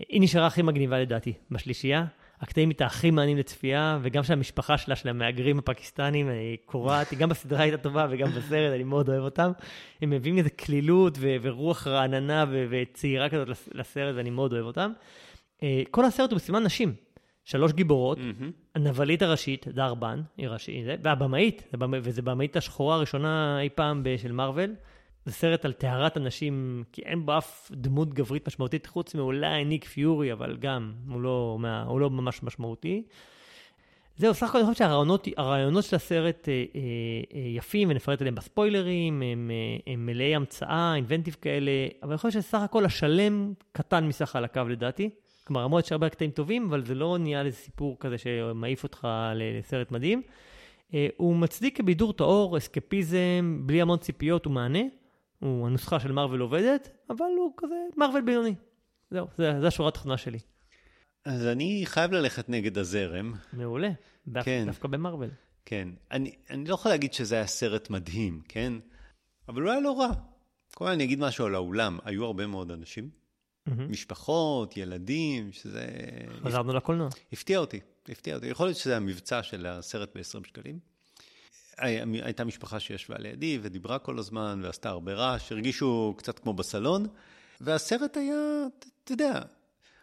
היא 0.09 0.21
נשארה 0.21 0.47
הכי 0.47 0.63
מגניבה 0.63 0.99
לדעתי 0.99 1.33
בשלישייה. 1.51 2.05
הקטעים 2.41 2.71
איתה 2.71 2.87
הכי 2.87 3.11
מעניינים 3.11 3.39
לצפייה, 3.39 3.99
וגם 4.03 4.23
של 4.23 4.33
המשפחה 4.33 4.79
שלה, 4.79 4.97
של 4.97 5.09
המהגרים 5.09 5.59
הפקיסטנים, 5.59 6.29
היא 6.29 6.59
קורעת, 6.65 7.11
היא 7.11 7.19
גם 7.19 7.29
בסדרה 7.29 7.61
הייתה 7.63 7.77
טובה 7.77 8.07
וגם 8.11 8.29
בסרט, 8.31 8.73
אני 8.75 8.85
מאוד 8.85 9.09
אוהב 9.09 9.23
אותם. 9.23 9.53
הם 10.03 10.11
מביאים 10.11 10.39
איזה 10.39 10.51
קלילות 10.51 11.19
ו- 11.21 11.37
ורוח 11.43 11.87
רעננה 11.87 12.45
ו- 12.51 12.67
וצעירה 12.71 13.29
כזאת 13.29 13.49
לס- 13.49 13.69
לסרט, 13.75 14.15
ואני 14.17 14.31
מאוד 14.31 14.53
אוהב 14.53 14.65
אותם. 14.65 14.93
אה, 15.63 15.83
כל 15.91 16.05
הסרט 16.05 16.31
הוא 16.31 16.37
בסימן 16.37 16.63
נשים. 16.63 16.95
שלוש 17.45 17.73
גיבורות, 17.73 18.19
מהמם. 18.19 18.51
הנבלית 18.75 19.23
הראשית, 19.23 19.69
דרבן, 19.69 20.21
היא 20.37 20.49
ראשית, 20.49 20.85
והבמאית, 21.03 21.63
זה 21.71 21.77
במ- 21.77 22.01
וזו 22.03 22.23
במאית 22.23 22.57
השחורה 22.57 22.95
הראשונה 22.97 23.61
אי 23.61 23.69
פעם 23.69 24.03
של 24.17 24.33
מארוול. 24.33 24.75
זה 25.25 25.33
סרט 25.33 25.65
על 25.65 25.73
טהרת 25.73 26.17
הנשים, 26.17 26.85
כי 26.93 27.03
אין 27.03 27.27
בו 27.27 27.39
אף 27.39 27.71
דמות 27.75 28.15
גברית 28.15 28.47
משמעותית, 28.47 28.87
חוץ 28.87 29.15
מאולי 29.15 29.65
ניק 29.65 29.85
פיורי, 29.85 30.33
אבל 30.33 30.57
גם, 30.57 30.93
הוא 31.09 31.21
לא, 31.21 31.57
מה, 31.61 31.83
הוא 31.83 32.01
לא 32.01 32.11
ממש 32.11 32.43
משמעותי. 32.43 33.03
זהו, 34.17 34.35
סך 34.35 34.49
הכל 34.49 34.59
אני 34.59 34.67
חושב 34.67 34.79
שהרעיונות 34.79 35.29
הרעיונות 35.37 35.85
של 35.85 35.97
הסרט 35.97 36.49
אה, 36.49 36.53
אה, 36.75 36.81
אה, 37.35 37.49
יפים, 37.49 37.91
ונפרט 37.91 38.21
עליהם 38.21 38.35
בספוילרים, 38.35 39.23
הם, 39.23 39.51
אה, 39.51 39.93
הם 39.93 40.07
מלאי 40.07 40.35
המצאה, 40.35 40.95
אינבנטיב 40.95 41.37
כאלה, 41.41 41.71
אבל 42.03 42.11
אני 42.11 42.19
חושב 42.19 42.41
שסך 42.41 42.59
הכל 42.61 42.85
השלם 42.85 43.53
קטן 43.73 44.05
מסך 44.07 44.25
חלקיו 44.31 44.69
לדעתי. 44.69 45.11
כלומר, 45.45 45.65
למרות 45.65 45.85
שיש 45.85 45.93
הרבה 45.93 46.09
קטעים 46.09 46.31
טובים, 46.31 46.67
אבל 46.69 46.85
זה 46.85 46.95
לא 46.95 47.19
נהיה 47.19 47.43
איזה 47.43 47.57
סיפור 47.57 47.97
כזה 48.01 48.19
שמעיף 48.19 48.83
אותך 48.83 49.09
לסרט 49.35 49.91
מדהים. 49.91 50.23
אה, 50.95 51.09
הוא 51.17 51.37
מצדיק 51.37 51.77
כבידור 51.77 52.13
טהור, 52.13 52.59
אסקפיזם, 52.59 53.63
בלי 53.67 53.83
המון 53.83 53.99
ציפיות, 53.99 54.45
הוא 54.45 54.53
מענה. 54.53 54.83
הוא 55.39 55.67
הנוסחה 55.67 56.01
של 56.01 56.13
מארוול 56.13 56.41
עובדת, 56.41 56.89
אבל 57.11 57.25
הוא 57.39 57.53
כזה 57.57 57.75
מארוול 57.97 58.21
בינוני. 58.21 58.55
זהו, 59.11 59.27
זה, 59.39 59.61
זה 59.61 59.67
השורה 59.67 59.89
התחתונה 59.89 60.17
שלי. 60.17 60.39
אז 61.25 61.47
אני 61.47 61.83
חייב 61.85 62.13
ללכת 62.13 62.49
נגד 62.49 62.79
הזרם. 62.79 63.33
מעולה. 63.53 63.91
דווקא, 64.29 64.51
כן. 64.51 64.65
דווקא 64.67 64.89
במארוול. 64.89 65.31
כן. 65.65 65.89
אני, 66.11 66.35
אני 66.51 66.65
לא 66.65 66.75
יכול 66.75 66.91
להגיד 66.91 67.13
שזה 67.13 67.35
היה 67.35 67.47
סרט 67.47 67.91
מדהים, 67.91 68.41
כן? 68.49 68.73
אבל 69.49 69.63
הוא 69.63 69.71
היה 69.71 69.81
לא 69.81 70.01
רע. 70.01 70.11
קודם 70.75 70.91
אני 70.91 71.05
אגיד 71.05 71.21
משהו 71.21 71.47
על 71.47 71.55
האולם. 71.55 71.99
היו 72.05 72.25
הרבה 72.25 72.47
מאוד 72.47 72.71
אנשים. 72.71 73.22
משפחות, 73.69 74.77
ילדים, 74.77 75.53
שזה... 75.53 75.87
חזרנו 76.45 76.73
לקולנוע. 76.73 77.09
הפתיע 77.33 77.59
אותי, 77.59 77.81
הפתיע 78.09 78.35
אותי. 78.35 78.47
יכול 78.47 78.67
להיות 78.67 78.79
שזה 78.79 78.97
המבצע 78.97 79.43
של 79.43 79.67
הסרט 79.67 80.11
ב-20 80.15 80.49
שקלים. 80.49 80.79
הי- 81.79 82.23
הייתה 82.23 82.45
משפחה 82.45 82.81
שישבה 82.81 83.19
לידי 83.19 83.59
ודיברה 83.63 83.99
כל 83.99 84.19
הזמן 84.19 84.61
ועשתה 84.65 84.89
הרבה 84.89 85.13
רעש, 85.15 85.53
הרגישו 85.53 86.15
קצת 86.19 86.39
כמו 86.39 86.53
בסלון, 86.53 87.07
והסרט 87.61 88.17
היה, 88.17 88.35
אתה 89.05 89.13
יודע, 89.13 89.41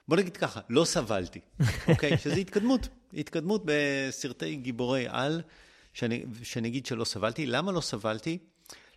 בוא 0.08 0.18
נגיד 0.18 0.38
ככה, 0.38 0.62
לא 0.70 0.86
סבלתי, 0.86 1.40
אוקיי? 1.92 2.18
שזה 2.18 2.36
התקדמות, 2.36 2.88
התקדמות 3.14 3.62
בסרטי 3.66 4.56
גיבורי 4.56 5.06
על, 5.10 5.42
שאני, 5.94 6.26
שאני 6.44 6.68
אגיד 6.68 6.86
שלא 6.86 7.06
סבלתי. 7.06 7.46
למה 7.46 7.72
לא 7.72 7.82
סבלתי? 7.82 8.38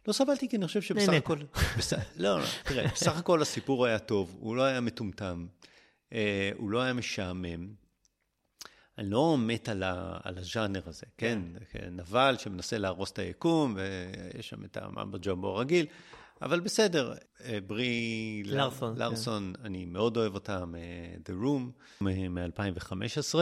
לא 0.09 0.13
סבלתי 0.13 0.49
כי 0.49 0.57
אני 0.57 0.67
חושב 0.67 0.83
שבסך. 0.83 1.13
הכל... 1.13 1.39
לא, 2.17 2.41
לא, 2.41 2.45
תראה, 2.65 2.89
בסך 2.95 3.19
הכל 3.19 3.43
הסיפור 3.43 3.87
היה 3.87 3.99
טוב, 3.99 4.37
הוא 4.41 4.57
לא 4.57 4.63
היה 4.63 4.81
מטומטם, 4.81 5.47
אה, 6.13 6.51
הוא 6.57 6.71
לא 6.71 6.83
היה 6.83 6.93
משעמם. 6.93 7.83
אני 8.99 9.11
לא 9.11 9.37
מת 9.39 9.69
על, 9.69 9.83
ה, 9.83 10.19
על 10.23 10.39
הז'אנר 10.39 10.81
הזה, 10.87 11.07
כן? 11.19 11.39
כן. 11.71 11.89
נבל 11.91 12.37
שמנסה 12.39 12.79
להרוס 12.79 13.13
את 13.13 13.19
היקום, 13.19 13.77
ויש 13.77 14.49
שם 14.49 14.65
את 14.65 14.77
הממבו 14.77 15.19
ג'מבו 15.27 15.49
הרגיל, 15.49 15.87
אבל 16.43 16.61
בסדר. 16.61 17.15
אה, 17.45 17.59
ברי 17.67 18.43
לארסון, 18.47 18.95
כן. 18.95 19.01
לארסון, 19.01 19.53
אני 19.65 19.85
מאוד 19.85 20.17
אוהב 20.17 20.35
אותה, 20.35 20.65
The 21.25 21.45
Room, 21.45 22.03
מ-2015, 22.05 23.35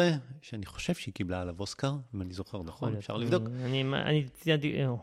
שאני 0.42 0.66
חושב 0.66 0.94
שהיא 0.94 1.14
קיבלה 1.14 1.40
עליו 1.40 1.54
אוסקר, 1.58 1.92
אם 2.14 2.22
אני 2.22 2.32
זוכר 2.32 2.62
נכון, 2.62 2.96
אפשר. 2.96 3.16
לבדוק. 3.16 3.42
אני, 3.64 3.82
אני 3.82 4.28
ציינתי, 4.28 4.80
אה, 4.80 4.84
לא- 4.86 4.98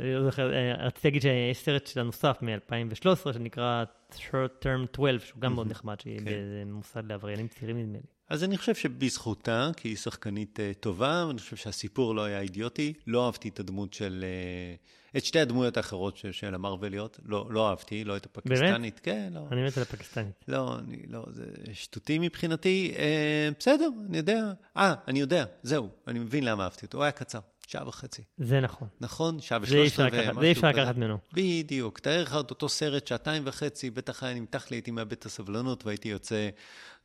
לא 0.00 0.24
זוכר, 0.24 0.52
אה, 0.54 0.86
רציתי 0.86 1.08
להגיד 1.08 1.22
שיש 1.22 1.58
סרט 1.58 1.86
שלה 1.86 2.02
נוסף 2.02 2.38
מ-2013 2.42 3.32
שנקרא 3.32 3.84
Short 4.12 4.62
Term 4.62 4.86
12, 4.94 5.18
שהוא 5.26 5.40
גם 5.40 5.54
מאוד 5.54 5.70
נחמד, 5.70 6.00
שהיא 6.00 6.18
כן. 6.18 6.24
באיזה 6.24 6.62
מוסד 6.66 7.06
לעבריינים 7.06 7.48
צעירים 7.48 7.78
נדמה 7.78 7.98
לי. 7.98 8.11
אז 8.28 8.44
אני 8.44 8.58
חושב 8.58 8.74
שבזכותה, 8.74 9.70
כי 9.76 9.88
היא 9.88 9.96
שחקנית 9.96 10.58
uh, 10.58 10.78
טובה, 10.80 11.24
ואני 11.28 11.38
חושב 11.38 11.56
שהסיפור 11.56 12.14
לא 12.14 12.24
היה 12.24 12.40
אידיוטי. 12.40 12.92
לא 13.06 13.26
אהבתי 13.26 13.48
את 13.48 13.60
הדמות 13.60 13.92
של... 13.92 14.24
Uh, 14.24 14.92
את 15.16 15.24
שתי 15.24 15.40
הדמויות 15.40 15.76
האחרות 15.76 16.16
של, 16.16 16.32
של 16.32 16.54
המרווליות. 16.54 17.20
לא, 17.24 17.46
לא 17.50 17.70
אהבתי, 17.70 18.04
לא 18.04 18.16
את 18.16 18.26
הפקיסטנית. 18.26 19.00
כן, 19.02 19.32
לא. 19.34 19.40
אני 19.52 19.64
מת 19.64 19.76
על 19.76 19.82
הפקיסטנית. 19.82 20.44
לא, 20.48 20.78
אני, 20.78 21.02
לא, 21.08 21.24
זה 21.30 21.44
שטותי 21.72 22.18
מבחינתי. 22.18 22.94
אה, 22.98 23.48
בסדר, 23.58 23.88
אני 24.08 24.16
יודע. 24.16 24.52
אה, 24.76 24.94
אני 25.08 25.20
יודע, 25.20 25.44
זהו, 25.62 25.88
אני 26.08 26.18
מבין 26.18 26.44
למה 26.44 26.64
אהבתי 26.64 26.86
אותו. 26.86 26.98
הוא 26.98 27.02
היה 27.02 27.12
קצר, 27.12 27.38
שעה 27.72 27.88
וחצי. 27.88 28.22
זה 28.38 28.60
נכון. 28.60 28.88
נכון? 29.00 29.40
שעה 29.40 29.58
ושלושת 29.62 30.00
רבעי, 30.00 30.20
משהו 30.28 30.40
זה 30.40 30.46
אי 30.46 30.52
אפשר 30.52 30.72
כזה. 30.72 30.80
לקחת 30.82 30.96
ממנו. 30.96 31.18
בדיוק. 31.32 31.98
תאר 31.98 32.22
לך 32.22 32.36
את 32.40 32.50
אותו 32.50 32.68
סרט, 32.68 33.06
שעתיים 33.06 33.42
וחצי, 33.46 33.90
בטח 33.90 34.22
היה 34.22 34.34
נמתח 34.34 34.70
לי, 34.70 34.76
הייתי 34.76 34.90
מאבד 34.90 35.12
את 35.12 35.26
הסבלנות 35.26 35.86
והייתי 35.86 36.08
יוצא 36.08 36.48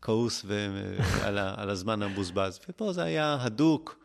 כעוס 0.01 0.41
ו- 0.45 0.97
על, 1.25 1.37
ה- 1.37 1.53
על 1.57 1.69
הזמן 1.69 2.01
המבוזבז. 2.01 2.59
ופה 2.69 2.93
זה 2.93 3.03
היה 3.03 3.37
הדוק, 3.41 3.99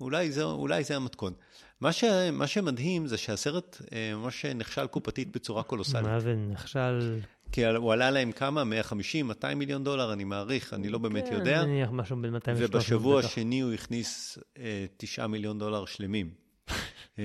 אולי 0.00 0.32
זה, 0.32 0.42
אולי 0.42 0.84
זה 0.84 0.96
המתכון. 0.96 1.32
מה, 1.80 1.92
ש, 1.92 2.04
מה 2.32 2.46
שמדהים 2.46 3.06
זה 3.06 3.16
שהסרט 3.16 3.82
אה, 3.92 4.12
ממש 4.16 4.44
נכשל 4.44 4.86
קופתית 4.86 5.32
בצורה 5.36 5.62
קולוסלית. 5.62 6.04
מה 6.04 6.20
זה 6.20 6.34
נכשל? 6.34 7.18
כי 7.54 7.66
הוא 7.66 7.92
עלה 7.92 8.10
להם 8.10 8.32
כמה? 8.32 8.64
150, 8.64 9.26
200 9.26 9.58
מיליון 9.58 9.84
דולר, 9.84 10.12
אני 10.12 10.24
מעריך, 10.24 10.74
אני 10.74 10.88
לא 10.88 10.98
באמת 10.98 11.28
כן, 11.28 11.34
יודע. 11.34 11.64
נניח 11.64 11.90
משהו 11.92 12.16
בין 12.16 12.30
200 12.30 12.56
ל-300 12.56 12.66
ובשבוע. 12.70 13.20
השני 13.20 13.60
הוא 13.60 13.72
הכניס 13.72 14.38
אה, 14.58 14.86
9 14.96 15.26
מיליון 15.26 15.58
דולר 15.58 15.84
שלמים. 15.84 16.30
אה, 17.18 17.24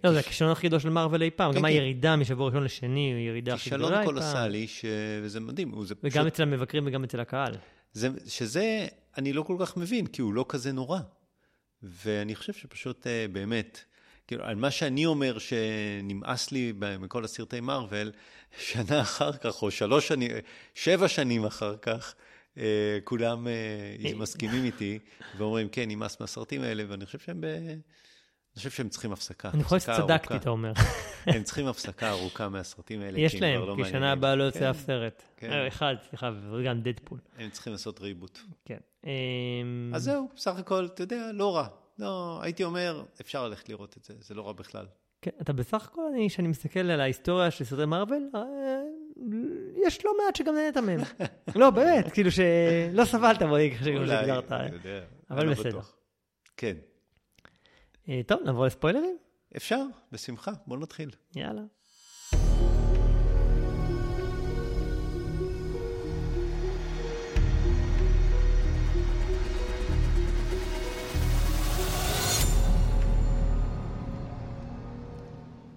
לא, 0.04 0.12
זה 0.12 0.18
הכישלון 0.18 0.50
הכי 0.50 0.68
גדול 0.68 0.80
של 0.80 0.88
מארוול 0.88 1.22
אי 1.22 1.30
פעם. 1.30 1.52
כן, 1.52 1.56
גם 1.56 1.62
כן. 1.62 1.68
הירידה 1.68 2.16
משבוע 2.16 2.46
ראשון 2.46 2.64
לשני 2.64 3.00
היא 3.00 3.28
ירידה 3.28 3.54
הכי 3.54 3.70
גדולה 3.70 3.84
כישלון 3.84 4.00
אי 4.00 4.06
פעם. 4.06 4.14
קולוסלי, 4.14 4.66
ש... 4.66 4.84
וזה 5.22 5.40
מדהים. 5.40 5.72
וגם 5.74 5.84
פשוט... 5.84 6.26
אצל 6.26 6.42
המבקרים 6.42 6.86
וגם 6.86 7.04
אצל 7.04 7.20
הקהל. 7.20 7.54
זה, 7.92 8.08
שזה, 8.26 8.86
אני 9.18 9.32
לא 9.32 9.42
כל 9.42 9.56
כך 9.60 9.76
מבין, 9.76 10.06
כי 10.06 10.22
הוא 10.22 10.34
לא 10.34 10.44
כזה 10.48 10.72
נורא. 10.72 10.98
ואני 11.82 12.34
חושב 12.34 12.52
שפשוט 12.52 13.06
אה, 13.06 13.26
באמת, 13.32 13.84
כאילו, 14.26 14.44
על 14.44 14.54
מה 14.54 14.70
שאני 14.70 15.06
אומר 15.06 15.36
שנמאס 15.38 16.52
לי 16.52 16.72
מכל 17.00 17.24
הסרטי 17.24 17.60
מארוול, 17.60 18.12
שנה 18.58 19.00
אחר 19.00 19.32
כך, 19.32 19.62
או 19.62 19.70
שלוש 19.70 20.08
שנים, 20.08 20.30
שבע 20.74 21.08
שנים 21.08 21.44
אחר 21.44 21.76
כך, 21.76 22.14
אה, 22.58 22.98
כולם 23.04 23.46
אה, 23.48 24.12
מסכימים 24.14 24.64
איתי, 24.64 24.98
ואומרים, 25.36 25.68
כן, 25.68 25.88
נמאס 25.88 26.20
מהסרטים 26.20 26.62
האלה, 26.62 26.84
ואני 26.88 27.06
חושב 27.06 27.18
שהם 27.18 27.40
ב... 27.40 27.44
אני 27.44 28.58
חושב 28.58 28.70
שהם 28.70 28.88
צריכים 28.88 29.12
הפסקה. 29.12 29.50
אני 29.54 29.64
חושב 29.64 29.92
שצדקתי. 29.92 30.36
אתה 30.36 30.50
אומר. 30.50 30.72
הם 31.26 31.42
צריכים 31.42 31.66
הפסקה 31.66 32.10
ארוכה 32.10 32.48
מהסרטים 32.48 33.00
האלה, 33.00 33.20
יש 33.20 33.34
להם, 33.34 33.60
לא 33.60 33.76
כי. 33.76 33.90
שנה 33.90 34.12
הבאה 34.12 34.34
לא 34.34 34.40
כן, 34.40 34.46
יוצא 34.46 34.70
אף 34.70 34.78
סרט. 34.78 35.22
כן. 35.36 35.52
אה, 35.52 35.68
אחד, 35.68 35.94
סליחה, 36.08 36.30
וגם 36.52 36.80
דדפול. 36.80 37.18
הם 37.38 37.50
צריכים 37.50 37.72
לעשות 37.72 38.00
ריבוט. 38.00 38.38
כן. 38.64 38.78
אמ, 39.04 39.10
אז 39.94 40.02
זהו, 40.02 40.28
בסך 40.36 40.56
הכל, 40.56 40.84
אתה 40.84 41.02
יודע, 41.02 41.30
לא 41.32 41.56
רע. 41.56 41.68
לא, 41.98 42.38
הייתי 42.42 42.64
אומר, 42.64 43.04
אפשר 43.20 43.48
ללכת 43.48 43.68
לראות 43.68 43.96
את 43.96 44.04
זה, 44.04 44.14
זה 44.20 44.34
לא 44.34 44.46
רע 44.46 44.52
בכלל. 44.52 44.86
כן, 45.22 45.30
אתה 45.40 45.52
בסך 45.52 45.88
הכל, 45.92 46.02
אני, 46.14 46.28
כשאני 46.28 46.48
מסתכל 46.48 46.80
על 46.80 47.00
ההיסטוריה 47.00 47.50
של 47.50 47.64
סרטי 47.64 47.84
מארוול, 47.84 48.30
אה, 48.34 48.40
יש 49.86 50.04
לא 50.04 50.12
מעט 50.24 50.36
שגם 50.36 50.54
נהנית 50.54 50.76
מהם. 50.76 51.00
לא, 51.60 51.70
באמת, 51.70 52.12
כאילו 52.12 52.30
שלא 52.30 53.04
סבלת 53.04 53.42
בו, 53.42 53.56
כמו 53.78 53.96
אולי, 53.96 54.08
שהגדרת. 54.08 54.52
אני 54.52 54.72
יודע, 54.72 55.04
אבל 55.30 55.46
לא 55.46 55.52
בסדר. 55.52 55.80
כן. 56.56 56.76
אה, 58.08 58.20
טוב, 58.26 58.40
נעבור 58.44 58.66
לספוילרים? 58.66 59.16
אפשר, 59.56 59.82
בשמחה, 60.12 60.52
בוא 60.66 60.76
נתחיל. 60.76 61.10
יאללה. 61.36 61.62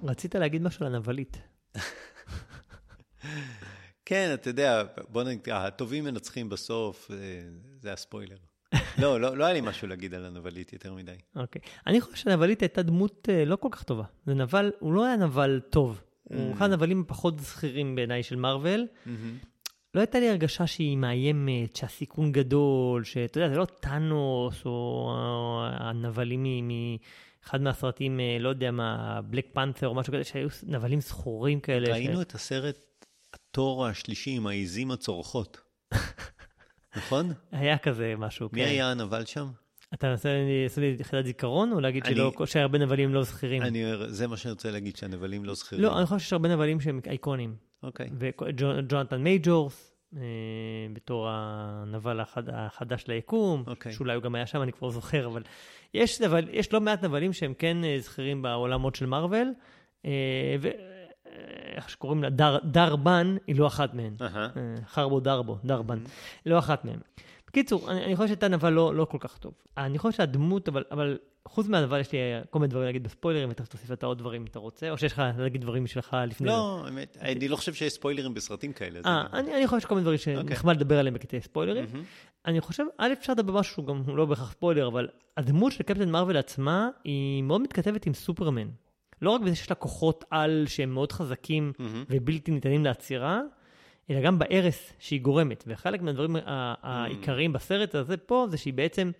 רצית 0.10 0.36
להגיד 0.36 0.62
משהו 0.62 0.86
על 0.86 0.96
הנבלית. 0.96 1.38
כן, 4.06 4.32
אתה 4.34 4.50
יודע, 4.50 4.84
בוא 5.10 5.24
נגיד, 5.24 5.50
הטובים 5.52 6.04
מנצחים 6.04 6.50
בסוף, 6.50 7.12
אה, 7.12 7.18
זה 7.82 7.94
הספוילר. 7.94 8.38
לא, 9.02 9.22
לא, 9.22 9.38
לא 9.38 9.46
היה 9.46 9.54
לי 9.54 9.62
משהו 9.62 9.88
להגיד 9.88 10.14
על 10.14 10.26
הנבלית 10.26 10.74
יותר 10.74 10.94
מדי. 10.94 11.16
אוקיי. 11.36 11.62
אני 11.88 12.02
חושב 12.02 12.16
שהנבלית 12.16 12.62
הייתה 12.62 12.82
דמות 12.82 13.30
אה, 13.32 13.46
לא 13.46 13.56
כל 13.56 13.70
כך 13.72 13.84
טובה. 13.84 14.04
זה 14.26 14.34
נבל, 14.34 14.72
הוא 14.80 14.94
לא 14.94 15.06
היה 15.06 15.16
נבל 15.16 15.62
טוב. 15.70 16.02
הוא 16.24 16.54
אחד 16.54 16.72
הנבלים 16.72 17.02
הפחות 17.02 17.40
זכירים 17.40 17.96
בעיניי 17.96 18.24
של 18.24 18.36
מארוול. 18.36 18.88
לא 19.94 20.00
הייתה 20.00 20.20
לי 20.20 20.30
הרגשה 20.30 20.68
שהיא 20.68 20.98
מאיימת, 20.98 21.76
שהסיכון 21.76 22.32
גדול, 22.32 23.04
שאתה 23.04 23.38
יודע, 23.38 23.50
זה 23.50 23.58
לא 23.58 23.66
טאנוס 23.66 24.66
או 24.66 25.10
אה, 25.16 25.90
הנבלים 25.90 26.44
מאחד 27.48 27.62
מהסרטים, 27.62 28.20
אה, 28.20 28.38
לא 28.40 28.50
יודע 28.50 28.72
מה, 28.72 29.20
Black 29.30 29.46
Panther 29.54 29.88
או 29.88 29.96
משהו 29.96 30.14
כזה, 30.14 30.24
שהיו 30.24 30.48
נבלים 30.64 31.02
זכורים 31.02 31.60
כאלה. 31.60 31.90
ראינו 31.94 32.20
ש... 32.20 32.22
את 32.22 32.36
הסרט 32.36 32.86
התור 33.34 33.86
השלישי 33.86 34.32
עם 34.32 34.48
העיזים 34.48 34.92
הצורחות. 34.92 35.58
נכון? 36.98 37.34
היה 37.52 37.78
כזה 37.78 38.14
משהו. 38.18 38.50
מי 38.54 38.62
כן. 38.62 38.68
היה 38.68 38.92
הנבל 38.92 39.26
שם? 39.26 39.48
אתה 39.94 40.10
מנסה 40.10 40.30
לעשות 40.64 40.78
לי 40.78 40.96
יחידת 41.00 41.26
זיכרון, 41.26 41.72
או 41.72 41.80
להגיד 41.80 42.06
אני- 42.06 42.16
שלא, 42.16 42.32
שהרבה 42.46 42.78
נבלים 42.78 43.14
לא 43.14 43.24
זכירים? 43.24 43.62
אני, 43.62 43.84
זה 44.08 44.28
מה 44.28 44.38
שאני 44.38 44.52
רוצה 44.52 44.72
להגיד, 44.72 44.96
שהנבלים 44.96 45.46
לא 45.46 45.54
זכירים. 45.54 45.86
לא, 45.86 45.98
אני 45.98 46.06
חושב 46.06 46.20
שיש 46.20 46.34
הרבה 46.34 46.50
נבלים 46.50 46.82
שהם 46.82 47.00
אייקונים. 47.08 47.56
אוקיי. 47.84 48.10
וג'ונתן 48.20 49.22
מייג'ורס, 49.22 49.94
אה, 50.16 50.22
בתור 50.94 51.28
הנבל 51.30 52.20
החד, 52.20 52.44
החדש 52.50 53.06
ליקום, 53.08 53.64
אוקיי. 53.68 53.94
שאולי 53.94 54.16
הוא 54.16 54.24
גם 54.24 54.36
היה 54.36 54.48
שם, 54.48 54.62
אני 54.62 54.72
כבר 54.72 54.90
זוכר, 54.90 55.28
אבל 55.28 55.44
יש, 55.94 56.22
נבל, 56.22 56.48
יש 56.52 56.74
לא 56.74 56.82
מעט 56.82 57.04
נבלים 57.04 57.34
שהם 57.34 57.54
כן 57.54 57.84
אה, 57.84 57.98
זכירים 58.00 58.42
בעולמות 58.42 58.96
של 58.96 59.06
מארוול, 59.06 59.54
ואיך 60.60 61.90
שקוראים 61.90 62.24
לה, 62.24 62.30
דר, 62.30 62.58
דרבן, 62.64 63.36
היא 63.48 63.56
לא 63.56 63.68
אחת 63.68 63.94
מהן. 63.94 64.16
אה, 64.22 64.48
חרבו 64.88 65.20
דרבו, 65.20 65.58
דרבן, 65.66 66.00
לא 66.46 66.60
אחת 66.60 66.86
מהן. 66.86 67.00
בקיצור, 67.48 67.92
אני, 67.92 68.06
אני 68.06 68.16
חושב 68.16 68.28
שהייתה 68.28 68.48
נבל 68.48 68.70
לא, 68.70 68.96
לא 68.96 69.06
כל 69.06 69.18
כך 69.22 69.38
טוב. 69.38 69.54
אני 69.78 69.98
חושב 69.98 70.18
שהדמות, 70.18 70.68
אבל, 70.68 70.84
אבל 70.92 71.18
חוץ 71.48 71.68
מהנבל 71.68 72.00
יש 72.00 72.12
לי 72.12 72.18
כל 72.50 72.60
מיני 72.60 72.70
דברים 72.70 72.86
להגיד 72.86 73.04
בספוילרים, 73.04 73.50
ותכף 73.50 73.68
תוסיף 73.68 73.92
אתה 73.92 74.06
עוד 74.06 74.18
דברים 74.18 74.42
אם 74.42 74.48
אתה 74.48 74.60
רוצה, 74.60 74.90
או 74.90 74.98
שיש 74.98 75.14
לך 75.14 75.22
להגיד 75.38 75.62
דברים 75.62 75.84
משלך 75.84 76.18
לפני. 76.28 76.48
לא, 76.48 76.82
האמת, 76.86 77.18
אני 77.22 77.48
לא 77.48 77.56
חושב 77.56 77.74
שיש 77.74 77.94
ספוילרים 77.94 78.34
בסרטים 78.34 78.74
כאלה. 78.74 79.00
אה, 79.06 79.26
אני- 79.34 79.56
אני, 79.56 79.68
חושב 79.68 79.80
שיש 79.80 79.86
כל 79.86 79.96
מיני 79.96 80.04
דברים 80.04 80.18
שנחמד 80.18 80.76
לדבר 80.76 81.00
עליהם 81.00 81.14
בקטעי 81.14 81.42
ספוילרים. 81.42 81.86
אני 82.46 82.62
חושב, 82.62 82.84
א', 82.98 83.10
אפשר 83.20 83.34
לדבר 83.34 83.60
משהו 83.60 83.86
גם 83.86 84.04
לא 84.18 84.26
בהכרח 84.26 84.52
ספוילר, 84.52 84.88
אבל 84.88 85.08
הדמות 85.38 85.72
של 85.72 85.84
קפטן 85.84 86.10
מרוויל 86.12 86.38
עצמה, 86.38 86.90
היא 87.04 87.44
מאוד 87.44 87.62
מתכתבת 87.62 88.06
עם 88.06 88.14
סופרמן. 88.14 88.68
לא 89.22 89.30
רק 89.32 89.42
בזה 89.42 89.56
שיש 89.56 89.70
לה 89.70 89.76
כוחות 89.76 90.24
על 90.30 90.66
שהם 90.68 90.90
מאוד 90.94 91.12
חזקים. 91.12 91.74
ובלתי 92.10 92.52
ניתנים 92.52 92.86
לעצירה, 92.86 93.42
אלא 94.10 94.22
גם 94.22 94.40
בהרס 94.40 94.94
שהיא 95.00 95.22
גורמת. 95.22 95.64
וחלק 95.68 96.02
מהדברים. 96.02 96.36
העיקריים 96.46 97.54
בסרט 97.54 97.96
הזה 97.96 98.18
פה, 98.18 98.48
זה 98.50 98.58
שהיא 98.58 98.74
בעצם, 98.74 99.12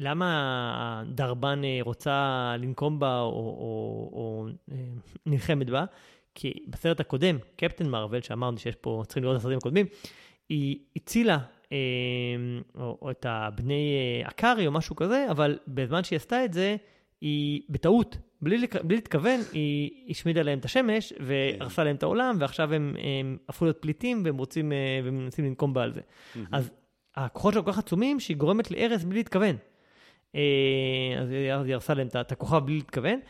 למה 0.00 1.02
הדרבן 1.08 1.64
אה, 1.64 1.78
רוצה 1.82 2.54
לנקום 2.58 2.98
בה 2.98 3.20
או, 3.20 3.28
או, 3.28 4.10
או 4.12 4.46
אה, 4.72 4.76
נלחמת 5.26 5.70
בה? 5.70 5.84
כי 6.34 6.52
בסרט 6.68 7.00
הקודם, 7.00 7.36
קפטן 7.56 7.88
מרוויל, 7.88 8.22
שאמרנו 8.22 8.58
שיש 8.58 8.74
פה, 8.74 9.02
צריכים 9.06 9.22
לראות 9.22 9.36
את 9.36 9.40
הסרטים 9.40 9.58
הקודמים, 9.58 9.86
היא 10.48 10.78
הצילה 10.96 11.38
אה, 11.72 11.76
או, 12.74 12.98
או 13.02 13.10
את 13.10 13.26
הבני 13.28 13.92
אקארי 14.24 14.66
או 14.66 14.72
משהו 14.72 14.96
כזה, 14.96 15.26
אבל 15.30 15.58
בזמן 15.68 16.04
שהיא 16.04 16.16
עשתה 16.16 16.44
את 16.44 16.52
זה, 16.52 16.76
היא 17.20 17.62
בטעות, 17.68 18.16
בלי, 18.42 18.66
בלי 18.82 18.94
להתכוון, 18.94 19.40
היא 19.52 20.10
השמידה 20.10 20.42
להם 20.42 20.58
את 20.58 20.64
השמש 20.64 21.12
והרסה 21.20 21.84
להם 21.84 21.96
את 21.96 22.02
העולם, 22.02 22.36
ועכשיו 22.40 22.74
הם, 22.74 22.96
הם 23.20 23.38
הפכו 23.48 23.64
להיות 23.64 23.78
פליטים 23.80 24.22
והם 24.24 24.38
רוצים, 24.38 24.72
והם 25.04 25.18
מנסים 25.18 25.44
לנקום 25.44 25.74
בה 25.74 25.82
על 25.82 25.92
זה. 25.92 26.00
אז 26.52 26.70
הכוחות 27.16 27.52
שלה 27.54 27.62
כל 27.62 27.72
כך 27.72 27.78
עצומים 27.78 28.20
שהיא 28.20 28.36
גורמת 28.36 28.70
להרס 28.70 29.04
בלי 29.04 29.16
להתכוון. 29.18 29.56
אה, 30.34 30.40
אז 31.20 31.30
היא 31.30 31.52
היא 31.52 31.74
הרסה 31.74 31.94
להם 31.94 32.06
את 32.06 32.32
הכוכב 32.32 32.58
בלי 32.58 32.74
להתכוון. 32.74 33.20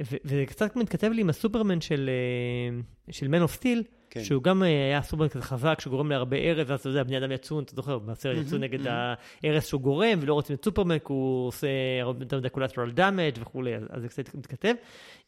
וזה 0.00 0.44
קצת 0.46 0.76
מתכתב 0.76 1.10
לי 1.12 1.20
עם 1.20 1.28
הסופרמן 1.30 1.80
של, 1.80 2.10
אה, 2.10 2.80
של 3.12 3.26
Man 3.26 3.48
of 3.48 3.60
Steel, 3.60 3.82
כן. 4.10 4.24
שהוא 4.24 4.42
גם 4.42 4.62
אה, 4.62 4.66
היה 4.68 5.02
סופרמן 5.02 5.28
כזה 5.28 5.42
חזק, 5.42 5.78
שגורם 5.80 6.10
להרבה 6.10 6.36
הרס, 6.50 6.70
ואז 6.70 6.80
אתה 6.80 6.88
יודע, 6.88 7.02
בני 7.02 7.18
אדם 7.18 7.32
יצאו, 7.32 7.60
אתה 7.60 7.76
זוכר, 7.76 7.98
בסרט 7.98 8.36
יצאו 8.46 8.58
נגד 8.58 8.78
ההרס 8.86 9.66
שהוא 9.66 9.80
גורם, 9.80 10.18
ולא 10.20 10.34
רוצים 10.34 10.56
את 10.56 10.64
סופרמן, 10.64 10.98
כי 10.98 11.04
הוא 11.08 11.46
עושה 11.48 11.66
הרבה 12.00 12.22
יותר 12.24 12.38
מדי 12.38 12.48
collateral 12.48 12.96
damage 12.98 13.40
וכולי, 13.40 13.76
אז- 13.76 13.82
אז 13.90 14.02
זה 14.02 14.08
קצת 14.08 14.34
מתכתב. 14.34 14.74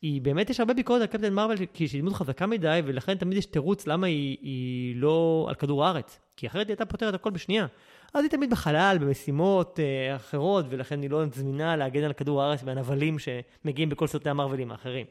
היא 0.03 0.21
באמת, 0.23 0.51
יש 0.51 0.61
הרבה 0.61 0.75
ביקורת 0.75 1.01
על 1.01 1.07
קפטן 1.07 1.33
מרוויל, 1.33 1.59
כי 1.75 1.89
שהיא 1.89 2.01
דמות 2.01 2.13
חזקה 2.15 2.47
מדי, 2.47 2.81
ולכן 2.85 3.15
תמיד 3.15 3.39
יש 3.39 3.47
תירוץ 3.47 3.87
למה 3.87 4.07
היא, 4.07 4.37
היא 4.43 4.97
לא 4.97 5.47
על 5.49 5.55
כדור 5.55 5.85
הארץ. 5.85 6.21
כי 6.37 6.47
אחרת 6.47 6.67
היא 6.67 6.73
הייתה 6.73 6.87
פותרת 6.87 7.15
הכל 7.15 7.31
בשנייה. 7.31 7.67
אז 8.15 8.23
היא 8.23 8.31
תמיד 8.31 8.51
בחלל, 8.51 8.99
במשימות 9.01 9.81
אה, 9.81 10.17
אחרות, 10.17 10.67
ולכן 10.69 11.03
היא 11.03 11.11
לא 11.11 11.25
זמינה 11.35 11.77
להגן 11.77 12.03
על 12.03 12.13
כדור 12.13 12.43
הארץ 12.43 12.63
מהנבלים 12.63 13.17
שמגיעים 13.19 13.89
בכל 13.89 14.07
סרטי 14.07 14.31
המרווילים 14.31 14.71
האחרים. 14.71 15.07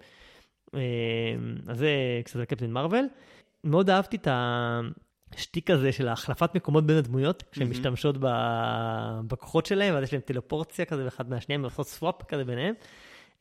אה, 0.75 0.79
אז 1.67 1.77
זה 1.77 1.89
קצת 2.23 2.35
על 2.35 2.45
קפטן 2.45 2.71
מרוויל. 2.71 3.05
מאוד 3.63 3.89
אהבתי 3.89 4.17
את 4.17 4.27
השטיק 4.31 5.69
הזה 5.69 5.91
של 5.91 6.07
החלפת 6.07 6.55
מקומות 6.55 6.85
בין 6.85 6.97
הדמויות, 6.97 7.43
כשהן 7.51 7.63
מהמם. 7.63 7.79
משתמשות 7.79 8.15
ב- 8.19 9.19
בכוחות 9.27 9.65
שלהם, 9.65 9.93
ואז 9.93 10.03
יש 10.03 10.13
להם 10.13 10.21
טלפורציה 10.21 10.85
כזה 10.85 11.07
אחד 11.07 11.29
מהשניהם, 11.29 11.61
ועושות 11.61 11.87
סוואפ 11.87 12.23
כזה 12.23 12.43
ביניהם. 12.43 12.73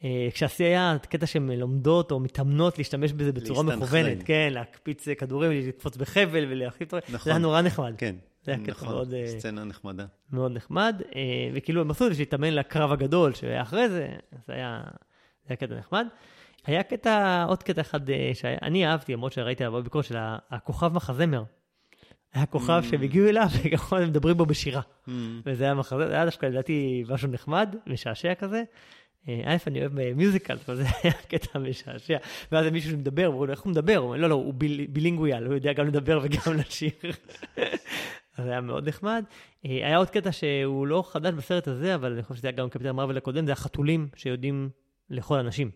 אה, 0.04 0.28
כשהשיא 0.34 0.66
היה 0.66 0.96
קטע 1.08 1.26
שהן 1.26 1.50
לומדות 1.50 2.10
או 2.10 2.20
מתאמנות 2.20 2.78
להשתמש 2.78 3.12
בזה 3.12 3.32
בצורה. 3.32 3.62
מכוונת, 3.62 4.22
כן, 4.24 4.48
להקפיץ 4.52 5.08
כדורים, 5.18 5.68
לקפוץ 5.68 5.96
בחבל 5.96 6.46
ולהחליף 6.48 6.88
דברים, 6.88 7.04
זה 7.08 7.14
נכון. 7.14 7.32
היה 7.32 7.38
נורא 7.38 7.60
נחמד. 7.60 7.94
כן, 7.98 8.16
זה 8.44 8.52
היה 8.52 8.60
קטע 8.60 8.70
נכון, 8.72 8.88
מאוד, 8.88 9.14
אה, 9.14 9.26
סצנה 9.26 9.64
נחמדה. 9.64 10.04
מאוד 10.32 10.52
נחמד, 10.52 11.02
אה, 11.16 11.20
וכאילו 11.54 11.80
הם 11.80 11.90
עשו 11.90 12.06
את 12.06 12.10
זה 12.10 12.16
שהתאמן 12.18 12.54
לקרב 12.54 12.92
הגדול 12.92 13.34
שהיה 13.34 13.62
אחרי 13.62 13.88
זה, 13.88 14.08
זה 14.46 14.52
היה, 14.54 14.80
זה 15.44 15.48
היה 15.48 15.56
קטע 15.56 15.74
נחמד. 15.74 16.06
היה 16.66 16.82
קטע, 16.82 17.44
עוד 17.48 17.62
קטע 17.62 17.80
אחד 17.80 18.10
אה, 18.10 18.30
שאני 18.34 18.86
אהבתי, 18.86 19.12
למרות 19.12 19.32
שראיתי 19.32 19.64
עליו 19.64 19.82
ביקורת 19.82 20.04
של 20.04 20.16
הכוכב 20.50 20.92
מחזמר. 20.94 21.42
היה 22.34 22.46
כוכב 22.46 22.82
Mm. 22.84 22.90
שהם 22.90 23.02
הגיעו 23.02 23.28
אליו, 23.28 23.46
וככה 23.64 23.98
הם 23.98 24.08
מדברים 24.08 24.36
בו 24.36 24.46
בשירה. 24.46 24.80
Mm, 25.06 25.10
וזה 25.46 25.64
היה 25.64 25.74
מחזה, 25.74 26.06
זה 26.08 26.14
היה 26.14 26.24
דווקא 26.24 26.46
לדעתי 26.46 27.04
משהו 27.08 27.28
נחמד, 27.28 27.76
משעשע 27.86 28.34
כזה. 28.34 28.62
א', 29.28 29.56
אני 29.66 29.80
אוהב 29.80 29.92
מיוזיקל, 30.14 30.56
אבל 30.68 30.76
זה 30.76 30.84
היה 31.02 31.12
קטע 31.28 31.58
משעשע. 31.58 32.16
ואז 32.52 32.66
מישהו 32.66 32.90
שמדבר, 32.90 33.22
ואומרים 33.30 33.46
לו, 33.48 33.52
איך 33.52 33.60
הוא 33.62 33.70
מדבר? 33.70 33.96
הוא 33.96 34.06
אומר, 34.06 34.16
לא, 34.16 34.28
לא, 34.28 34.34
הוא 34.34 34.54
ביל- 34.54 34.86
בילינגוויאל, 34.90 35.46
הוא 35.46 35.54
יודע 35.54 35.72
גם 35.72 35.86
לדבר 35.86 36.20
וגם 36.22 36.58
לשיר. 36.58 36.90
אז 38.36 38.44
זה 38.44 38.50
היה 38.50 38.60
מאוד 38.60 38.88
נחמד. 38.88 39.24
אה, 39.66 39.70
היה 39.70 39.96
עוד 39.96 40.10
קטע 40.10 40.32
שהוא 40.32 40.86
לא 40.86 41.04
חדש 41.12 41.34
בסרט 41.34 41.68
הזה, 41.68 41.94
אבל 41.94 42.12
אני 42.12 42.22
חושב 42.22 42.34
שזה 42.34 42.48
היה 42.48 42.56
גם 42.56 42.68
קפיטן 42.68 42.90
מרוויל 42.90 43.16
הקודם, 43.16 43.46
זה 43.46 43.52
החתולים 43.52 44.08
שיודעים 44.16 44.70
לאכול 45.10 45.38
אנשים. 45.38 45.70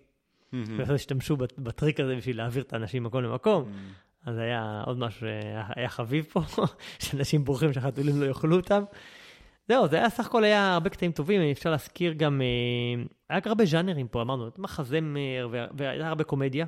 ואז 0.79 0.91
השתמשו 0.91 1.37
בט- 1.37 1.59
בטריק 1.59 2.01
הזה 2.01 2.17
בשביל 2.17 2.37
להעביר 2.37 2.63
את 2.63 2.73
האנשים 2.73 3.03
ממקום 3.03 3.23
למקום. 3.23 3.73
אז 4.27 4.39
היה 4.39 4.83
עוד 4.87 4.99
משהו 4.99 5.21
שהיה 5.21 5.65
היה 5.77 5.89
חביב 5.89 6.25
פה, 6.33 6.41
שאנשים 6.99 7.45
בורחים 7.45 7.73
שהחתולים 7.73 8.21
לא 8.21 8.27
יאכלו 8.27 8.57
אותם. 8.57 8.83
זהו, 9.69 9.89
זה 9.89 9.97
היה 9.97 10.11
סך 10.11 10.27
הכל 10.27 10.45
היה 10.45 10.75
הרבה 10.75 10.91
קטעים 10.91 11.13
טובים, 11.13 11.41
אפשר 11.51 11.71
להזכיר 11.71 12.13
גם, 12.13 12.43
אה, 12.43 13.03
היה 13.31 13.41
הרבה 13.45 13.65
ז'אנרים 13.65 14.09
פה, 14.09 14.23
אמרנו, 14.23 14.49
מחזמר, 14.59 15.49
וה- 15.51 15.67
והיה 15.77 16.09
הרבה 16.09 16.25
קומדיה, 16.25 16.67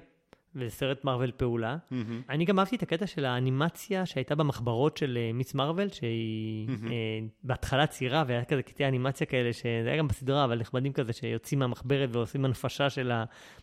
וסרט 0.54 1.04
מארוול 1.04 1.30
פעולה. 1.30 1.76
מהמם. 1.90 2.22
אני 2.28 2.44
גם 2.44 2.58
אהבתי 2.58 2.76
את 2.76 2.82
הקטע 2.82 3.06
של 3.06 3.24
האנימציה 3.24 4.06
שהייתה 4.06 4.34
במחברות 4.34 4.96
של 4.96 5.18
אה, 5.20 5.32
מיס 5.32 5.54
מארוול, 5.54 5.88
שהיא 5.88 6.68
מהמם. 6.68 6.92
אה, 6.92 7.18
בהתחלה 7.44 7.86
צעירה, 7.86 8.24
והיה 8.26 8.44
כזה 8.44 8.62
קטעי 8.62 8.88
אנימציה 8.88 9.26
כאלה, 9.26 9.52
שזה 9.52 9.84
היה 9.86 9.96
גם 9.96 10.08
בסדרה, 10.08 10.44
אבל 10.44 10.58
נחמדים 10.58 10.92
כזה, 10.92 11.12
שיוצאים 11.12 11.58
מהמחברת 11.58 12.08
ועושים 12.12 12.44
הנפשה 12.44 12.90
של 12.90 13.12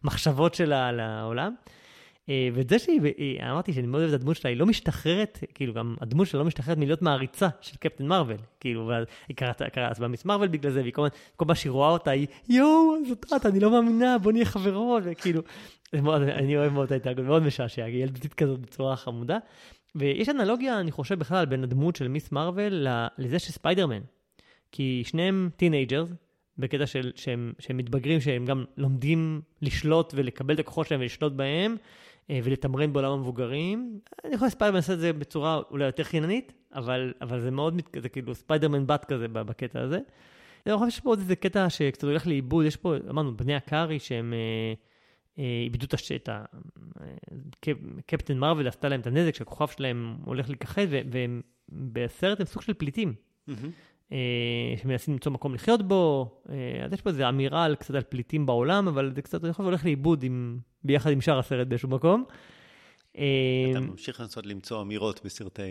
המחשבות 0.03 0.53
שלה 0.53 0.91
לעולם. 0.91 1.53
אה, 1.67 1.71
ואת 2.27 2.69
זה 2.69 2.79
שהיא, 2.79 3.01
היא- 3.17 3.41
אמרתי 3.41 3.73
שאני 3.73 3.87
מאוד 3.87 4.01
אוהב 4.01 4.13
את 4.13 4.19
הדמות 4.19 4.35
שלה, 4.35 4.49
היא 4.49 4.57
לא 4.57 4.65
משתחררת, 4.65 5.43
כאילו 5.53 5.73
גם 5.73 5.95
הדמות 6.01 6.27
שלה 6.27 6.39
לא 6.39 6.45
משתחררת 6.45 6.77
מלהיות 6.77 7.01
מעריצה 7.01 7.47
של 7.61 7.77
קפטן 7.77 8.07
מרוויל, 8.07 8.37
כאילו, 8.59 8.87
ואז 8.87 9.05
היא 9.27 9.37
קראת 9.37 9.61
אז 9.77 9.99
במיס 9.99 10.25
מרוויל 10.25 10.49
בגלל 10.49 10.71
זה, 10.71 10.81
והיא 10.81 10.93
כל 10.93 11.07
פעם 11.37 11.55
שהיא 11.55 11.71
רואה 11.71 11.89
אותה, 11.89 12.11
היא, 12.11 12.27
יואו, 12.49 12.95
זאת 13.07 13.25
את, 13.35 13.45
אני 13.45 13.59
לא 13.59 13.71
מאמינה, 13.71 14.17
בוא 14.17 14.31
נהיה 14.31 14.45
חברות, 14.45 15.03
וכאילו, 15.05 15.41
מאוד, 15.93 16.21
אני 16.21 16.57
אוהב 16.57 16.73
מאוד 16.73 16.85
את 16.85 16.91
ההתנהגות, 16.91 17.25
מאוד 17.25 17.43
משעשע, 17.43 17.83
היא 17.83 18.03
ילדותית 18.03 18.33
כזאת 18.33 18.59
בצורה 18.59 18.95
חמודה. 18.95 19.37
ויש 19.95 20.29
אנלוגיה, 20.29 20.79
אני 20.79 20.91
חושב, 20.91 21.19
בכלל, 21.19 21.45
בין 21.45 21.63
הדמות 21.63 21.95
של 21.95 22.07
Ms. 22.07 22.31
Marvel 22.31 22.87
לזה 23.17 23.39
של 23.39 23.51
ספיידרמן. 23.51 24.01
כי 24.71 25.03
שניהם 25.05 25.49
teenagers, 25.55 26.09
בקטע 26.57 26.85
של, 26.85 27.11
שהם, 27.15 27.53
שהם 27.59 27.77
מתבגרים, 27.77 28.21
שהם 28.21 28.45
גם 28.45 28.65
לומדים 28.77 29.41
לשלוט 29.61 30.13
ולקבל 30.15 30.53
את 30.53 30.59
הכוחות 30.59 30.87
שלהם 30.87 31.01
ולשלוט 31.01 31.33
בהם, 31.33 31.71
אה, 31.71 31.77
ולתמרן 32.29 32.93
בעולם 32.93 33.11
המבוגרים. 33.11 33.99
אני 34.25 34.37
חושב 34.37 34.49
שספיידרמן 34.49 34.77
עושה 34.77 34.93
את 34.93 34.99
זה 34.99 35.13
בצורה 35.13 35.61
אולי 35.71 35.85
יותר 35.85 36.03
חיננית, 36.03 36.53
אבל, 36.73 37.13
אבל 37.21 37.39
זה 37.39 37.51
מאוד, 37.51 37.75
מת- 37.75 37.97
זה 38.01 38.09
כאילו 38.09 38.35
ספיידרמן 38.35 38.87
בת 38.87 39.05
כזה 39.05 39.27
בקטע 39.27 39.81
הזה. 39.81 39.99
אני 40.67 40.77
חושב 40.77 40.89
שיש 40.91 40.99
פה 40.99 41.09
עוד 41.09 41.19
איזה 41.19 41.35
קטע 41.35 41.69
שקצת 41.69 42.03
הולך 42.03 42.27
לאיבוד, 42.27 42.65
יש 42.65 42.75
פה, 42.75 42.93
אמרנו, 43.09 43.37
בני 43.37 43.55
הקרי 43.55 43.99
שהם 43.99 44.33
אה, 44.33 44.73
אה, 45.39 45.61
איבדו 45.63 45.85
את 46.15 46.29
ה... 46.29 46.45
אה, 47.01 47.05
קפ- 47.65 48.01
קפטן 48.05 48.37
מרוויל 48.37 48.67
עשתה 48.67 48.89
להם 48.89 48.99
את 48.99 49.07
הנזק, 49.07 49.35
שהכוכב 49.35 49.67
שלהם 49.67 50.17
הולך 50.25 50.49
להיכחד, 50.49 50.85
והם 51.11 51.41
בסרט 51.69 52.39
הם 52.39 52.45
סוג 52.45 52.61
של 52.61 52.73
פליטים. 52.73 53.13
מהמם. 53.47 53.69
אה, 54.11 54.17
שמנסים 54.81 55.13
למצוא 55.13 55.31
מקום 55.31 55.55
לחיות 55.55 55.87
בו, 55.87 56.31
אה, 56.49 56.85
אז 56.85 56.93
יש 56.93 57.01
פה 57.01 57.09
איזו 57.09 57.29
אמירה 57.29 57.63
על, 57.63 57.75
קצת 57.75 57.95
על 57.95 58.01
פליטים 58.01 58.45
בעולם, 58.45 58.87
אבל 58.87 59.11
זה 59.15 59.21
קצת, 59.21 59.43
אני 59.43 59.53
חושב, 59.53 59.63
הולך 59.63 59.85
לאיבוד 59.85 60.23
עם, 60.23 60.59
ביחד 60.83 61.11
עם 61.11 61.21
שאר 61.21 61.39
הסרט 61.39 61.67
באיזשהו 61.67 61.89
מקום. 61.89 62.23
אה, 63.17 63.23
אתה 63.71 63.79
ממשיך 63.79 64.19
לנסות 64.19 64.45
למצוא 64.45 64.81
אמירות 64.81 65.21
בסרטי... 65.25 65.61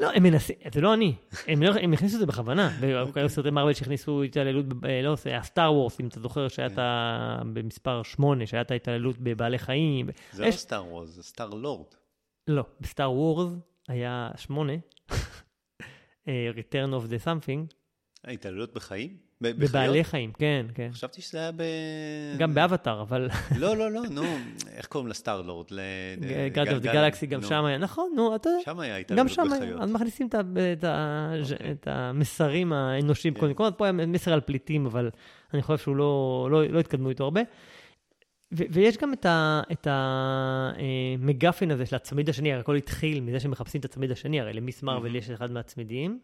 לא, 0.00 0.10
הם 0.14 0.22
מנסים, 0.22 0.56
זה 0.74 0.80
לא 0.80 0.94
אני, 0.94 1.14
הם, 1.46 1.62
לא, 1.62 1.72
הם 1.82 1.92
הכניסו 1.92 2.14
את 2.14 2.20
זה 2.20 2.26
בכוונה. 2.26 2.70
והיו 3.14 3.28
סרטי 3.28 3.50
מרוויל 3.50 3.74
שהכניסו 3.74 4.22
התעללות, 4.22 4.66
לא, 5.02 5.16
זה 5.16 5.30
היה 5.30 5.42
סטאר 5.42 5.72
וורס, 5.72 6.00
אם 6.00 6.06
אתה 6.06 6.20
זוכר 6.20 6.48
שהיה 6.48 6.66
את 6.66 6.78
ה... 6.78 7.42
במספר 7.52 8.02
8, 8.02 8.46
שהיה 8.46 8.62
את 8.62 8.70
ההתעללות 8.70 9.16
בבעלי 9.18 9.58
חיים. 9.58 10.08
זה 10.32 10.46
לא 10.46 10.50
סטאר 10.50 10.86
וורז, 10.86 11.14
זה 11.14 11.22
סטאר 11.22 11.48
לורד. 11.48 11.86
לא, 12.48 12.64
בסטאר 12.80 13.12
וורס 13.12 13.52
היה 13.88 14.30
8, 14.36 14.72
אה, 14.72 14.78
Return 16.26 16.92
of 16.92 17.10
the 17.10 17.24
something, 17.26 17.74
ההתעללות 18.24 18.74
בחיים? 18.74 19.16
ב- 19.40 19.46
בחיות? 19.48 19.70
בבעלי 19.70 20.04
חיים, 20.04 20.32
כן, 20.32 20.66
כן. 20.74 20.88
חשבתי 20.92 21.22
שזה 21.22 21.38
היה 21.38 21.52
ב... 21.52 21.62
גם 22.38 22.54
באבטאר, 22.54 23.02
אבל 23.02 23.28
לא, 23.56 23.76
לא, 23.76 23.90
לא, 23.90 24.02
נו, 24.10 24.22
איך 24.72 24.86
קוראים 24.86 25.08
לסטאר 25.08 25.42
לורד? 25.42 25.66
God 26.54 26.68
of 26.68 26.84
the 26.84 26.86
Galaxy 26.86 27.26
גם 27.26 27.42
שם 27.42 27.64
היה, 27.64 27.78
נכון, 27.78 28.12
נו, 28.16 28.36
אתה 28.36 28.48
יודע, 28.48 28.60
שם 28.64 28.80
היה 28.80 28.94
גם 28.94 29.00
התעללות 29.00 29.28
שם 29.30 29.52
היה, 29.52 29.60
בחיות. 29.60 29.80
אז 29.80 29.90
מכניסים 29.90 30.26
את 30.26 30.34
אוקיי. 30.34 30.84
המסרים 31.86 32.72
האנושיים, 32.72 33.34
כן. 33.34 33.40
קודם 33.40 33.54
כל, 33.54 33.68
פה 33.76 33.84
היה 33.84 33.92
מסר 33.92 34.32
על 34.32 34.40
פליטים, 34.40 34.86
אבל 34.86 35.10
אני 35.54 35.62
חושב 35.62 35.82
שהוא 35.82 35.96
לא, 35.96 36.48
לא, 36.50 36.64
לא 36.68 36.80
התקדמו 36.80 37.08
איתו 37.08 37.24
הרבה. 37.24 37.40
ויש 38.52 38.96
גם 38.96 39.12
את, 39.12 39.26
את 39.72 39.86
המגפין 39.90 41.70
הזה 41.70 41.86
של 41.86 41.96
הצמיד 41.96 42.28
השני, 42.28 42.52
הרי 42.52 42.60
הכל 42.60 42.76
התחיל 42.76 43.20
מזה 43.20 43.40
שמחפשים 43.40 43.80
את 43.80 43.84
הצמיד 43.84 44.10
השני, 44.10 44.40
הרי 44.40 44.52
למיס 44.52 44.82
מרוויל. 44.82 45.16
יש 45.16 45.30
אחד 45.30 45.50
מהצמידים, 45.50 46.20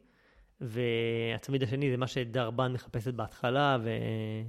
והצמיד 0.60 1.62
השני 1.62 1.90
זה 1.90 1.96
מה 1.96 2.06
שדרבן 2.06 2.72
מחפשת 2.72 3.14
בהתחלה, 3.14 3.78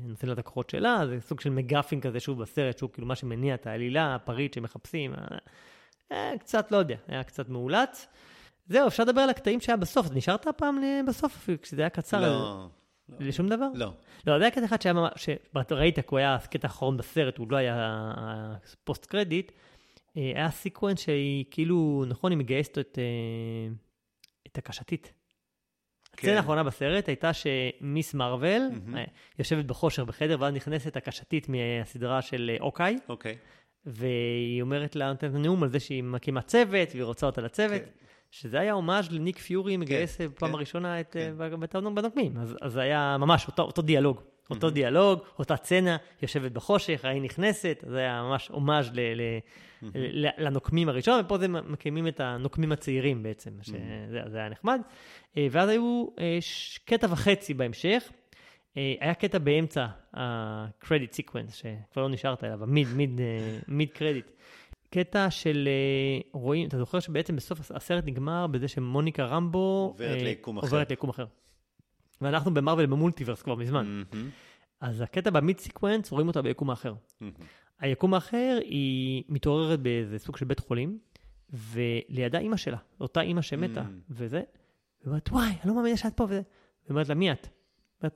ונותן 0.06 0.28
לה 0.28 0.34
את 0.34 0.40
הכוחות 0.40 0.70
שלה, 0.70 1.04
זה 1.08 1.18
סוג 1.22 1.40
של 1.40 1.50
מגפין 1.50 2.02
כזה, 2.02 2.20
שוב 2.20 2.42
בסרט, 2.42 2.78
שהוא 2.78 2.90
כאילו 2.94 3.08
מה 3.08 3.16
שמניע 3.16 3.56
את 3.56 3.68
העלילה, 3.68 4.16
הפריט 4.16 4.54
שמחפשים, 4.54 5.14
אה, 5.14 5.38
אה, 6.12 6.32
קצת, 6.40 6.72
לא 6.72 6.78
יודע, 6.78 6.96
היה 7.08 7.24
קצת 7.24 7.50
מאולץ. 7.50 8.08
זהו, 8.70 8.88
אפשר 8.88 9.04
לדבר 9.04 9.22
על 9.22 9.30
הקטעים 9.30 9.62
שהיה 9.62 9.78
בסוף, 9.78 10.08
נשארת 10.14 10.48
פעם 10.58 10.78
ל- 10.82 11.02
בסוף 11.08 11.50
כשזה 11.62 11.82
היה 11.82 11.90
קצר, 11.90 12.22
לא, 12.22 12.28
אז- 12.66 12.70
לשום 13.20 13.50
דבר? 13.50 13.68
לא. 13.74 13.94
לא, 14.28 14.38
זה 14.38 14.44
היה 14.44 14.52
קטע 14.52 14.66
אחד 14.66 14.82
שהיה 14.82 14.94
ממש, 14.94 15.30
שראית, 15.70 16.00
כי 16.00 16.06
הוא 16.10 16.20
היה 16.20 16.36
הקטע 16.36 16.68
האחרון 16.68 16.98
בסרט, 16.98 17.38
הוא 17.38 17.48
לא 17.50 17.58
היה 17.58 18.56
post 18.84 19.06
credit, 19.06 19.52
אה, 20.18 20.32
היה 20.36 20.52
sequence 20.52 21.00
שהיא 21.00 21.46
כאילו, 21.52 22.06
נכון, 22.08 22.32
היא 22.32 22.38
מגייסת 22.38 22.78
את, 22.78 23.00
אה, 23.00 23.74
את 24.48 24.58
הקשתית. 24.58 25.14
כן. 26.18 26.28
הסצנה 26.28 26.38
האחרונה 26.38 26.64
בסרט 26.64 27.08
הייתה 27.08 27.32
ש 27.34 27.66
Ms. 27.66 28.14
Marvel. 28.14 28.64
אה, 28.96 29.04
יושבת 29.40 29.66
בחושך 29.66 30.06
בחדר, 30.06 30.38
ואז 30.40 30.54
נכנסת 30.54 30.98
הקשתית 30.98 31.48
מהסדרה 31.50 32.22
של 32.22 32.52
Hawkeye, 32.60 32.98
אוקיי. 33.10 33.38
והיא 33.86 34.62
אומרת 34.62 34.96
לה, 34.96 35.10
נותנת 35.10 35.34
נאום 35.34 35.64
על 35.64 35.70
זה 35.70 35.80
שהיא 35.80 36.04
מקימה 36.04 36.42
צוות, 36.42 36.90
והיא 36.92 37.04
רוצה 37.04 37.26
אותה 37.26 37.42
לצוות. 37.42 37.82
כן. 37.82 37.90
שזה 38.32 38.60
היה 38.60 38.74
הומאז' 38.74 39.12
לניק 39.12 39.38
פיורי 39.40 39.78
מגייס 39.78 40.22
בפעם 40.22 40.50
כן, 40.50 40.56
הראשונה 40.56 41.00
את 41.00 41.12
כן. 41.12 41.36
אה, 41.42 41.50
ב- 41.50 41.96
בנוקמים. 41.96 42.38
אז 42.38 42.56
אז 42.62 42.72
זה 42.74 42.82
היה 42.82 43.18
ממש 43.20 43.48
אותו 43.48 43.64
אותו 43.64 43.82
דיאלוג. 43.82 44.22
אותו 44.50 44.70
דיאלוג, 44.70 45.20
אותה 45.40 45.58
צצנה, 45.58 45.98
יושבת 46.22 46.52
בחושך, 46.52 47.06
ההיא 47.06 47.22
נכנסת, 47.22 47.84
זה 47.90 47.98
היה 48.00 48.24
ממש 48.24 48.48
הומאז' 48.48 48.90
ל- 48.94 49.00
ל- 49.14 50.26
ל- 50.26 50.46
לנוקמים 50.46 50.90
הראשון, 50.90 51.22
ופה 51.26 51.38
זה 51.38 51.48
מקימים 51.48 52.08
את 52.08 52.20
הנוקמים 52.20 52.72
הצעירים 52.72 53.24
בעצם, 53.24 53.52
שזה 53.62 53.80
זה 54.28 54.38
היה 54.38 54.50
נחמד. 54.50 54.82
אה, 55.38 55.48
ואז 55.52 55.70
היו 55.70 56.06
אה, 56.20 56.40
קטע 56.86 57.08
וחצי 57.10 57.54
בהמשך. 57.54 58.04
היה 59.00 59.14
קטע 59.14 59.38
באמצע 59.38 59.86
ה-credit 60.14 61.14
sequence, 61.22 61.52
שכבר 61.54 62.02
לא 62.04 62.10
נשארת 62.10 62.44
אליו, 62.44 62.64
ה-mid, 62.64 62.88
mid, 62.96 63.22
mid 63.68 63.90
credit. 63.92 64.32
קטע 64.90 65.30
של 65.32 65.68
אה, 65.68 66.20
רואים, 66.40 66.68
אתה 66.68 66.78
זוכר 66.78 67.00
שבעצם 67.00 67.36
בסוף 67.36 67.72
הסרט 67.72 68.04
נגמר 68.06 68.48
בזה 68.48 68.68
שמוניקה 68.68 69.26
רמבו 69.26 69.88
עוברת 69.94 70.18
אה, 70.18 70.24
ליקום 70.24 70.58
אחר. 70.58 70.68
עוברת 70.68 70.90
ליקום 70.90 71.10
אחר. 71.10 71.26
ואנחנו 72.22 72.54
במארוול 72.54 72.86
במולטיברס 72.86 73.42
כבר 73.42 73.56
מזמן. 73.56 74.04
אז 74.82 75.02
הקטע 75.02 75.30
ב-mid 75.30 75.60
sequence, 75.60 76.12
רואים 76.12 76.28
אותה 76.28 76.42
ביקום 76.42 76.70
האחר. 76.70 76.94
היקום 77.80 78.14
האחר, 78.14 78.58
היא 78.64 79.24
מתעוררת 79.30 79.80
באיזה 79.80 80.20
סוג 80.20 80.38
של 80.38 80.46
בית 80.46 80.60
חולים, 80.60 81.00
ולידה 81.54 82.40
אימא 82.40 82.58
שלה, 82.58 82.78
אותה 83.02 83.22
אימא 83.22 83.42
שמתה, 83.42 83.82
Mm. 83.82 83.86
וזה. 84.10 84.38
היא 84.38 85.08
אומרת, 85.08 85.30
וואי, 85.30 85.48
אני 85.50 85.58
לא 85.66 85.76
מאמינה 85.76 85.98
שאת 85.98 86.14
פה 86.18 86.24
וזה. 86.24 86.36
היא 86.36 86.44
אומרת 86.90 87.10
לה, 87.10 87.16
מי 87.16 87.32
את? 87.32 87.48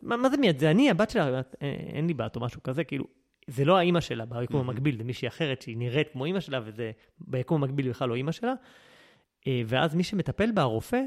מה, 0.02 0.18
מה 0.18 0.30
זה 0.30 0.38
מי 0.38 0.50
את? 0.50 0.60
זה 0.60 0.72
אני, 0.72 0.90
הבת 0.90 1.10
שלך. 1.10 1.28
אומרת, 1.28 1.56
"אה, 1.62 1.68
אין 1.94 2.08
לי 2.08 2.14
בת 2.14 2.36
או 2.36 2.42
משהו 2.42 2.64
כזה, 2.64 2.84
כאילו, 2.84 3.06
זה 3.52 3.66
לא 3.66 3.78
האימא 3.78 4.00
שלה 4.02 4.26
ביקום 4.26 4.58
מהמם. 4.58 4.70
המקביל, 4.70 4.98
זה 4.98 5.04
מישהי 5.04 5.28
אחרת 5.28 5.62
שהיא 5.62 5.78
נראית 5.78 6.08
כמו 6.14 6.26
אימא 6.26 6.40
שלה, 6.40 6.60
וזה 6.66 6.92
ביקום 7.20 7.64
המקביל 7.64 7.90
בכלל 7.90 8.10
לא 8.10 8.16
אימא 8.16 8.32
שלה. 8.32 8.54
אה, 9.48 9.62
ואז 9.66 9.96
מי 9.96 10.04
שמטפל 10.04 10.52
בה, 10.52 10.62
הרופא, 10.62 11.02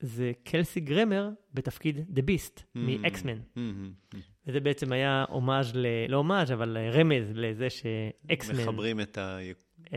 זה 0.00 0.32
קלסי 0.44 0.80
גראמר 0.80 1.28
בתפקיד 1.54 1.98
The 2.16 2.20
Beast, 2.20 2.62
מאקס-מן. 2.74 3.38
Mm-hmm. 3.56 4.16
וזה 4.46 4.60
בעצם 4.60 4.92
היה 4.92 5.24
הומאז' 5.28 5.72
ל... 5.76 5.86
לא 6.08 6.16
הומאז', 6.16 6.52
אבל 6.52 6.76
רמז 6.92 7.32
לזה 7.34 7.70
שאקס-מן, 7.70 8.62
מחברים 8.62 9.00
את 9.00 9.18
ה... 9.18 9.38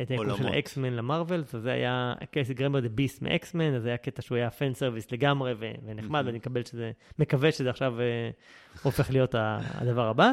את 0.02 0.12
היקום 0.12 0.26
של 0.26 0.32
עולמות. 0.32 0.54
אקס-מן 0.54 0.94
למארוול, 0.94 1.42
אז 1.42 1.62
זה 1.62 1.72
היה 1.72 2.14
קלסי 2.32 2.54
גראמר 2.54 2.80
The 2.80 2.90
Beast 2.90 3.22
מאקס-מן, 3.22 3.74
אז 3.76 3.84
זה 3.84 3.90
היה 3.90 3.98
קטע 3.98 4.22
שהוא 4.22 4.36
היה 4.36 4.50
fan 4.50 4.74
service 4.74 5.12
לגמרי 5.12 5.54
ונחמד. 5.86 6.24
ואני 6.26 6.40
מקווה 7.20 7.52
שזה 7.52 7.70
עכשיו 7.70 8.00
אה, 8.00 8.30
הופך 8.84 9.12
להיות 9.12 9.36
הדבר 9.38 10.08
הבא. 10.08 10.32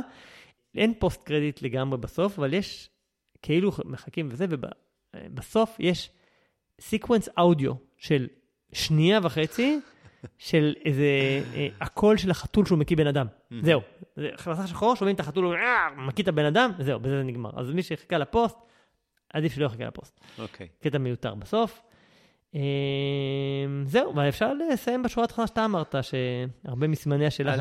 אין 0.77 0.95
post 0.99 1.23
credit 1.23 1.63
לגמרי 1.63 1.99
בסוף, 1.99 2.39
אבל 2.39 2.55
יש 2.55 2.91
כאילו 3.43 3.73
מחכים 3.85 4.29
וזה, 4.31 4.47
ובסוף 5.17 5.77
יש 5.79 6.11
sequence 6.81 7.29
audio 7.39 7.73
של 7.97 8.27
שנייה 8.73 9.21
וחצי, 9.23 9.81
של 10.39 10.75
איזה 10.85 11.05
אה, 11.55 11.69
הקול 11.81 12.17
של 12.17 12.31
החתול 12.31 12.67
שהוא 12.67 12.79
מקיא 12.79 12.97
בן 12.97 13.07
אדם. 13.07 13.27
זהו. 13.63 13.81
זה 14.17 14.31
מסך 14.51 14.69
שחור, 14.69 14.95
שומעים 14.97 15.15
את 15.15 15.21
החתול, 15.21 15.45
הוא 15.45 15.55
"אה", 15.55 15.89
מקיא 15.97 16.25
את 16.25 16.29
הבן 16.29 16.45
אדם, 16.45 16.71
זהו, 16.79 17.01
בזה 17.01 17.17
זה 17.17 17.23
נגמר. 17.23 17.51
אז 17.57 17.71
מי 17.73 17.83
שחיכה 17.83 18.19
ל-post, 18.19 18.57
עדיף 19.33 19.55
שלא 19.55 19.65
יחכה 19.65 19.85
ל-post. 19.85 20.21
אוקיי. 20.39 20.69
קטע 20.81 20.99
מיותר 20.99 21.35
בסוף. 21.35 21.83
אה, 22.55 22.61
זהו, 23.85 24.17
ואפשר 24.17 24.53
לסיים 24.55 25.03
בשורה 25.03 25.25
התחתונה 25.25 25.47
שאתה 25.47 25.65
אמרת, 25.65 25.95
שהרבה 26.03 26.87
מסימני 26.89 27.27
השאלה 27.27 27.57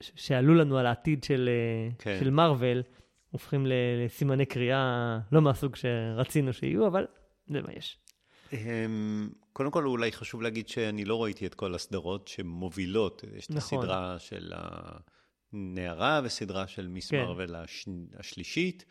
שעלו 0.00 0.54
לנו 0.54 0.78
על 0.78 0.86
העתיד 0.86 1.24
של, 1.24 1.48
אה, 1.48 1.90
כן. 1.98 2.16
של 2.20 2.30
מארוול, 2.30 2.82
הופכים 3.30 3.66
לסימני 3.68 4.46
קריאה 4.46 5.18
לא 5.32 5.42
מהסוג 5.42 5.76
שרצינו 5.76 6.52
שיהיו, 6.52 6.86
אבל 6.86 7.06
זה 7.46 7.62
מה 7.62 7.72
יש. 7.72 7.98
קודם 9.52 9.70
כל, 9.70 9.86
אולי 9.86 10.12
חשוב 10.12 10.42
להגיד 10.42 10.68
שאני 10.68 11.04
לא 11.04 11.22
ראיתי 11.22 11.46
את 11.46 11.54
כל 11.54 11.74
הסדרות 11.74 12.28
שמובילות. 12.28 13.24
יש 13.36 13.46
את 13.46 13.50
נכון. 13.50 13.78
הסדרה 13.78 14.18
של 14.18 14.52
הנערה 15.52 16.20
וסדרה 16.24 16.66
של 16.66 16.88
מיס 16.88 17.10
כן. 17.10 17.16
מרוויל 17.16 17.54
הש... 17.54 17.88
השלישית. 18.18 18.84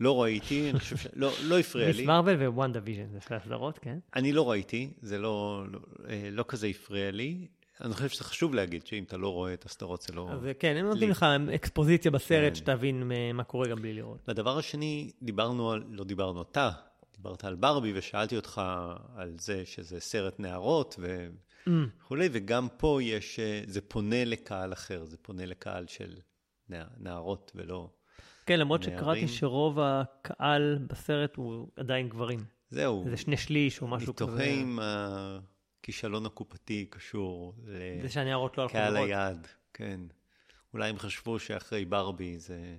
לא 0.00 0.22
ראיתי, 0.22 0.70
אני 0.70 0.78
חושב 0.78 0.96
ש... 0.96 1.06
לא, 1.12 1.32
לא 1.42 1.58
הפריע, 1.58 1.86
miss 1.86 1.96
לי. 1.96 2.06
מיז 2.06 2.18
מארוול 2.18 2.42
ווונדה 2.42 2.80
ויז'ן, 2.84 3.08
זה 3.12 3.20
שתי 3.20 3.34
הסדרות, 3.34 3.78
כן? 3.78 3.98
אני 4.16 4.32
לא 4.32 4.50
ראיתי, 4.50 4.92
זה 5.00 5.18
לא, 5.18 5.64
לא, 5.72 5.78
אה, 6.08 6.28
לא 6.32 6.44
כזה 6.48 6.66
הפריע 6.66 7.10
לי. 7.10 7.48
אני 7.80 7.94
חושב 7.94 8.08
שזה 8.08 8.24
חשוב 8.24 8.54
להגיד 8.54 8.86
שאם 8.86 9.02
אתה 9.02 9.16
לא 9.16 9.28
רואה 9.28 9.54
את 9.54 9.64
הסדרות 9.64 10.02
זה 10.02 10.12
לא... 10.12 10.28
אז 10.30 10.40
כן, 10.58 10.76
הם 10.76 10.86
נותנים. 10.86 11.10
לך 11.10 11.26
אקספוזיציה 11.54 12.10
בסרט, 12.10 12.48
כן. 12.48 12.54
שתבין 12.54 13.12
מה 13.34 13.44
קורה 13.44 13.68
גם 13.68 13.82
בלי 13.82 13.92
לראות. 13.92 14.28
לדבר 14.28 14.58
השני, 14.58 15.10
דיברנו 15.22 15.70
על, 15.70 15.84
לא 15.88 16.04
דיברנו 16.04 16.42
אתה, 16.42 16.70
דיברת 17.16 17.44
על 17.44 17.54
ברבי 17.54 17.92
ושאלתי 17.94 18.36
אותך 18.36 18.62
על 19.16 19.34
זה 19.38 19.62
שזה 19.66 20.00
סרט 20.00 20.40
נערות. 20.40 20.98
Mm, 20.98 21.70
וכולי, 22.02 22.28
וגם 22.32 22.68
פה 22.76 22.98
יש, 23.02 23.38
אה, 23.38 23.62
זה 23.66 23.80
פונה 23.80 24.24
לקהל 24.24 24.72
אחר, 24.72 25.04
זה 25.04 25.16
פונה 25.22 25.46
לקהל 25.46 25.86
של 25.86 26.14
נע, 26.68 26.84
נערות 26.98 27.52
ולא... 27.54 27.90
כן, 28.46 28.60
למרות 28.60 28.80
נערים. 28.80 28.98
שקראתי 28.98 29.28
שרוב 29.28 29.78
הקהל 29.80 30.78
בסרט 30.86 31.36
הוא 31.36 31.68
עדיין 31.76 32.08
גברים. 32.08 32.44
זהו, 32.70 33.04
זה 33.10 33.16
שני 33.16 33.36
שליש 33.36 33.82
או 33.82 33.88
משהו 33.88 34.06
אני 34.06 34.16
כזה. 34.16 34.30
תוהה 34.30 34.44
אם 34.44 34.78
הכישלון 35.90 36.26
הקופתי 36.26 36.86
קשור 36.90 37.54
לא 38.58 38.64
לקהל. 38.64 38.96
היעד, 38.96 39.46
כן. 39.74 40.00
אולי 40.74 40.88
הם 40.90 40.98
חשבו 40.98 41.38
שאחרי 41.38 41.84
ברבי 41.84 42.38
זה 42.38 42.76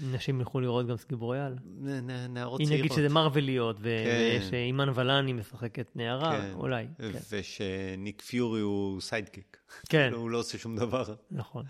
נשים 0.00 0.38
ילכו 0.40 0.60
לראות 0.60 0.86
גם 0.86 0.96
סגיב 0.96 1.22
רויאל. 1.22 1.54
נ- 1.64 2.10
נ- 2.10 2.34
נערות 2.34 2.60
צעירות. 2.60 2.78
נגיד 2.78 2.92
שזה 2.92 3.08
מרוויליות, 3.08 3.76
כן. 3.76 3.82
ויש 3.84 4.52
אימאן 4.52 4.88
ולאני 4.94 5.32
משחקת 5.32 5.96
נערה, 5.96 6.40
כן. 6.40 6.52
אולי. 6.54 6.86
כן. 6.98 7.18
ושניק 7.30 8.22
פיורי 8.22 8.60
הוא 8.60 9.00
סיידקיק. 9.00 9.56
כן, 9.88 10.10
הוא 10.16 10.30
לא 10.30 10.38
עושה 10.38 10.58
שום 10.58 10.76
דבר. 10.76 11.04
נכון. 11.30 11.64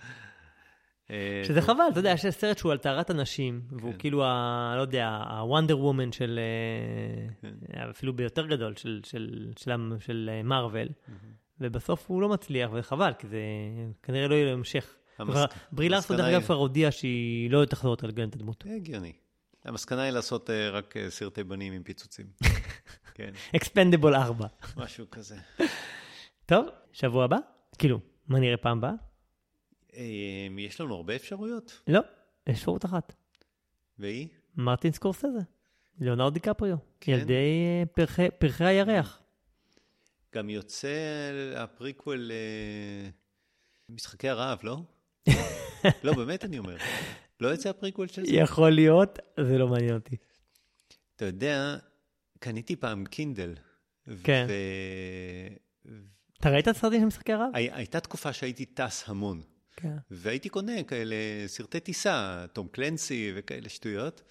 אה, 1.10 1.42
שזה 1.44 1.62
חבל, 1.62 1.84
אתה 1.92 2.00
יודע, 2.00 2.10
יש 2.10 2.26
סרט 2.26 2.58
שהוא 2.58 2.72
על 2.72 2.78
טהרת 2.78 3.10
הנשים, 3.10 3.60
והוא 3.70 3.92
כן. 3.92 3.98
כאילו, 3.98 4.24
ה- 4.24 4.72
לא 4.76 4.80
יודע, 4.80 5.08
הוונדר 5.30 5.78
וומן 5.78 6.12
של, 6.12 6.38
אה, 6.42 7.32
כן. 7.42 7.54
אפילו 7.90 8.12
ביותר 8.16 8.46
גדול, 8.46 8.76
של- 8.76 9.00
של- 9.04 9.52
של 9.58 9.70
המ- 9.70 9.96
של 10.00 10.30
אה, 10.32 10.42
מארוול, 10.42 10.88
ובסוף 11.60 12.04
הוא 12.10 12.22
לא 12.22 12.28
מצליח, 12.28 12.70
וזה 12.72 12.82
חבל, 12.82 13.12
כי 13.18 13.26
זה 13.28 13.38
כנראה 14.02 14.28
לא 14.28 14.34
יהיה 14.34 14.46
לו 14.46 14.52
המשך. 14.52 14.94
ברי 15.72 15.88
לארסון, 15.88 16.16
דרך 16.16 16.26
אגב, 16.26 16.42
כבר 16.42 16.54
הודיעה 16.54 16.90
שהיא 16.90 17.50
לא 17.50 17.64
תחזור 17.64 17.90
יותר 17.92 18.06
לגן 18.06 18.28
את 18.28 18.34
הדמות. 18.34 18.64
הגיוני. 18.76 19.12
המסקנה 19.64 20.02
היא 20.02 20.10
לעשות 20.10 20.50
רק 20.72 20.94
סרטי 21.08 21.44
בנים 21.44 21.72
עם 21.72 21.82
פיצוצים. 21.82 22.26
כן, 23.14 23.30
אקספנדבלס 23.56 24.14
4. 24.14 24.46
משהו 24.76 25.06
כזה. 25.10 25.36
טוב, 26.46 26.66
שבוע 26.92 27.24
הבא? 27.24 27.36
כאילו, 27.78 28.00
מה 28.28 28.38
נראה 28.40 28.56
פעם 28.56 28.78
הבאה? 28.78 28.92
אה, 29.96 30.02
יש 30.58 30.80
לנו 30.80 30.94
הרבה 30.94 31.16
אפשרויות, 31.16 31.80
לא, 31.88 32.00
יש 32.46 32.56
אפשרות 32.58 32.84
אחת. 32.84 33.14
והיא? 33.98 34.28
מרטין 34.56 34.92
סקורסזה, 34.92 35.38
ליאונרדו 36.00 36.34
דיקפריו, 36.34 36.76
כן. 37.00 37.12
ילדי 37.12 37.34
אה, 37.34 37.82
פרחי- 37.86 38.30
פרחי 38.38 38.64
הירח. 38.64 39.22
גם 40.34 40.50
יוצא 40.50 40.88
ה-prequel 41.56 42.30
אה, 42.32 43.08
משחקי 43.88 44.28
הרעב, 44.28 44.58
לא? 44.62 44.78
לא, 46.04 46.14
באמת 46.16 46.44
אני 46.44 46.58
אומר. 46.58 46.76
לא 47.40 47.48
יוצא 47.48 47.68
ה-prequel 47.68 48.08
של 48.08 48.24
זה? 48.26 48.32
יכול 48.32 48.70
להיות, 48.70 49.18
זה 49.40 49.58
לא 49.58 49.68
מעניין 49.68 49.94
אותי. 49.94 50.16
אתה 51.16 51.24
יודע, 51.24 51.76
קניתי 52.38 52.76
פעם 52.76 53.04
קינדל. 53.04 53.54
כן. 54.24 54.46
ו- 54.48 55.92
אתה 56.40 56.50
ראית 56.50 56.68
את 56.68 56.76
הסרטים 56.76 57.00
של 57.00 57.06
משחקי 57.06 57.32
הרעב? 57.32 57.50
הי- 57.54 57.70
הייתה 57.72 58.00
תקופה 58.00 58.32
שהייתי 58.32 58.64
טס 58.64 59.08
המון, 59.08 59.42
כן. 59.76 59.96
והייתי 60.10 60.48
קונה 60.48 60.82
כאלה 60.82 61.14
ספרי 61.46 61.80
טיסה, 61.80 62.46
תום 62.52 62.68
קלנסי 62.68 63.32
וכאלה 63.36 63.68
שטויות, 63.68 64.22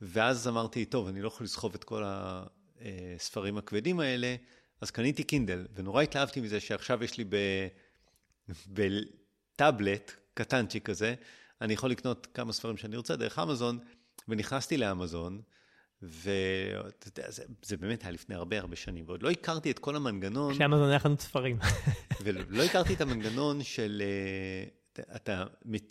ואז 0.00 0.48
אמרתי, 0.48 0.84
טוב, 0.84 1.08
אני 1.08 1.22
לא 1.22 1.26
יכול 1.26 1.44
לסחוב 1.44 1.74
את 1.74 1.84
כל 1.84 2.02
הספרים 2.06 3.58
הכבדים 3.58 4.00
האלה, 4.00 4.36
אז 4.80 4.90
קניתי 4.90 5.24
קינדל, 5.24 5.66
ונורא 5.74 6.02
התלהבתי 6.02 6.40
מזה 6.40 6.60
שעכשיו 6.60 7.04
יש 7.04 7.18
לי 7.18 7.24
ב... 7.28 7.36
בטאבלט 8.68 10.12
קטנצ'יק 10.34 10.86
כזה, 10.86 11.14
אני 11.60 11.72
יכול 11.72 11.90
לקנות 11.90 12.26
כמה 12.34 12.52
ספרים 12.52 12.76
שאני 12.76 12.96
רוצה 12.96 13.16
דרך 13.16 13.38
אמזון, 13.38 13.78
ונכנסתי 14.28 14.76
לאמזון, 14.76 15.40
ואתה 16.02 17.08
יודע, 17.08 17.30
זה, 17.30 17.44
זה 17.62 17.76
באמת 17.76 18.02
היה 18.02 18.10
לפני 18.10 18.34
הרבה 18.34 18.58
הרבה 18.58 18.76
שנים, 18.76 19.04
ועוד 19.06 19.22
לא 19.22 19.30
הכרתי 19.30 19.70
את 19.70 19.78
כל 19.78 19.96
המנגנון. 19.96 20.54
כשאמזון 20.54 20.88
היה 20.88 20.98
חנות 20.98 21.20
ספרים. 21.20 21.58
ולא 22.24 22.62
הכרתי 22.62 22.94
את 22.94 23.00
המנגנון 23.00 23.62
של... 23.62 24.02
אתה- 25.16 25.44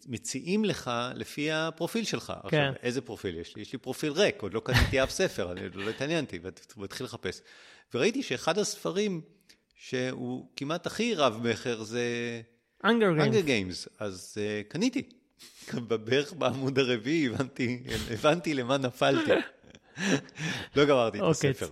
מציעים 0.07 0.65
לך 0.65 0.91
לפי 1.15 1.51
הפרופיל 1.51 2.03
שלך. 2.05 2.33
עכשיו, 2.43 2.73
איזה 2.83 3.01
פרופיל 3.01 3.37
יש 3.37 3.55
לי? 3.55 3.61
יש 3.61 3.73
לי 3.73 3.79
פרופיל 3.79 4.11
ריק, 4.11 4.41
עוד 4.41 4.53
לא 4.53 4.59
קניתי 4.59 5.03
אף 5.03 5.09
ספר, 5.09 5.51
אני 5.51 5.69
לא 5.73 5.89
התעניינתי, 5.89 6.39
והתחיל 6.77 7.05
לחפש. 7.05 7.41
וראיתי 7.93 8.23
שאחד 8.23 8.57
הספרים 8.57 9.21
שהוא 9.75 10.47
כמעט 10.55 10.85
הכי 10.87 11.13
רב-מכר 11.15 11.83
זה 11.83 12.01
אנגר 12.85 13.07
Hunger 13.19 13.41
גיימס. 13.41 13.85
Games, 13.85 13.89
אז 13.99 14.37
uh, 14.37 14.71
קניתי. 14.71 15.09
בערך 15.73 16.33
בעמוד 16.33 16.79
הרביעי 16.79 17.27
הבנתי, 17.27 17.83
הבנתי 18.11 18.53
למה 18.53 18.77
נפלתי. 18.77 19.31
לא 20.75 20.85
גמרתי 20.85 21.17
את 21.17 21.23
אוקיי. 21.23 21.49
הספר. 21.49 21.69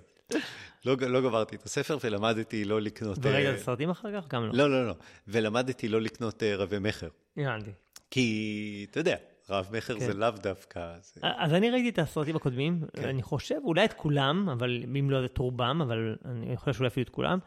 לא, 0.85 0.95
לא 0.99 1.21
גמרתי 1.21 1.55
את 1.55 1.63
הספר 1.63 1.97
ולמדתי 2.03 2.65
לא 2.65 2.81
לקנות... 2.81 3.17
וראית 3.21 3.45
אה, 3.45 3.53
את 3.53 3.59
הסרטים 3.59 3.89
אחר 3.89 4.21
כך? 4.21 4.27
גם 4.27 4.43
לא. 4.43 4.53
לא, 4.53 4.69
לא, 4.69 4.87
לא. 4.87 4.93
ולמדתי 5.27 5.87
לא 5.87 6.01
לקנות 6.01 6.43
אה, 6.43 6.55
רבי 6.55 6.79
מכר. 6.79 7.07
הבנתי. 7.37 7.71
כי, 8.11 8.85
אתה 8.91 8.99
יודע, 8.99 9.15
רב 9.49 9.69
מכר 9.77 9.99
כן. 9.99 10.05
זה 10.05 10.13
לאו 10.13 10.29
דווקא... 10.29 10.93
זה... 11.01 11.21
אז 11.23 11.53
אני 11.53 11.69
ראיתי 11.69 11.89
את 11.89 11.99
הסרטים 11.99 12.35
הקודמים, 12.35 12.81
כן. 12.93 13.07
אני 13.07 13.21
חושב, 13.21 13.55
אולי 13.63 13.85
את 13.85 13.93
כולם, 13.93 14.49
אבל 14.49 14.83
אם 14.99 15.11
לא 15.11 15.25
את 15.25 15.37
רובם, 15.37 15.81
אבל 15.81 16.15
אני 16.25 16.57
חושב 16.57 16.73
שאולי 16.73 16.87
אפילו 16.87 17.03
את 17.03 17.09
כולם. 17.09 17.39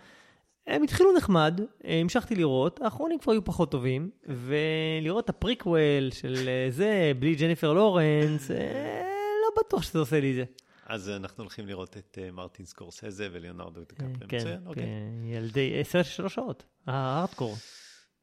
הם 0.67 0.83
התחילו 0.83 1.17
נחמד, 1.17 1.61
אה, 1.85 2.01
המשכתי 2.01 2.35
לראות, 2.35 2.81
האחרונים 2.83 3.19
כבר 3.19 3.33
היו 3.33 3.45
פחות 3.45 3.71
טובים, 3.71 4.11
ולראות 4.27 5.25
את 5.25 5.31
ה-prequel 5.31 6.11
של 6.11 6.49
זה, 6.69 7.13
בלי 7.19 7.35
ג'ניפר 7.35 7.73
לורנס, 7.73 8.51
לא 8.51 9.63
בטוח 9.63 9.83
שזה 9.83 9.99
עושה 9.99 10.21
לי 10.21 10.31
את 10.31 10.37
זה. 10.37 10.45
אז 10.87 11.11
אנחנו 11.11 11.43
הולכים 11.43 11.67
לראות 11.67 11.97
את 11.97 12.19
אה, 12.23 12.31
מרטין 12.31 12.67
סקורסזה 12.67 13.29
וליאונרדו 13.33 13.81
דיקפריו. 13.81 14.29
כן, 14.29 14.37
מצוין, 14.37 14.67
אוקיי. 14.67 14.83
כן, 14.83 15.25
ילדי, 15.25 15.79
אה, 15.79 15.85
סרט 15.85 16.05
של 16.05 16.11
שלוש 16.11 16.35
שעות, 16.35 16.65
הארדקור. 16.87 17.57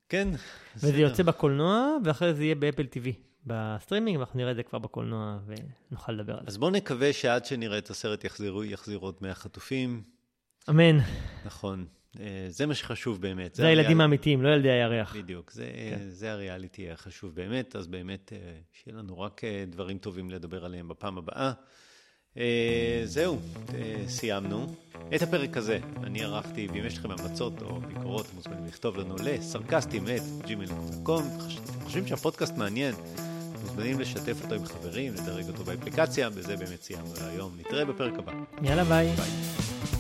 כן. 0.09 0.27
וזה. 0.75 0.97
יוצא 0.97 1.23
בקולנוע, 1.23 1.97
ואחרי 2.03 2.33
זה 2.33 2.43
יהיה 2.43 2.55
ב-Apple 2.55 2.83
TV, 2.83 3.09
בסטרימינג, 3.45 4.17
ואנחנו 4.17 4.39
נראה 4.39 4.51
את 4.51 4.55
זה 4.55 4.63
כבר 4.63 4.79
בקולנוע, 4.79 5.39
ונוכל 5.45 6.11
לדבר 6.11 6.33
על 6.33 6.39
זה. 6.39 6.47
אז 6.47 6.57
בואו 6.57 6.71
נקווה 6.71 7.13
שעד 7.13 7.45
שנראה 7.45 7.77
את 7.77 7.89
הסרט 7.89 8.23
יחזירו, 8.23 8.63
יחזירו 8.63 9.05
עוד 9.05 9.15
100 9.21 9.35
חטופים. 9.35 10.03
אמן. 10.69 10.97
נכון. 11.45 11.85
אה, 12.19 12.45
זה 12.49 12.65
מה 12.65 12.75
שחשוב 12.75 13.21
באמת. 13.21 13.55
זה 13.55 13.67
הילדים 13.67 14.01
האמיתיים, 14.01 14.41
לא 14.41 14.49
ילדי 14.49 14.69
הירח. 14.71 15.15
בדיוק, 15.15 15.51
זה, 15.51 15.71
כן. 15.89 16.09
זה 16.09 16.31
הריאליטי 16.31 16.91
החשוב 16.91 17.35
באמת, 17.35 17.75
אז 17.75 17.87
באמת 17.87 18.33
שיהיה 18.71 18.97
לנו 18.97 19.19
רק 19.19 19.41
דברים 19.67 19.97
טובים 19.97 20.29
לדבר 20.31 20.65
עליהם 20.65 20.87
בפעם 20.87 21.17
הבאה. 21.17 21.51
זהו, 23.05 23.39
סיימנו. 24.07 24.67
את 25.15 25.21
הפרק 25.21 25.57
הזה 25.57 25.79
אני 26.03 26.23
ערכתי, 26.23 26.67
ואם 26.73 26.85
יש 26.85 26.97
לכם 26.97 27.11
המלצות 27.11 27.61
או 27.61 27.79
ביקורות, 27.87 28.25
אתם 28.25 28.35
מוזמנים 28.35 28.65
לכתוב 28.67 28.97
לנו 28.97 29.15
לסרקסטים 29.23 30.07
את 30.07 30.21
gmail.com. 30.45 31.21
חושבים 31.83 32.07
שהפודקאסט 32.07 32.57
מעניין, 32.57 32.95
מוזמנים 33.61 33.99
לשתף 33.99 34.43
אותו 34.43 34.55
עם 34.55 34.65
חברים, 34.65 35.13
לדרג 35.13 35.47
אותו 35.47 35.63
באפליקציה, 35.63 36.29
בזה 36.29 36.57
באמת 36.57 36.81
סיימנו 36.81 37.13
להיום. 37.21 37.51
נתראה 37.59 37.85
בפרק 37.85 38.13
הבא. 38.19 38.31
יאללה 38.61 38.83
ביי. 38.83 39.07
ביי. 39.15 39.92